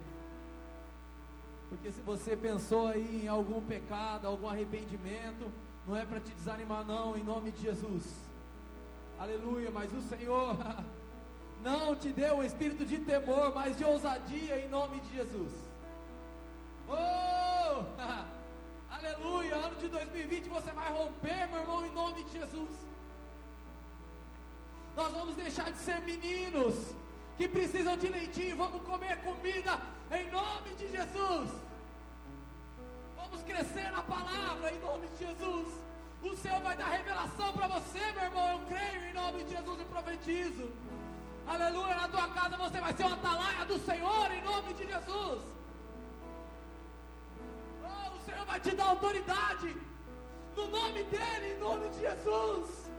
porque 1.67 1.91
se 1.91 2.01
você 2.01 2.37
pensou 2.37 2.87
aí 2.87 3.23
em 3.23 3.27
algum 3.27 3.59
pecado, 3.59 4.27
algum 4.27 4.47
arrependimento, 4.47 5.51
não 5.87 5.95
é 5.95 6.05
para 6.05 6.19
te 6.19 6.31
desanimar 6.31 6.85
não, 6.85 7.17
em 7.17 7.23
nome 7.23 7.51
de 7.51 7.63
Jesus. 7.63 8.05
Aleluia, 9.17 9.71
mas 9.71 9.91
o 9.91 10.01
Senhor 10.01 10.55
não 11.63 11.95
te 11.95 12.09
deu 12.13 12.35
um 12.35 12.43
espírito 12.43 12.85
de 12.85 12.99
temor, 12.99 13.51
mas 13.53 13.75
de 13.77 13.83
ousadia 13.83 14.63
em 14.63 14.69
nome 14.69 14.99
de 15.01 15.15
Jesus. 15.15 15.64
2020 19.95 20.49
você 20.49 20.71
vai 20.71 20.91
romper, 20.91 21.47
meu 21.47 21.59
irmão, 21.61 21.85
em 21.85 21.91
nome 21.91 22.23
de 22.25 22.39
Jesus. 22.39 22.75
Nós 24.95 25.11
vamos 25.13 25.35
deixar 25.35 25.71
de 25.71 25.77
ser 25.77 25.99
meninos 26.01 26.75
que 27.37 27.47
precisam 27.47 27.95
de 27.97 28.07
leitinho, 28.07 28.57
vamos 28.57 28.81
comer 28.83 29.15
comida 29.21 29.79
em 30.11 30.29
nome 30.31 30.69
de 30.79 30.87
Jesus. 30.91 31.49
Vamos 33.15 33.41
crescer 33.43 33.89
na 33.91 34.03
palavra 34.03 34.71
em 34.73 34.79
nome 34.79 35.07
de 35.07 35.25
Jesus. 35.25 35.67
O 36.21 36.35
Senhor 36.37 36.61
vai 36.61 36.75
dar 36.75 36.89
revelação 36.89 37.53
para 37.53 37.67
você, 37.67 38.11
meu 38.13 38.23
irmão. 38.23 38.47
Eu 38.51 38.59
creio 38.67 39.01
em 39.09 39.13
nome 39.13 39.43
de 39.43 39.51
Jesus 39.51 39.81
e 39.81 39.85
profetizo. 39.85 40.71
Aleluia, 41.47 41.95
na 41.95 42.07
tua 42.09 42.27
casa 42.29 42.57
você 42.57 42.81
vai 42.81 42.93
ser 42.93 43.03
uma 43.03 43.15
atalaia 43.15 43.65
do 43.65 43.79
Senhor 43.79 44.31
em 44.31 44.41
nome 44.41 44.73
de 44.73 44.87
Jesus. 44.87 45.54
Senhor 48.25 48.45
vai 48.45 48.59
te 48.59 48.71
dar 48.75 48.87
autoridade 48.87 49.75
no 50.55 50.67
nome 50.67 51.03
dEle, 51.03 51.53
em 51.53 51.59
nome 51.59 51.89
de 51.89 51.99
Jesus. 51.99 52.89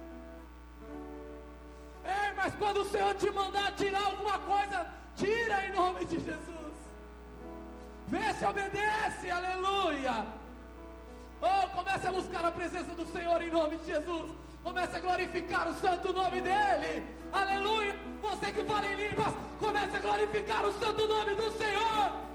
Ei, 2.04 2.32
mas 2.36 2.54
quando 2.54 2.82
o 2.82 2.84
Senhor 2.84 3.14
te 3.14 3.30
mandar 3.30 3.74
tirar 3.74 4.04
alguma 4.04 4.38
coisa, 4.38 4.86
tira 5.16 5.66
em 5.66 5.72
nome 5.72 6.04
de 6.04 6.20
Jesus. 6.20 6.74
Vê 8.06 8.34
se 8.34 8.44
obedece, 8.44 9.30
aleluia. 9.30 10.26
Oh, 11.42 11.68
comece 11.76 12.06
a 12.06 12.12
buscar 12.12 12.44
a 12.44 12.52
presença 12.52 12.94
do 12.94 13.06
Senhor 13.06 13.42
em 13.42 13.50
nome 13.50 13.76
de 13.78 13.86
Jesus. 13.86 14.30
Comece 14.62 14.96
a 14.96 15.00
glorificar 15.00 15.68
o 15.68 15.74
santo 15.74 16.12
nome 16.12 16.40
dEle. 16.40 17.04
Aleluia. 17.32 17.96
Você 18.22 18.52
que 18.52 18.64
fala 18.64 18.86
em 18.86 18.94
línguas, 18.94 19.34
comece 19.58 19.96
a 19.96 20.00
glorificar 20.00 20.64
o 20.64 20.72
santo 20.72 21.08
nome 21.08 21.34
do 21.34 21.50
Senhor. 21.52 22.25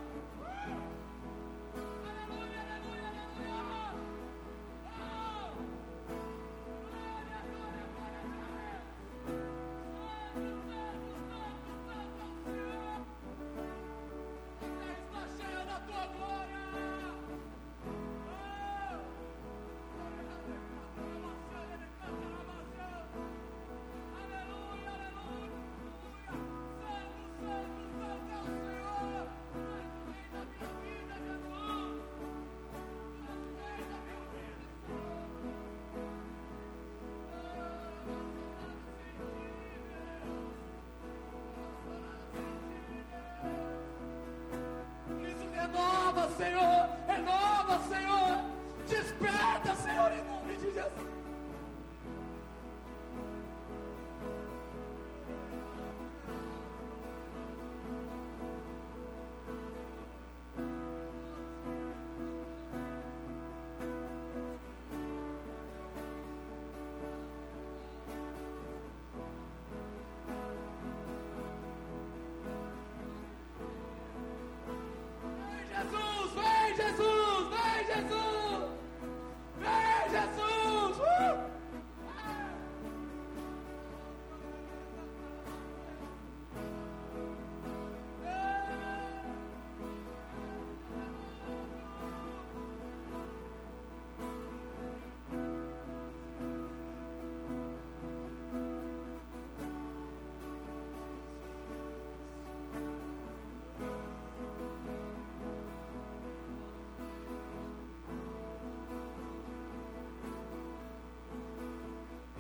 Senhor, 46.38 46.90
é 47.08 47.14
renova, 47.14 47.80
Senhor, 47.90 48.44
desperta. 48.88 49.51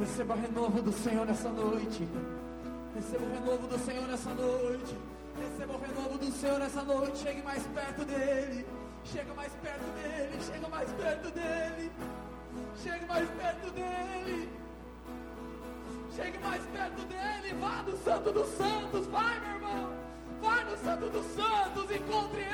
Receba 0.02 0.34
renovo 0.34 0.82
do 0.82 0.92
Senhor 0.92 1.28
nessa 1.28 1.50
noite. 1.50 2.08
Receba 2.96 3.24
o 3.24 3.34
renovo 3.34 3.68
do 3.68 3.78
Senhor 3.78 4.08
nessa 4.08 4.34
noite. 4.34 4.98
Receba 5.40 5.74
o 5.74 5.80
renovo 5.80 6.18
do 6.18 6.32
Senhor 6.32 6.58
nessa 6.58 6.82
noite. 6.82 7.20
Chegue 7.20 7.44
mais 7.44 7.64
perto 7.68 8.06
dele. 8.06 8.66
Chega 9.04 9.34
mais 9.36 9.52
perto 9.54 9.86
dele. 9.94 10.42
Chega 10.44 10.68
mais 10.70 10.92
perto 10.94 11.32
dele. 11.32 11.92
Chegue 12.82 13.06
mais 13.06 13.30
perto 13.30 13.72
dele. 13.72 14.50
Chegue 16.16 16.38
mais 16.40 16.64
perto 16.64 17.02
dele. 17.06 17.54
Vá 17.60 17.84
no 17.84 17.98
Santo 17.98 18.32
dos 18.32 18.48
Santos. 18.58 19.06
Vai, 19.06 19.40
meu 19.40 19.54
irmão. 19.54 19.94
Vai 20.42 20.64
no 20.64 20.78
Santo 20.78 21.10
dos 21.12 21.26
Santos. 21.28 21.92
Encontre 21.92 22.42
ele. 22.42 22.51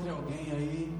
Encontre 0.00 0.10
alguém 0.10 0.52
aí. 0.52 0.92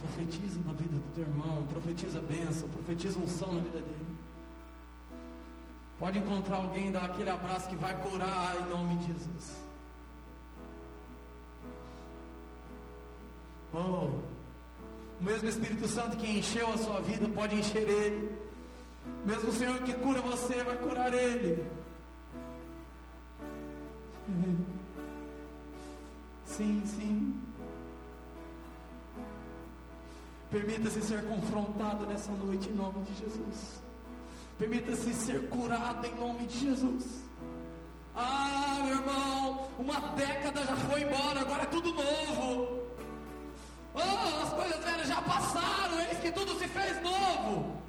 Profetiza 0.00 0.60
na 0.66 0.72
vida 0.72 0.96
do 0.96 1.14
teu 1.14 1.24
irmão, 1.24 1.64
profetiza 1.70 2.20
bênção, 2.20 2.68
profetiza 2.70 3.18
unção 3.20 3.52
na 3.52 3.60
vida 3.60 3.80
dele. 3.80 4.16
Pode 5.98 6.18
encontrar 6.18 6.56
alguém, 6.56 6.90
dar 6.90 7.04
aquele 7.04 7.30
abraço 7.30 7.68
que 7.68 7.76
vai 7.76 7.96
curar 8.02 8.56
em 8.60 8.70
nome 8.70 8.96
de 8.96 9.06
Jesus. 9.06 9.62
Oh, 13.72 14.10
o 15.20 15.24
mesmo 15.24 15.48
Espírito 15.48 15.86
Santo 15.86 16.16
que 16.16 16.38
encheu 16.38 16.68
a 16.72 16.78
sua 16.78 17.00
vida 17.00 17.28
pode 17.28 17.54
encher 17.54 17.88
ele. 17.88 18.36
Mesmo 19.24 19.52
Senhor 19.52 19.78
que 19.82 19.94
cura 19.94 20.20
você 20.20 20.64
vai 20.64 20.76
curar 20.78 21.14
ele. 21.14 21.64
Sim, 26.56 26.82
sim. 26.84 27.42
Permita-se 30.50 31.00
ser 31.00 31.24
confrontado 31.24 32.04
nessa 32.04 32.30
noite 32.32 32.68
em 32.68 32.74
nome 32.74 33.02
de 33.04 33.14
Jesus. 33.14 33.80
Permita-se 34.58 35.14
ser 35.14 35.48
curado 35.48 36.06
em 36.06 36.14
nome 36.14 36.46
de 36.46 36.58
Jesus. 36.58 37.22
Ah, 38.14 38.82
meu 38.84 38.96
irmão, 38.96 39.68
uma 39.78 39.98
década 40.14 40.62
já 40.66 40.76
foi 40.76 41.00
embora, 41.00 41.40
agora 41.40 41.62
é 41.62 41.66
tudo 41.66 41.94
novo. 41.94 42.82
Oh, 43.94 44.42
as 44.42 44.52
coisas 44.52 44.84
velhas 44.84 45.08
já 45.08 45.22
passaram, 45.22 46.00
eis 46.00 46.18
que 46.18 46.30
tudo 46.32 46.58
se 46.58 46.68
fez 46.68 47.02
novo. 47.02 47.80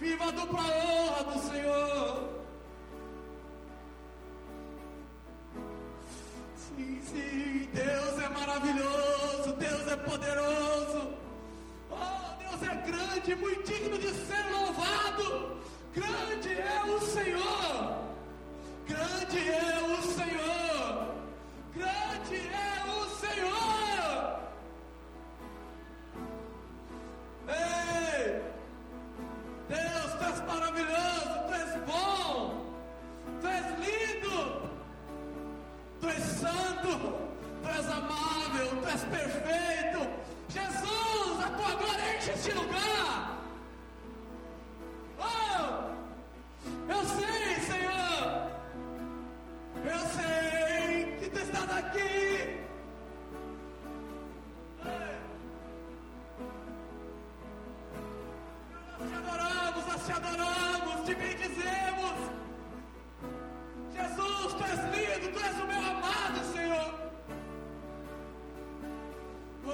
Viva 0.00 0.28
a 0.28 0.30
dupla 0.30 0.62
honra 0.62 1.24
do 1.24 1.38
Senhor. 1.40 2.30
Sim, 6.56 7.02
sim, 7.04 7.68
Deus 7.74 8.18
é 8.18 8.28
maravilhoso, 8.30 9.52
Deus 9.58 9.88
é 9.88 9.96
poderoso. 9.96 11.14
Oh, 11.90 12.38
Deus 12.38 12.62
é 12.62 12.74
grande, 12.90 13.34
muito 13.34 13.62
digno 13.70 13.98
de 13.98 14.08
ser 14.08 14.42
louvado. 14.50 15.58
Grande 15.94 16.48
é 16.48 16.82
o 16.84 16.98
Senhor. 17.00 18.04
Grande 18.88 19.50
é 19.50 19.82
o 19.82 20.02
Senhor. 20.02 21.14
Grande 21.74 22.48
é 22.48 22.84
o 22.88 23.04
Senhor. 23.20 24.40
Ei! 27.48 28.49
Deus, 29.70 30.12
tu 30.18 30.24
és 30.24 30.40
maravilhoso, 30.48 31.34
tu 31.46 31.52
és 31.54 31.72
bom, 31.86 32.38
tu 33.40 33.46
és 33.46 33.66
lindo, 33.84 34.40
tu 36.00 36.08
és 36.08 36.24
santo, 36.40 36.94
tu 37.62 37.68
és 37.78 37.86
amável, 37.98 38.68
tu 38.82 38.88
és 38.94 39.04
perfeito. 39.14 40.00
Jesus, 40.48 41.44
a 41.46 41.50
tua 41.56 41.72
glória 41.78 42.16
enche 42.16 42.32
este 42.32 42.52
lugar. 42.52 43.38
Oh, 45.20 45.62
eu 46.88 47.02
sei, 47.16 47.54
Senhor, 47.70 48.50
eu 49.84 50.00
sei 50.16 51.16
que 51.20 51.30
tu 51.30 51.38
estás 51.38 51.70
aqui. 51.78 52.58
Nós 54.84 55.19
te 59.10 59.16
adoramos, 59.16 59.86
nós 59.86 60.06
te 60.06 60.12
adoramos, 60.12 61.04
te 61.04 61.14
bendizemos. 61.14 62.14
Jesus, 63.92 64.54
tu 64.54 64.64
és 64.64 64.80
lindo, 64.94 65.32
tu 65.32 65.38
és 65.44 65.56
o 65.60 65.66
meu 65.66 65.82
amado, 65.90 66.38
Senhor. 66.52 66.90
Oh. 69.66 69.70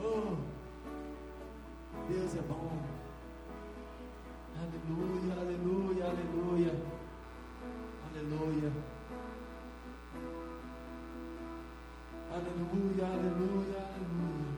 Oh. 0.00 0.36
Deus 2.08 2.34
é 2.36 2.42
bom. 2.42 2.70
Aleluia, 4.74 5.34
aleluia, 5.40 6.04
aleluia. 6.04 6.74
Aleluia. 8.10 8.72
Aleluia, 12.32 13.06
aleluia, 13.06 13.78
aleluia. 13.78 14.54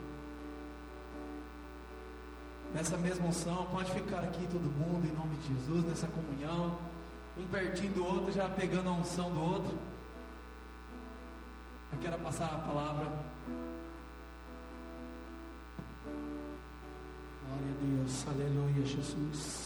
Nessa 2.72 2.96
mesma 2.96 3.26
unção, 3.26 3.66
pode 3.66 3.90
ficar 3.90 4.20
aqui 4.20 4.46
todo 4.50 4.62
mundo 4.62 5.06
em 5.06 5.14
nome 5.14 5.36
de 5.36 5.48
Jesus, 5.48 5.84
nessa 5.84 6.06
comunhão. 6.06 6.78
Um 7.36 7.46
pertinho 7.48 7.92
do 7.92 8.04
outro, 8.06 8.32
já 8.32 8.48
pegando 8.48 8.88
a 8.88 8.92
unção 8.92 9.30
do 9.30 9.40
outro. 9.40 9.78
Eu 11.92 11.98
quero 12.00 12.18
passar 12.20 12.46
a 12.46 12.58
palavra. 12.58 13.12
Glória 17.44 17.70
a 17.70 17.84
Deus, 17.84 18.26
aleluia, 18.28 18.86
Jesus. 18.86 19.65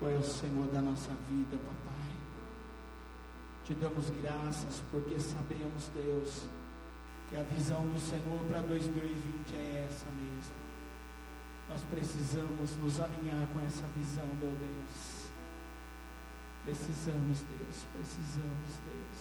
Tu 0.00 0.06
és 0.08 0.18
o 0.18 0.22
Senhor 0.22 0.66
da 0.68 0.80
nossa 0.80 1.12
vida, 1.28 1.58
papai. 1.58 2.16
Te 3.66 3.74
damos 3.74 4.08
graças 4.22 4.82
porque 4.90 5.20
sabemos, 5.20 5.90
Deus, 5.94 6.48
que 7.28 7.36
a 7.36 7.42
visão 7.42 7.86
do 7.86 8.00
Senhor 8.00 8.40
para 8.48 8.62
2020 8.62 9.54
é 9.56 9.86
essa 9.86 10.06
mesmo. 10.16 10.56
Nós 11.68 11.82
precisamos 11.90 12.74
nos 12.76 12.98
alinhar 12.98 13.46
com 13.52 13.60
essa 13.60 13.84
visão, 13.94 14.24
meu 14.40 14.56
Deus. 14.56 15.28
Precisamos, 16.64 17.40
Deus, 17.42 17.84
precisamos, 17.92 18.70
Deus. 18.88 19.20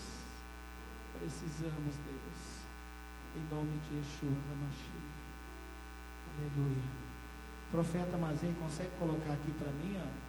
Precisamos, 1.19 1.95
Deus. 2.07 2.39
Em 3.36 3.53
nome 3.53 3.77
de 3.80 3.97
Yeshua 3.97 4.32
Mashiach. 4.32 5.19
Aleluia. 6.38 6.88
Profeta 7.69 8.17
Mazei, 8.17 8.55
consegue 8.57 8.91
colocar 8.97 9.34
aqui 9.34 9.51
para 9.59 9.71
mim 9.73 9.99
ó, 9.99 10.28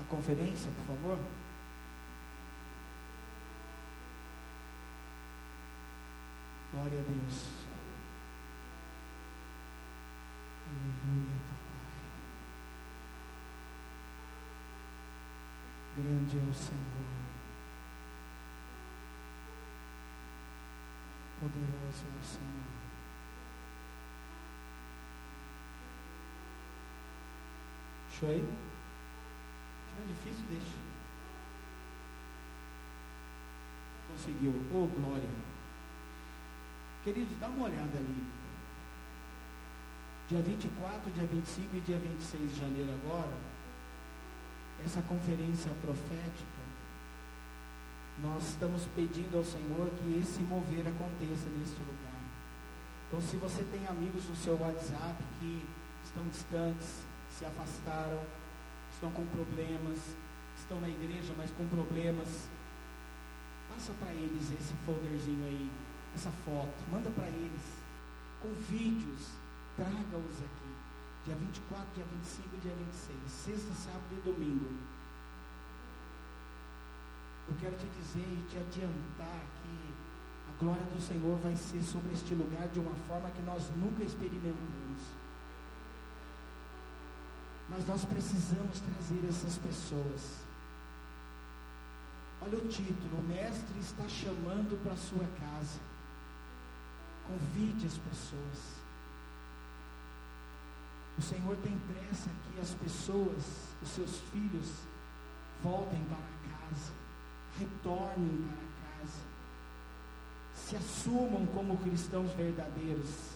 a 0.00 0.04
conferência, 0.04 0.70
por 0.72 0.96
favor? 0.96 1.18
Glória 6.72 6.98
a 6.98 7.02
Deus. 7.02 7.48
Aleluia, 10.66 11.36
Papai. 11.48 11.94
Grande 15.96 16.38
é 16.38 16.50
o 16.50 16.54
Senhor. 16.54 17.04
Poderoso 21.40 22.04
é 22.06 22.20
o 22.20 22.24
Senhor. 22.24 22.64
Show 28.10 28.28
aí? 28.30 28.73
Difícil, 30.06 30.44
deixa. 30.48 30.84
Conseguiu. 34.08 34.52
Oh, 34.72 34.86
glória. 34.86 35.28
Queridos, 37.02 37.36
dá 37.38 37.48
uma 37.48 37.66
olhada 37.66 37.98
ali. 37.98 38.24
Dia 40.28 40.40
24, 40.40 41.10
dia 41.12 41.26
25 41.26 41.76
e 41.76 41.80
dia 41.80 41.98
26 41.98 42.54
de 42.54 42.60
janeiro 42.60 42.90
agora, 42.94 43.36
essa 44.84 45.02
conferência 45.02 45.70
profética, 45.82 46.64
nós 48.22 48.48
estamos 48.48 48.86
pedindo 48.96 49.36
ao 49.36 49.44
Senhor 49.44 49.90
que 49.90 50.18
esse 50.18 50.40
mover 50.42 50.86
aconteça 50.86 51.48
neste 51.58 51.78
lugar. 51.80 52.20
Então, 53.06 53.20
se 53.20 53.36
você 53.36 53.62
tem 53.64 53.86
amigos 53.86 54.24
no 54.28 54.36
seu 54.36 54.58
WhatsApp 54.58 55.22
que 55.38 55.62
estão 56.04 56.26
distantes, 56.28 57.04
se 57.30 57.44
afastaram, 57.44 58.20
estão 59.04 59.10
com 59.10 59.26
problemas, 59.26 59.98
estão 60.56 60.80
na 60.80 60.88
igreja, 60.88 61.34
mas 61.36 61.50
com 61.50 61.66
problemas, 61.68 62.48
passa 63.68 63.92
para 64.00 64.12
eles 64.12 64.50
esse 64.52 64.72
folderzinho 64.86 65.44
aí, 65.44 65.70
essa 66.14 66.30
foto, 66.44 66.72
manda 66.90 67.10
para 67.10 67.26
eles, 67.26 67.62
com 68.40 68.48
vídeos, 68.70 69.32
traga-os 69.76 70.38
aqui. 70.38 70.74
Dia 71.26 71.34
24, 71.36 71.86
dia 71.94 72.04
25 72.04 72.56
dia 72.62 72.74
26. 72.74 73.32
Sexta, 73.32 73.74
sábado 73.74 74.12
e 74.12 74.20
domingo. 74.20 74.70
Eu 77.48 77.54
quero 77.60 77.76
te 77.76 77.86
dizer 77.86 78.26
e 78.26 78.46
te 78.48 78.56
adiantar 78.56 79.40
que 79.60 79.94
a 80.48 80.58
glória 80.60 80.84
do 80.84 81.00
Senhor 81.00 81.38
vai 81.40 81.56
ser 81.56 81.82
sobre 81.82 82.12
este 82.12 82.34
lugar 82.34 82.68
de 82.68 82.80
uma 82.80 82.94
forma 83.08 83.30
que 83.30 83.42
nós 83.42 83.70
nunca 83.76 84.02
experimentamos. 84.02 85.23
Mas 87.68 87.86
nós 87.86 88.04
precisamos 88.04 88.80
trazer 88.80 89.26
essas 89.28 89.58
pessoas. 89.58 90.44
Olha 92.42 92.58
o 92.58 92.68
título: 92.68 93.18
O 93.18 93.22
Mestre 93.22 93.78
está 93.80 94.08
chamando 94.08 94.80
para 94.82 94.92
a 94.92 94.96
sua 94.96 95.26
casa. 95.40 95.80
Convide 97.26 97.86
as 97.86 97.96
pessoas. 97.96 98.84
O 101.16 101.22
Senhor 101.22 101.56
tem 101.58 101.78
pressa 101.78 102.28
que 102.28 102.60
as 102.60 102.70
pessoas, 102.74 103.44
os 103.80 103.88
seus 103.88 104.18
filhos, 104.32 104.68
voltem 105.62 106.04
para 106.04 106.18
casa, 106.18 106.92
retornem 107.58 108.48
para 108.48 108.98
casa, 108.98 109.22
se 110.54 110.76
assumam 110.76 111.46
como 111.46 111.78
cristãos 111.78 112.32
verdadeiros. 112.32 113.33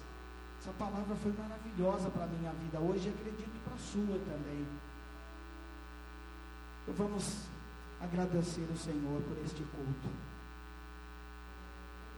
Essa 0.69 0.77
palavra 0.77 1.17
foi 1.17 1.33
maravilhosa 1.33 2.11
para 2.11 2.25
a 2.25 2.27
minha 2.27 2.53
vida 2.53 2.79
hoje 2.79 3.09
acredito 3.09 3.59
para 3.65 3.73
a 3.73 3.79
sua 3.79 4.19
também. 4.19 4.67
Então 6.83 6.95
vamos 6.95 7.47
agradecer 7.99 8.69
o 8.71 8.77
Senhor 8.77 9.23
por 9.23 9.39
este 9.47 9.63
culto. 9.63 10.09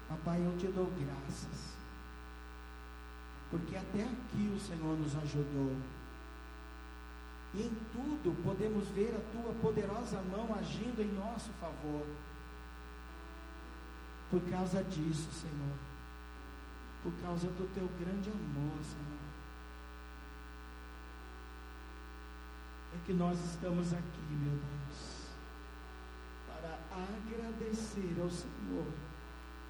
Papai, 0.08 0.44
eu 0.44 0.58
te 0.58 0.66
dou 0.66 0.90
graças 0.98 1.78
porque 3.52 3.76
até 3.76 4.02
aqui 4.02 4.52
o 4.52 4.58
Senhor 4.58 4.98
nos 4.98 5.14
ajudou. 5.14 5.76
E 7.54 7.62
em 7.62 7.76
tudo 7.92 8.42
podemos 8.42 8.88
ver 8.88 9.14
a 9.14 9.32
tua 9.32 9.52
poderosa 9.62 10.20
mão 10.22 10.52
agindo 10.58 11.00
em 11.00 11.12
nosso 11.12 11.50
favor. 11.60 12.04
Por 14.28 14.40
causa 14.50 14.82
disso, 14.82 15.28
Senhor. 15.32 15.89
Por 17.02 17.12
causa 17.22 17.46
do 17.48 17.72
teu 17.74 17.88
grande 17.98 18.30
amor, 18.30 18.78
Senhor. 18.82 19.20
É 22.94 23.06
que 23.06 23.12
nós 23.12 23.38
estamos 23.44 23.92
aqui, 23.92 24.22
meu 24.30 24.52
Deus. 24.52 25.30
Para 26.46 26.78
agradecer 26.92 28.16
ao 28.20 28.30
Senhor 28.30 28.86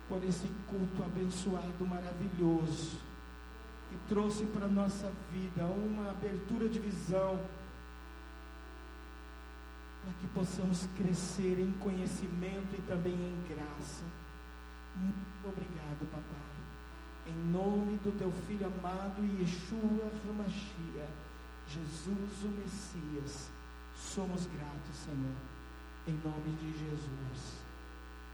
por 0.09 0.25
esse 0.25 0.49
culto 0.69 1.05
abençoado, 1.05 1.87
maravilhoso 1.87 3.11
e 3.93 4.09
trouxe 4.09 4.45
para 4.47 4.67
a 4.67 4.69
nossa 4.69 5.11
vida 5.33 5.65
uma 5.65 6.11
abertura 6.11 6.69
de 6.69 6.79
visão 6.79 7.41
para 10.03 10.13
que 10.15 10.27
possamos 10.29 10.89
crescer 10.97 11.61
em 11.61 11.73
conhecimento 11.73 12.75
e 12.79 12.83
também 12.83 13.13
em 13.13 13.43
graça. 13.49 14.05
Muito 14.97 15.47
obrigado, 15.47 16.11
papai. 16.11 16.40
Em 17.31 17.53
nome 17.53 17.97
do 17.99 18.11
teu 18.19 18.33
filho 18.49 18.67
amado 18.67 19.23
Yeshua 19.39 20.11
Hamashia, 20.29 21.07
Jesus 21.69 22.43
o 22.43 22.49
Messias, 22.49 23.49
somos 23.95 24.47
gratos, 24.47 24.97
Senhor. 25.05 25.37
Em 26.09 26.15
nome 26.25 26.57
de 26.57 26.73
Jesus. 26.73 27.63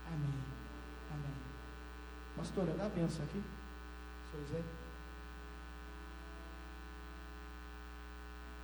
Amém. 0.07 0.43
Amém. 1.11 1.35
Pastora, 2.35 2.73
dá 2.75 2.87
a 2.87 2.89
benção 2.89 3.23
aqui. 3.25 3.43
Senhor 4.31 4.47
Zé. 4.51 4.63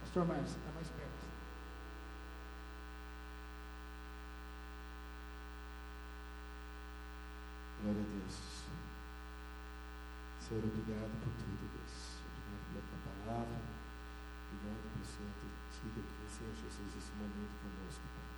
Pastor 0.02 0.26
Márcio, 0.26 0.58
está 0.58 0.72
mais 0.74 0.88
perto. 0.88 1.24
Glória 7.84 8.02
a 8.02 8.04
Deus. 8.04 8.53
Senhor, 10.44 10.64
obrigado 10.64 11.14
por 11.24 11.32
tudo, 11.40 11.64
Deus. 11.72 11.96
Obrigado 12.28 12.64
pela 12.68 12.84
tua 12.84 13.02
palavra. 13.08 13.64
Obrigado 14.52 14.84
pelo 14.92 15.08
Senhor 15.08 15.32
ter 15.40 15.54
tido 15.72 15.98
aqui, 16.04 16.22
Senhor 16.28 16.54
Jesus, 16.60 16.90
esse 17.00 17.14
momento 17.16 17.56
conosco, 17.64 18.04
Pai. 18.12 18.30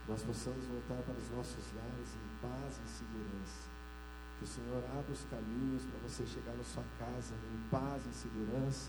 Que 0.00 0.06
nós 0.10 0.22
possamos 0.24 0.64
voltar 0.64 1.00
para 1.04 1.18
os 1.20 1.28
nossos 1.30 1.64
lares 1.76 2.10
em 2.16 2.28
paz 2.40 2.80
e 2.80 2.88
segurança. 2.88 3.68
Que 4.38 4.44
o 4.44 4.48
Senhor 4.48 4.82
abra 4.96 5.12
os 5.12 5.24
caminhos 5.28 5.84
para 5.84 6.00
você 6.08 6.24
chegar 6.24 6.56
na 6.56 6.64
sua 6.64 6.84
casa 6.98 7.34
em 7.36 7.58
paz 7.68 8.00
e 8.08 8.12
segurança 8.16 8.88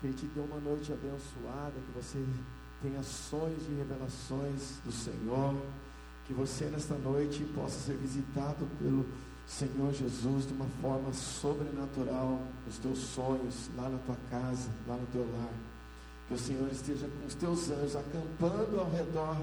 que 0.00 0.06
Ele 0.06 0.14
te 0.14 0.26
dê 0.26 0.40
uma 0.40 0.58
noite 0.58 0.92
abençoada, 0.92 1.72
que 1.72 1.92
você 1.94 2.24
tenha 2.80 3.02
sonhos 3.02 3.62
e 3.68 3.74
revelações 3.74 4.80
do 4.84 4.90
Senhor, 4.90 5.54
que 6.26 6.32
você 6.32 6.64
nesta 6.66 6.94
noite 6.94 7.44
possa 7.54 7.78
ser 7.78 7.96
visitado 7.96 8.66
pelo 8.78 9.06
Senhor 9.50 9.92
Jesus 9.92 10.46
de 10.46 10.54
uma 10.54 10.66
forma 10.80 11.12
sobrenatural 11.12 12.40
nos 12.66 12.78
teus 12.78 12.98
sonhos, 12.98 13.70
lá 13.76 13.88
na 13.88 13.98
tua 13.98 14.16
casa, 14.30 14.68
lá 14.86 14.96
no 14.96 15.06
teu 15.08 15.22
lar. 15.32 15.52
Que 16.28 16.34
o 16.34 16.38
Senhor 16.38 16.70
esteja 16.70 17.08
com 17.08 17.26
os 17.26 17.34
teus 17.34 17.70
anjos 17.70 17.96
acampando 17.96 18.78
ao 18.78 18.90
redor 18.90 19.36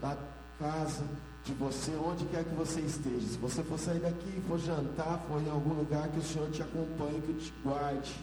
da 0.00 0.16
casa 0.58 1.04
de 1.44 1.52
você, 1.54 1.90
onde 1.96 2.24
quer 2.26 2.44
que 2.44 2.54
você 2.54 2.80
esteja. 2.80 3.26
Se 3.26 3.38
você 3.38 3.62
for 3.62 3.78
sair 3.78 4.00
daqui, 4.00 4.40
for 4.46 4.58
jantar, 4.58 5.24
for 5.28 5.42
em 5.42 5.50
algum 5.50 5.74
lugar, 5.74 6.08
que 6.08 6.18
o 6.18 6.22
Senhor 6.22 6.50
te 6.50 6.62
acompanhe, 6.62 7.20
que 7.20 7.34
te 7.34 7.52
guarde 7.64 8.14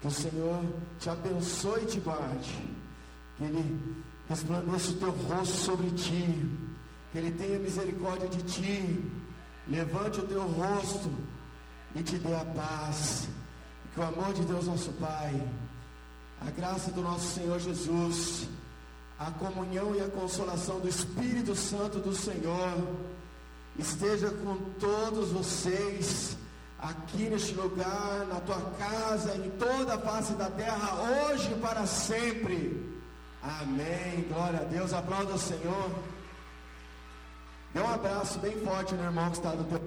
que 0.00 0.06
o 0.06 0.10
Senhor 0.10 0.62
te 1.00 1.10
abençoe 1.10 1.82
e 1.82 1.86
te 1.86 2.00
guarde. 2.00 2.54
Que 3.36 3.44
Ele 3.44 4.04
resplandeça 4.28 4.90
o 4.90 4.94
teu 4.94 5.10
rosto 5.10 5.56
sobre 5.56 5.90
ti. 5.90 6.48
Que 7.12 7.18
Ele 7.18 7.32
tenha 7.32 7.58
misericórdia 7.58 8.28
de 8.28 8.42
ti. 8.42 9.02
Levante 9.68 10.20
o 10.20 10.26
teu 10.26 10.42
rosto 10.42 11.10
e 11.94 12.02
te 12.02 12.18
dê 12.18 12.34
a 12.34 12.44
paz. 12.44 13.28
Que 13.92 14.00
o 14.00 14.04
amor 14.04 14.32
de 14.34 14.42
Deus, 14.42 14.66
nosso 14.66 14.92
Pai, 14.92 15.40
a 16.40 16.50
graça 16.50 16.90
do 16.90 17.00
nosso 17.00 17.34
Senhor 17.34 17.58
Jesus, 17.58 18.48
a 19.18 19.30
comunhão 19.30 19.94
e 19.94 20.00
a 20.00 20.08
consolação 20.08 20.78
do 20.80 20.88
Espírito 20.88 21.54
Santo 21.54 21.98
do 21.98 22.14
Senhor, 22.14 22.86
esteja 23.78 24.30
com 24.30 24.56
todos 24.78 25.30
vocês 25.30 26.36
aqui 26.78 27.28
neste 27.28 27.54
lugar, 27.54 28.26
na 28.28 28.40
tua 28.40 28.60
casa, 28.78 29.34
em 29.36 29.50
toda 29.50 29.94
a 29.94 29.98
face 29.98 30.34
da 30.34 30.50
terra, 30.50 30.94
hoje 31.30 31.50
e 31.52 31.60
para 31.60 31.86
sempre. 31.86 32.96
Amém. 33.42 34.26
Glória 34.28 34.60
a 34.60 34.64
Deus. 34.64 34.92
Aplauda 34.92 35.34
o 35.34 35.38
Senhor. 35.38 35.90
Dê 37.76 37.82
um 37.82 37.92
abraço 37.92 38.38
bem 38.38 38.58
forte 38.64 38.94
no 38.94 39.04
irmão 39.04 39.28
que 39.28 39.36
está 39.36 39.50
do 39.50 39.62
teu. 39.64 39.78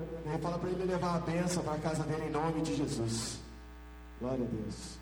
Fala 0.43 0.59
para 0.59 0.69
ele 0.69 0.83
levar 0.85 1.15
a 1.15 1.19
bênção 1.21 1.63
para 1.63 1.73
a 1.73 1.79
casa 1.79 2.03
dele 2.03 2.27
em 2.27 2.29
nome 2.29 2.61
de 2.61 2.75
Jesus. 2.75 3.39
Glória 4.21 4.45
a 4.45 4.47
Deus. 4.47 4.98